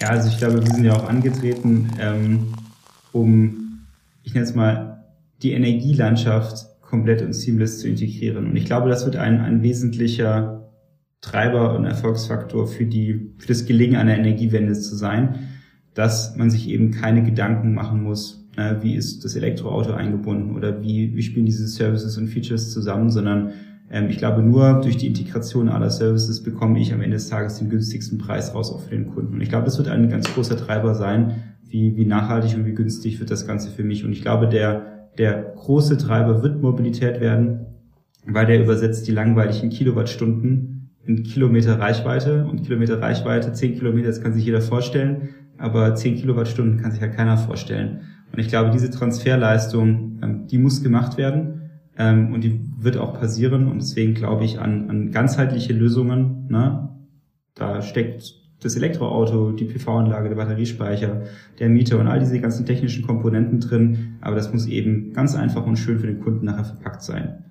Ja, 0.00 0.08
also 0.08 0.28
ich 0.28 0.38
glaube, 0.38 0.64
wir 0.64 0.74
sind 0.74 0.84
ja 0.84 0.94
auch 0.94 1.08
angetreten, 1.08 1.90
ähm, 2.00 2.54
um, 3.20 3.80
ich 4.22 4.34
nenne 4.34 4.46
es 4.46 4.54
mal, 4.54 5.04
die 5.42 5.52
Energielandschaft 5.52 6.80
komplett 6.80 7.22
und 7.22 7.32
seamless 7.32 7.80
zu 7.80 7.88
integrieren. 7.88 8.46
Und 8.46 8.56
ich 8.56 8.64
glaube, 8.64 8.88
das 8.88 9.04
wird 9.04 9.16
ein, 9.16 9.40
ein 9.40 9.62
wesentlicher 9.62 10.70
Treiber 11.20 11.76
und 11.76 11.84
Erfolgsfaktor 11.84 12.66
für 12.66 12.86
die, 12.86 13.32
für 13.38 13.48
das 13.48 13.66
Gelingen 13.66 13.96
einer 13.96 14.16
Energiewende 14.16 14.72
zu 14.72 14.96
sein 14.96 15.48
dass 15.98 16.36
man 16.36 16.48
sich 16.48 16.68
eben 16.68 16.92
keine 16.92 17.24
Gedanken 17.24 17.74
machen 17.74 18.04
muss, 18.04 18.48
äh, 18.56 18.76
wie 18.82 18.94
ist 18.94 19.24
das 19.24 19.34
Elektroauto 19.34 19.94
eingebunden 19.94 20.54
oder 20.54 20.80
wie, 20.80 21.16
wie 21.16 21.22
spielen 21.24 21.44
diese 21.44 21.66
Services 21.66 22.16
und 22.16 22.28
Features 22.28 22.72
zusammen, 22.72 23.10
sondern 23.10 23.50
ähm, 23.90 24.08
ich 24.08 24.18
glaube, 24.18 24.40
nur 24.40 24.80
durch 24.80 24.96
die 24.96 25.08
Integration 25.08 25.68
aller 25.68 25.90
Services 25.90 26.40
bekomme 26.40 26.78
ich 26.78 26.92
am 26.92 27.00
Ende 27.00 27.16
des 27.16 27.28
Tages 27.28 27.58
den 27.58 27.68
günstigsten 27.68 28.16
Preis 28.16 28.54
raus 28.54 28.70
auch 28.70 28.80
für 28.80 28.90
den 28.90 29.08
Kunden. 29.08 29.34
Und 29.34 29.40
ich 29.40 29.48
glaube, 29.48 29.64
das 29.64 29.76
wird 29.76 29.88
ein 29.88 30.08
ganz 30.08 30.32
großer 30.32 30.56
Treiber 30.56 30.94
sein, 30.94 31.56
wie, 31.68 31.96
wie 31.96 32.04
nachhaltig 32.04 32.56
und 32.56 32.66
wie 32.66 32.74
günstig 32.74 33.20
wird 33.20 33.30
das 33.30 33.46
Ganze 33.46 33.70
für 33.70 33.84
mich. 33.84 34.04
Und 34.04 34.12
ich 34.12 34.22
glaube, 34.22 34.48
der, 34.48 35.10
der 35.18 35.52
große 35.56 35.98
Treiber 35.98 36.42
wird 36.42 36.62
Mobilität 36.62 37.20
werden, 37.20 37.66
weil 38.26 38.46
der 38.46 38.62
übersetzt 38.62 39.06
die 39.06 39.12
langweiligen 39.12 39.70
Kilowattstunden 39.70 40.90
in 41.04 41.22
Kilometer 41.22 41.78
Reichweite 41.78 42.44
und 42.44 42.64
Kilometer 42.64 43.00
Reichweite, 43.00 43.52
10 43.52 43.78
Kilometer, 43.78 44.08
das 44.08 44.20
kann 44.20 44.34
sich 44.34 44.44
jeder 44.44 44.60
vorstellen, 44.60 45.30
aber 45.56 45.94
10 45.94 46.16
Kilowattstunden 46.16 46.78
kann 46.78 46.92
sich 46.92 47.00
ja 47.00 47.08
keiner 47.08 47.38
vorstellen. 47.38 48.02
Und 48.32 48.38
ich 48.38 48.48
glaube, 48.48 48.70
diese 48.70 48.90
Transferleistung, 48.90 50.18
ähm, 50.22 50.46
die 50.46 50.58
muss 50.58 50.82
gemacht 50.82 51.16
werden 51.16 51.70
ähm, 51.96 52.32
und 52.32 52.44
die 52.44 52.60
wird 52.78 52.96
auch 52.96 53.18
passieren. 53.18 53.68
Und 53.68 53.80
deswegen 53.80 54.14
glaube 54.14 54.44
ich 54.44 54.60
an, 54.60 54.90
an 54.90 55.10
ganzheitliche 55.10 55.72
Lösungen. 55.72 56.46
Ne? 56.48 56.90
Da 57.54 57.82
steckt 57.82 58.34
das 58.62 58.76
Elektroauto, 58.76 59.52
die 59.52 59.64
PV-Anlage, 59.64 60.28
der 60.28 60.36
Batteriespeicher, 60.36 61.22
der 61.58 61.68
Mieter 61.68 61.98
und 61.98 62.08
all 62.08 62.18
diese 62.18 62.40
ganzen 62.40 62.66
technischen 62.66 63.06
Komponenten 63.06 63.60
drin. 63.60 64.16
Aber 64.20 64.36
das 64.36 64.52
muss 64.52 64.66
eben 64.66 65.12
ganz 65.12 65.34
einfach 65.34 65.64
und 65.64 65.76
schön 65.76 65.98
für 65.98 66.08
den 66.08 66.20
Kunden 66.20 66.46
nachher 66.46 66.64
verpackt 66.64 67.02
sein. 67.02 67.44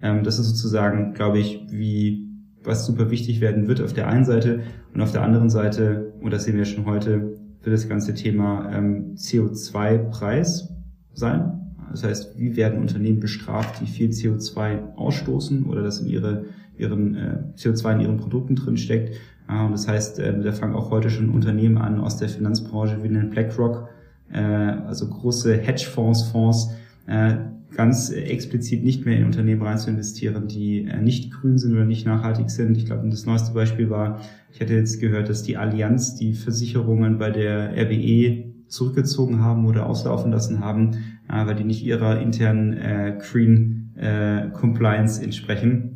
Ähm, 0.00 0.22
das 0.22 0.38
ist 0.38 0.48
sozusagen, 0.48 1.14
glaube 1.14 1.38
ich, 1.38 1.60
wie 1.70 2.28
was 2.64 2.86
super 2.86 3.10
wichtig 3.10 3.40
werden 3.40 3.66
wird 3.66 3.80
auf 3.80 3.92
der 3.92 4.06
einen 4.08 4.24
Seite 4.24 4.60
und 4.94 5.00
auf 5.00 5.12
der 5.12 5.22
anderen 5.22 5.50
Seite, 5.50 6.12
und 6.20 6.32
das 6.32 6.44
sehen 6.44 6.56
wir 6.56 6.64
schon 6.64 6.86
heute, 6.86 7.38
wird 7.62 7.74
das 7.74 7.88
ganze 7.88 8.14
Thema 8.14 8.70
ähm, 8.72 9.14
CO2-Preis 9.16 10.72
sein. 11.12 11.58
Das 11.90 12.04
heißt, 12.04 12.38
wie 12.38 12.56
werden 12.56 12.80
Unternehmen 12.80 13.20
bestraft, 13.20 13.80
die 13.80 13.86
viel 13.86 14.10
CO2 14.10 14.94
ausstoßen 14.94 15.66
oder 15.66 15.82
das 15.82 16.00
in 16.00 16.06
ihre, 16.06 16.46
ihren 16.76 17.14
äh, 17.14 17.38
CO2 17.56 17.94
in 17.94 18.00
ihren 18.00 18.16
Produkten 18.16 18.56
drin 18.56 18.76
steckt. 18.76 19.16
Und 19.48 19.72
das 19.72 19.88
heißt, 19.88 20.18
äh, 20.18 20.40
da 20.40 20.52
fangen 20.52 20.74
auch 20.74 20.90
heute 20.90 21.10
schon 21.10 21.30
Unternehmen 21.30 21.78
an 21.78 22.00
aus 22.00 22.16
der 22.16 22.28
Finanzbranche 22.28 23.02
wie 23.02 23.08
den 23.08 23.30
BlackRock, 23.30 23.88
äh, 24.32 24.38
also 24.40 25.08
große 25.08 25.56
Hedgefonds, 25.56 26.22
Fonds, 26.24 26.70
äh, 27.06 27.34
ganz 27.74 28.10
explizit 28.10 28.84
nicht 28.84 29.04
mehr 29.04 29.16
in 29.16 29.24
Unternehmen 29.24 29.62
rein 29.62 29.78
zu 29.78 29.90
investieren, 29.90 30.48
die 30.48 30.84
äh, 30.84 31.00
nicht 31.00 31.32
grün 31.32 31.58
sind 31.58 31.72
oder 31.72 31.84
nicht 31.84 32.06
nachhaltig 32.06 32.50
sind. 32.50 32.76
Ich 32.76 32.86
glaube, 32.86 33.08
das 33.08 33.26
neueste 33.26 33.52
Beispiel 33.52 33.90
war, 33.90 34.20
ich 34.52 34.60
hatte 34.60 34.74
jetzt 34.74 35.00
gehört, 35.00 35.28
dass 35.28 35.42
die 35.42 35.56
Allianz 35.56 36.14
die 36.16 36.34
Versicherungen 36.34 37.18
bei 37.18 37.30
der 37.30 37.72
RWE 37.76 38.52
zurückgezogen 38.68 39.40
haben 39.40 39.66
oder 39.66 39.86
auslaufen 39.86 40.32
lassen 40.32 40.60
haben, 40.60 40.92
äh, 41.28 41.46
weil 41.46 41.54
die 41.54 41.64
nicht 41.64 41.84
ihrer 41.84 42.20
internen 42.20 42.72
äh, 42.74 43.18
Green 43.20 43.92
äh, 43.96 44.50
Compliance 44.52 45.22
entsprechen. 45.22 45.91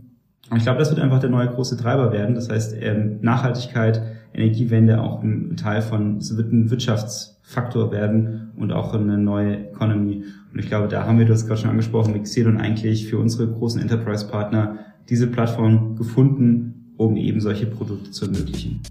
Ich 0.55 0.63
glaube, 0.63 0.79
das 0.79 0.91
wird 0.91 1.01
einfach 1.01 1.19
der 1.19 1.31
neue 1.31 1.49
große 1.49 1.77
Treiber 1.77 2.13
werden. 2.13 2.35
Das 2.35 2.49
heißt, 2.49 2.77
ähm, 2.81 3.19
Nachhaltigkeit, 3.21 4.01
Energiewende 4.33 5.01
auch 5.01 5.23
ein 5.23 5.57
Teil 5.57 5.83
von, 5.83 6.19
es 6.19 6.37
wird 6.37 6.53
ein 6.53 6.71
Wirtschaftsfaktor 6.71 7.91
werden 7.91 8.53
und 8.57 8.73
auch 8.73 8.95
eine 8.95 9.19
neue 9.19 9.71
Economy. 9.71 10.25
Und 10.53 10.59
ich 10.59 10.69
glaube, 10.69 10.89
da 10.89 11.05
haben 11.05 11.19
wir, 11.19 11.27
das 11.27 11.47
gerade 11.47 11.61
schon 11.61 11.71
angesprochen, 11.71 12.13
mit 12.13 12.25
Xenon 12.25 12.59
eigentlich 12.59 13.09
für 13.09 13.19
unsere 13.19 13.49
großen 13.49 13.81
Enterprise-Partner 13.81 14.79
diese 15.09 15.27
Plattform 15.27 15.97
gefunden, 15.97 16.93
um 16.97 17.17
eben 17.17 17.41
solche 17.41 17.67
Produkte 17.67 18.11
zu 18.11 18.27
ermöglichen. 18.27 18.83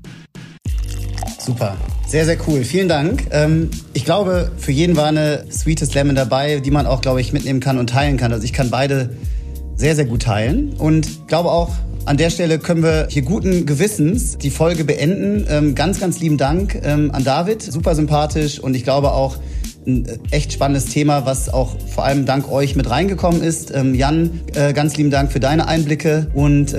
Super. 1.39 1.75
Sehr, 2.07 2.25
sehr 2.25 2.37
cool. 2.47 2.63
Vielen 2.63 2.87
Dank. 2.87 3.27
Ähm, 3.31 3.69
ich 3.93 4.03
glaube, 4.03 4.51
für 4.57 4.71
jeden 4.71 4.95
war 4.95 5.07
eine 5.07 5.45
Sweetest 5.51 5.93
Lemon 5.95 6.15
dabei, 6.15 6.59
die 6.59 6.71
man 6.71 6.85
auch, 6.85 7.01
glaube 7.01 7.21
ich, 7.21 7.33
mitnehmen 7.33 7.59
kann 7.59 7.77
und 7.77 7.89
teilen 7.89 8.17
kann. 8.17 8.33
Also 8.33 8.43
ich 8.43 8.53
kann 8.53 8.69
beide 8.69 9.11
sehr, 9.85 9.95
sehr 9.95 10.05
gut 10.05 10.23
teilen 10.23 10.73
und 10.79 11.27
glaube 11.27 11.51
auch, 11.51 11.69
an 12.05 12.17
der 12.17 12.31
Stelle 12.31 12.57
können 12.57 12.81
wir 12.81 13.05
hier 13.07 13.21
guten 13.21 13.67
Gewissens 13.67 14.35
die 14.35 14.49
Folge 14.49 14.83
beenden. 14.83 15.45
Ähm, 15.47 15.75
ganz, 15.75 15.99
ganz 15.99 16.19
lieben 16.19 16.39
Dank 16.39 16.81
ähm, 16.83 17.11
an 17.11 17.23
David. 17.23 17.61
Super 17.61 17.93
sympathisch 17.93 18.59
und 18.59 18.75
ich 18.75 18.83
glaube 18.83 19.11
auch 19.11 19.37
ein 19.85 20.07
echt 20.31 20.53
spannendes 20.53 20.85
Thema, 20.85 21.27
was 21.27 21.53
auch 21.53 21.75
vor 21.93 22.03
allem 22.03 22.25
dank 22.25 22.51
euch 22.51 22.75
mit 22.75 22.89
reingekommen 22.89 23.43
ist. 23.43 23.75
Jan, 23.93 24.41
äh, 24.55 24.73
ganz 24.73 24.97
lieben 24.97 25.11
Dank 25.11 25.31
für 25.31 25.39
deine 25.39 25.67
Einblicke 25.67 26.31
und 26.33 26.75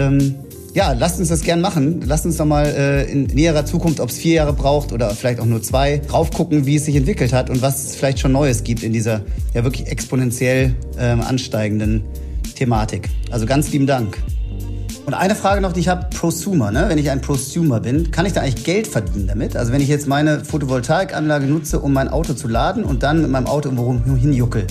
ja, 0.75 0.93
lasst 0.93 1.21
uns 1.21 1.29
das 1.29 1.43
gern 1.43 1.61
machen. 1.61 2.03
Lasst 2.05 2.27
uns 2.27 2.39
doch 2.39 2.45
mal 2.45 2.67
äh, 2.67 3.11
in 3.11 3.27
näherer 3.27 3.65
Zukunft, 3.65 4.01
ob 4.01 4.11
es 4.11 4.19
vier 4.19 4.35
Jahre 4.35 4.53
braucht 4.53 4.93
oder 4.93 5.11
vielleicht 5.11 5.39
auch 5.39 5.47
nur 5.47 5.63
zwei, 5.63 6.03
raufgucken, 6.13 6.67
wie 6.67 6.75
es 6.75 6.87
sich 6.87 6.97
entwickelt 6.97 7.33
hat 7.33 7.51
und 7.51 7.63
was 7.63 7.85
es 7.85 7.95
vielleicht 7.95 8.19
schon 8.19 8.33
Neues 8.33 8.65
gibt 8.65 8.83
in 8.83 8.93
dieser 8.93 9.23
ja 9.55 9.63
wirklich 9.63 9.87
exponentiell 9.87 10.75
ähm, 10.99 11.21
ansteigenden 11.21 12.03
Thematik. 12.57 13.09
Also 13.31 13.47
ganz 13.47 13.71
lieben 13.71 13.87
Dank. 13.87 14.19
Und 15.07 15.15
eine 15.15 15.37
Frage 15.37 15.61
noch, 15.61 15.73
die 15.73 15.81
ich 15.81 15.89
habe, 15.89 16.09
Prosumer. 16.11 16.73
Ne? 16.73 16.87
Wenn 16.89 16.99
ich 16.99 17.11
ein 17.11 17.21
Prosumer 17.21 17.79
bin, 17.79 18.11
kann 18.11 18.27
ich 18.27 18.33
da 18.33 18.41
eigentlich 18.41 18.65
Geld 18.65 18.89
verdienen 18.89 19.29
damit? 19.29 19.57
Also 19.57 19.73
wenn 19.73 19.81
ich 19.81 19.89
jetzt 19.89 20.09
meine 20.09 20.45
Photovoltaikanlage 20.45 21.47
nutze, 21.47 21.79
um 21.79 21.93
mein 21.93 22.09
Auto 22.09 22.35
zu 22.35 22.49
laden 22.49 22.83
und 22.83 23.05
dann 23.05 23.23
mit 23.23 23.31
meinem 23.31 23.47
Auto 23.47 23.69
irgendwo 23.69 24.17
hinjuckel, 24.17 24.67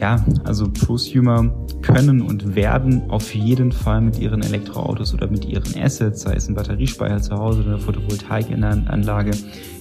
ja, 0.00 0.24
also 0.44 0.70
Prosumer 0.70 1.52
können 1.82 2.22
und 2.22 2.54
werden 2.54 3.10
auf 3.10 3.34
jeden 3.34 3.70
Fall 3.72 4.00
mit 4.00 4.18
ihren 4.18 4.42
Elektroautos 4.42 5.12
oder 5.12 5.26
mit 5.26 5.44
ihren 5.44 5.78
Assets, 5.78 6.22
sei 6.22 6.34
es 6.34 6.48
ein 6.48 6.54
Batteriespeicher 6.54 7.20
zu 7.20 7.36
Hause 7.36 7.60
oder 7.60 7.74
eine 7.74 7.78
Photovoltaikanlage, 7.80 9.32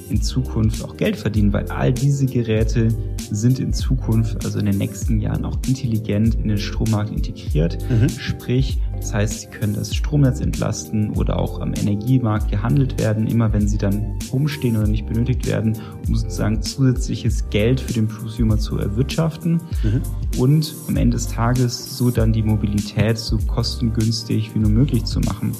in 0.10 0.22
Zukunft 0.22 0.84
auch 0.84 0.97
Geld 0.97 1.16
verdienen, 1.16 1.53
weil 1.53 1.70
all 1.70 1.93
diese 1.93 2.26
Geräte 2.26 2.89
sind 3.32 3.60
in 3.60 3.74
Zukunft, 3.74 4.43
also 4.43 4.60
in 4.60 4.66
den 4.66 4.78
nächsten 4.78 5.20
Jahren 5.20 5.45
auch 5.45 5.57
intelligent 5.68 6.36
in 6.36 6.47
den 6.47 6.57
Strommarkt 6.57 7.12
integriert. 7.12 7.78
Mhm. 7.89 8.10
Sprich, 8.10 8.80
das 8.97 9.14
heißt, 9.14 9.41
sie 9.41 9.47
können 9.47 9.74
das 9.74 9.95
Stromnetz 9.95 10.41
entlasten 10.41 11.12
oder 11.12 11.39
auch 11.39 11.62
am 11.62 11.74
Energiemarkt 11.74 12.49
gehandelt 12.49 12.99
werden, 12.99 13.28
immer 13.28 13.53
wenn 13.53 13.68
sie 13.68 13.78
dann 13.78 14.18
rumstehen 14.32 14.78
oder 14.78 14.88
nicht 14.88 15.05
benötigt 15.05 15.47
werden, 15.47 15.78
um 16.07 16.16
sozusagen 16.16 16.62
zusätzliches 16.62 17.49
Geld 17.49 17.80
für 17.80 17.93
den 17.93 18.07
Prosumer 18.07 18.57
zu 18.57 18.78
erwirtschaften 18.78 19.62
mhm. 19.84 20.01
und 20.38 20.76
am 20.88 20.97
Ende 20.97 21.16
des 21.16 21.28
Tages 21.28 21.97
so 21.97 22.12
dann 22.12 22.34
die 22.34 22.43
Mobilität 22.43 23.18
so 23.18 23.38
kostengünstig 23.38 24.53
wie 24.53 24.60
nur 24.60 24.72
möglich 24.72 25.05
zu 25.05 25.20
machen. 25.20 25.53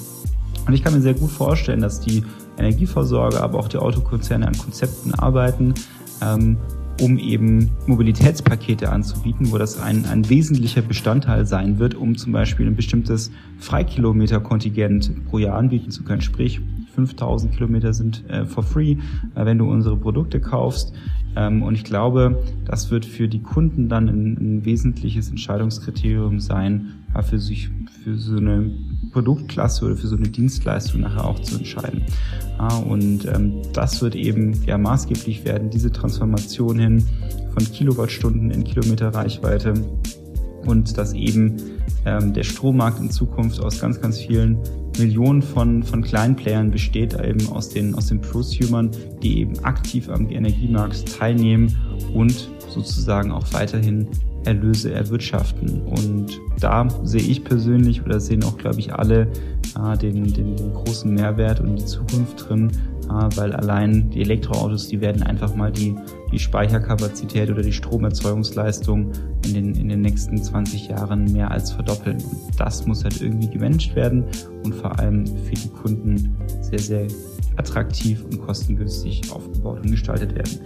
Und 0.66 0.74
ich 0.74 0.84
kann 0.84 0.92
mir 0.92 1.00
sehr 1.00 1.14
gut 1.14 1.30
vorstellen, 1.30 1.80
dass 1.80 2.00
die 2.00 2.22
Energieversorger, 2.60 3.42
aber 3.42 3.58
auch 3.58 3.68
die 3.68 3.78
Autokonzerne 3.78 4.46
an 4.46 4.56
Konzepten 4.56 5.14
arbeiten, 5.14 5.74
ähm, 6.22 6.56
um 7.00 7.18
eben 7.18 7.70
Mobilitätspakete 7.86 8.90
anzubieten, 8.90 9.50
wo 9.50 9.58
das 9.58 9.80
ein, 9.80 10.04
ein 10.04 10.28
wesentlicher 10.28 10.82
Bestandteil 10.82 11.46
sein 11.46 11.78
wird, 11.78 11.94
um 11.94 12.16
zum 12.16 12.32
Beispiel 12.32 12.66
ein 12.66 12.76
bestimmtes 12.76 13.30
Freikilometerkontingent 13.58 15.24
pro 15.26 15.38
Jahr 15.38 15.56
anbieten 15.56 15.90
zu 15.90 16.04
können. 16.04 16.20
Sprich, 16.20 16.60
5000 16.94 17.54
Kilometer 17.54 17.94
sind 17.94 18.28
äh, 18.28 18.44
for 18.44 18.62
free, 18.62 18.96
äh, 19.34 19.44
wenn 19.44 19.58
du 19.58 19.70
unsere 19.70 19.96
Produkte 19.96 20.40
kaufst. 20.40 20.92
Ähm, 21.36 21.62
und 21.62 21.74
ich 21.74 21.84
glaube, 21.84 22.42
das 22.64 22.90
wird 22.90 23.06
für 23.06 23.28
die 23.28 23.42
Kunden 23.42 23.88
dann 23.88 24.08
ein, 24.08 24.36
ein 24.36 24.64
wesentliches 24.64 25.30
Entscheidungskriterium 25.30 26.40
sein, 26.40 27.04
ja, 27.14 27.22
für 27.22 27.38
sich 27.38 27.70
für 28.04 28.16
so 28.16 28.36
eine 28.36 28.70
Produktklasse 29.12 29.86
oder 29.86 29.96
für 29.96 30.06
so 30.06 30.16
eine 30.16 30.28
Dienstleistung 30.28 31.00
nachher 31.00 31.24
auch 31.24 31.40
zu 31.40 31.56
entscheiden. 31.56 32.04
Und 32.88 33.26
ähm, 33.26 33.62
das 33.72 34.02
wird 34.02 34.14
eben 34.14 34.62
ja 34.64 34.76
maßgeblich 34.78 35.44
werden, 35.44 35.70
diese 35.70 35.90
Transformation 35.90 36.78
hin 36.78 37.04
von 37.52 37.64
Kilowattstunden 37.64 38.50
in 38.50 38.64
Kilometer 38.64 39.08
Reichweite 39.08 39.74
und 40.66 40.98
dass 40.98 41.14
eben 41.14 41.56
ähm, 42.04 42.32
der 42.32 42.44
Strommarkt 42.44 43.00
in 43.00 43.10
Zukunft 43.10 43.60
aus 43.60 43.80
ganz, 43.80 44.00
ganz 44.00 44.18
vielen 44.18 44.58
Millionen 44.98 45.42
von, 45.42 45.82
von 45.82 46.02
kleinen 46.02 46.36
Playern 46.36 46.70
besteht, 46.70 47.14
eben 47.14 47.48
aus 47.48 47.70
den, 47.70 47.94
aus 47.94 48.06
den 48.06 48.20
Prosumern, 48.20 48.90
die 49.22 49.40
eben 49.40 49.58
aktiv 49.60 50.08
am 50.08 50.28
Energiemarkt 50.30 51.18
teilnehmen 51.18 51.76
und 52.12 52.50
sozusagen 52.70 53.32
auch 53.32 53.52
weiterhin 53.52 54.08
Erlöse 54.44 54.92
erwirtschaften. 54.92 55.82
Und 55.82 56.40
da 56.60 56.88
sehe 57.04 57.20
ich 57.20 57.44
persönlich 57.44 58.02
oder 58.04 58.20
sehen 58.20 58.42
auch, 58.44 58.56
glaube 58.56 58.80
ich, 58.80 58.92
alle 58.92 59.28
äh, 59.78 59.98
den, 59.98 60.32
den, 60.32 60.56
den 60.56 60.72
großen 60.72 61.12
Mehrwert 61.12 61.60
und 61.60 61.76
die 61.76 61.84
Zukunft 61.84 62.48
drin, 62.48 62.70
äh, 63.04 63.36
weil 63.36 63.52
allein 63.52 64.10
die 64.10 64.22
Elektroautos, 64.22 64.88
die 64.88 65.00
werden 65.00 65.22
einfach 65.22 65.54
mal 65.54 65.70
die, 65.70 65.94
die 66.32 66.38
Speicherkapazität 66.38 67.50
oder 67.50 67.62
die 67.62 67.72
Stromerzeugungsleistung 67.72 69.12
in 69.46 69.54
den, 69.54 69.74
in 69.74 69.88
den 69.88 70.00
nächsten 70.00 70.42
20 70.42 70.88
Jahren 70.88 71.30
mehr 71.32 71.50
als 71.50 71.72
verdoppeln. 71.72 72.16
Und 72.16 72.58
das 72.58 72.86
muss 72.86 73.04
halt 73.04 73.20
irgendwie 73.20 73.50
gemanagt 73.50 73.94
werden 73.94 74.24
und 74.64 74.74
vor 74.74 74.98
allem 74.98 75.26
für 75.26 75.54
die 75.54 75.68
Kunden 75.68 76.36
sehr, 76.62 76.78
sehr 76.78 77.06
attraktiv 77.56 78.24
und 78.24 78.40
kostengünstig 78.40 79.30
aufgebaut 79.32 79.80
und 79.82 79.90
gestaltet 79.90 80.34
werden. 80.34 80.60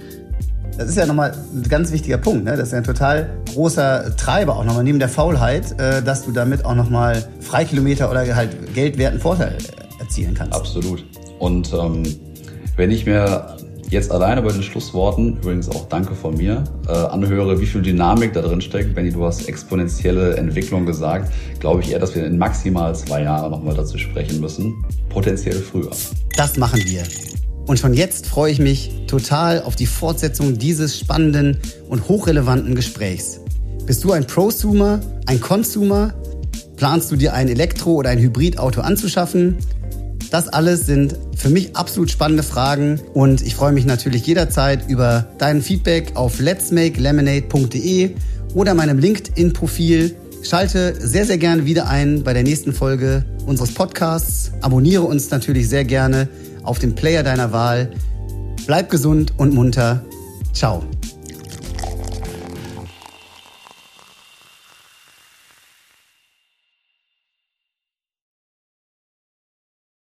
Das 0.76 0.88
ist 0.88 0.96
ja 0.96 1.06
nochmal 1.06 1.32
ein 1.54 1.62
ganz 1.68 1.92
wichtiger 1.92 2.18
Punkt. 2.18 2.44
Ne? 2.44 2.56
Das 2.56 2.68
ist 2.68 2.72
ja 2.72 2.78
ein 2.78 2.84
total 2.84 3.30
großer 3.52 4.16
Treiber 4.16 4.56
auch 4.56 4.64
nochmal 4.64 4.82
neben 4.82 4.98
der 4.98 5.08
Faulheit, 5.08 5.78
äh, 5.80 6.02
dass 6.02 6.24
du 6.24 6.32
damit 6.32 6.64
auch 6.64 6.74
nochmal 6.74 7.24
Freikilometer 7.40 8.10
oder 8.10 8.34
halt 8.34 8.74
geldwerten 8.74 9.20
Vorteil 9.20 9.56
erzielen 10.00 10.34
kannst. 10.34 10.54
Absolut. 10.54 11.04
Und 11.38 11.72
ähm, 11.72 12.02
wenn 12.76 12.90
ich 12.90 13.06
mir 13.06 13.56
jetzt 13.88 14.10
alleine 14.10 14.42
bei 14.42 14.50
den 14.50 14.62
Schlussworten, 14.62 15.36
übrigens 15.36 15.68
auch 15.68 15.88
danke 15.88 16.14
von 16.14 16.36
mir, 16.36 16.64
äh, 16.88 16.92
anhöre, 16.92 17.60
wie 17.60 17.66
viel 17.66 17.82
Dynamik 17.82 18.32
da 18.32 18.42
drin 18.42 18.60
steckt. 18.60 18.94
Benny, 18.94 19.10
du 19.10 19.24
hast 19.24 19.48
exponentielle 19.48 20.36
Entwicklung 20.36 20.86
gesagt, 20.86 21.32
glaube 21.60 21.82
ich 21.82 21.92
eher, 21.92 22.00
dass 22.00 22.14
wir 22.16 22.26
in 22.26 22.36
maximal 22.36 22.94
zwei 22.96 23.22
Jahren 23.22 23.52
nochmal 23.52 23.74
dazu 23.74 23.96
sprechen 23.96 24.40
müssen. 24.40 24.84
Potenziell 25.08 25.56
früher. 25.56 25.90
Das 26.36 26.56
machen 26.56 26.80
wir. 26.84 27.02
Und 27.66 27.78
schon 27.78 27.94
jetzt 27.94 28.26
freue 28.26 28.52
ich 28.52 28.58
mich 28.58 28.90
total 29.06 29.62
auf 29.62 29.74
die 29.74 29.86
Fortsetzung 29.86 30.58
dieses 30.58 30.98
spannenden 30.98 31.58
und 31.88 32.08
hochrelevanten 32.08 32.74
Gesprächs. 32.74 33.40
Bist 33.86 34.04
du 34.04 34.12
ein 34.12 34.26
Prosumer, 34.26 35.00
ein 35.26 35.40
Consumer? 35.40 36.14
Planst 36.76 37.10
du 37.10 37.16
dir 37.16 37.32
ein 37.32 37.48
Elektro- 37.48 37.94
oder 37.94 38.10
ein 38.10 38.18
Hybridauto 38.18 38.80
anzuschaffen? 38.80 39.58
Das 40.30 40.48
alles 40.48 40.84
sind 40.86 41.16
für 41.36 41.48
mich 41.48 41.76
absolut 41.76 42.10
spannende 42.10 42.42
Fragen 42.42 43.00
und 43.14 43.40
ich 43.40 43.54
freue 43.54 43.72
mich 43.72 43.86
natürlich 43.86 44.26
jederzeit 44.26 44.90
über 44.90 45.26
dein 45.38 45.62
Feedback 45.62 46.12
auf 46.16 46.40
letsmakelemonade.de 46.40 48.10
oder 48.54 48.74
meinem 48.74 48.98
LinkedIn-Profil. 48.98 50.16
Schalte 50.42 50.94
sehr, 50.98 51.24
sehr 51.24 51.38
gerne 51.38 51.66
wieder 51.66 51.88
ein 51.88 52.24
bei 52.24 52.32
der 52.32 52.42
nächsten 52.42 52.72
Folge 52.72 53.24
unseres 53.46 53.72
Podcasts. 53.72 54.50
Abonniere 54.60 55.02
uns 55.02 55.30
natürlich 55.30 55.68
sehr 55.68 55.84
gerne 55.84 56.28
auf 56.64 56.78
dem 56.78 56.94
Player 56.94 57.22
deiner 57.22 57.52
Wahl. 57.52 57.90
Bleib 58.66 58.90
gesund 58.90 59.34
und 59.36 59.54
munter. 59.54 60.02
Ciao. 60.52 60.82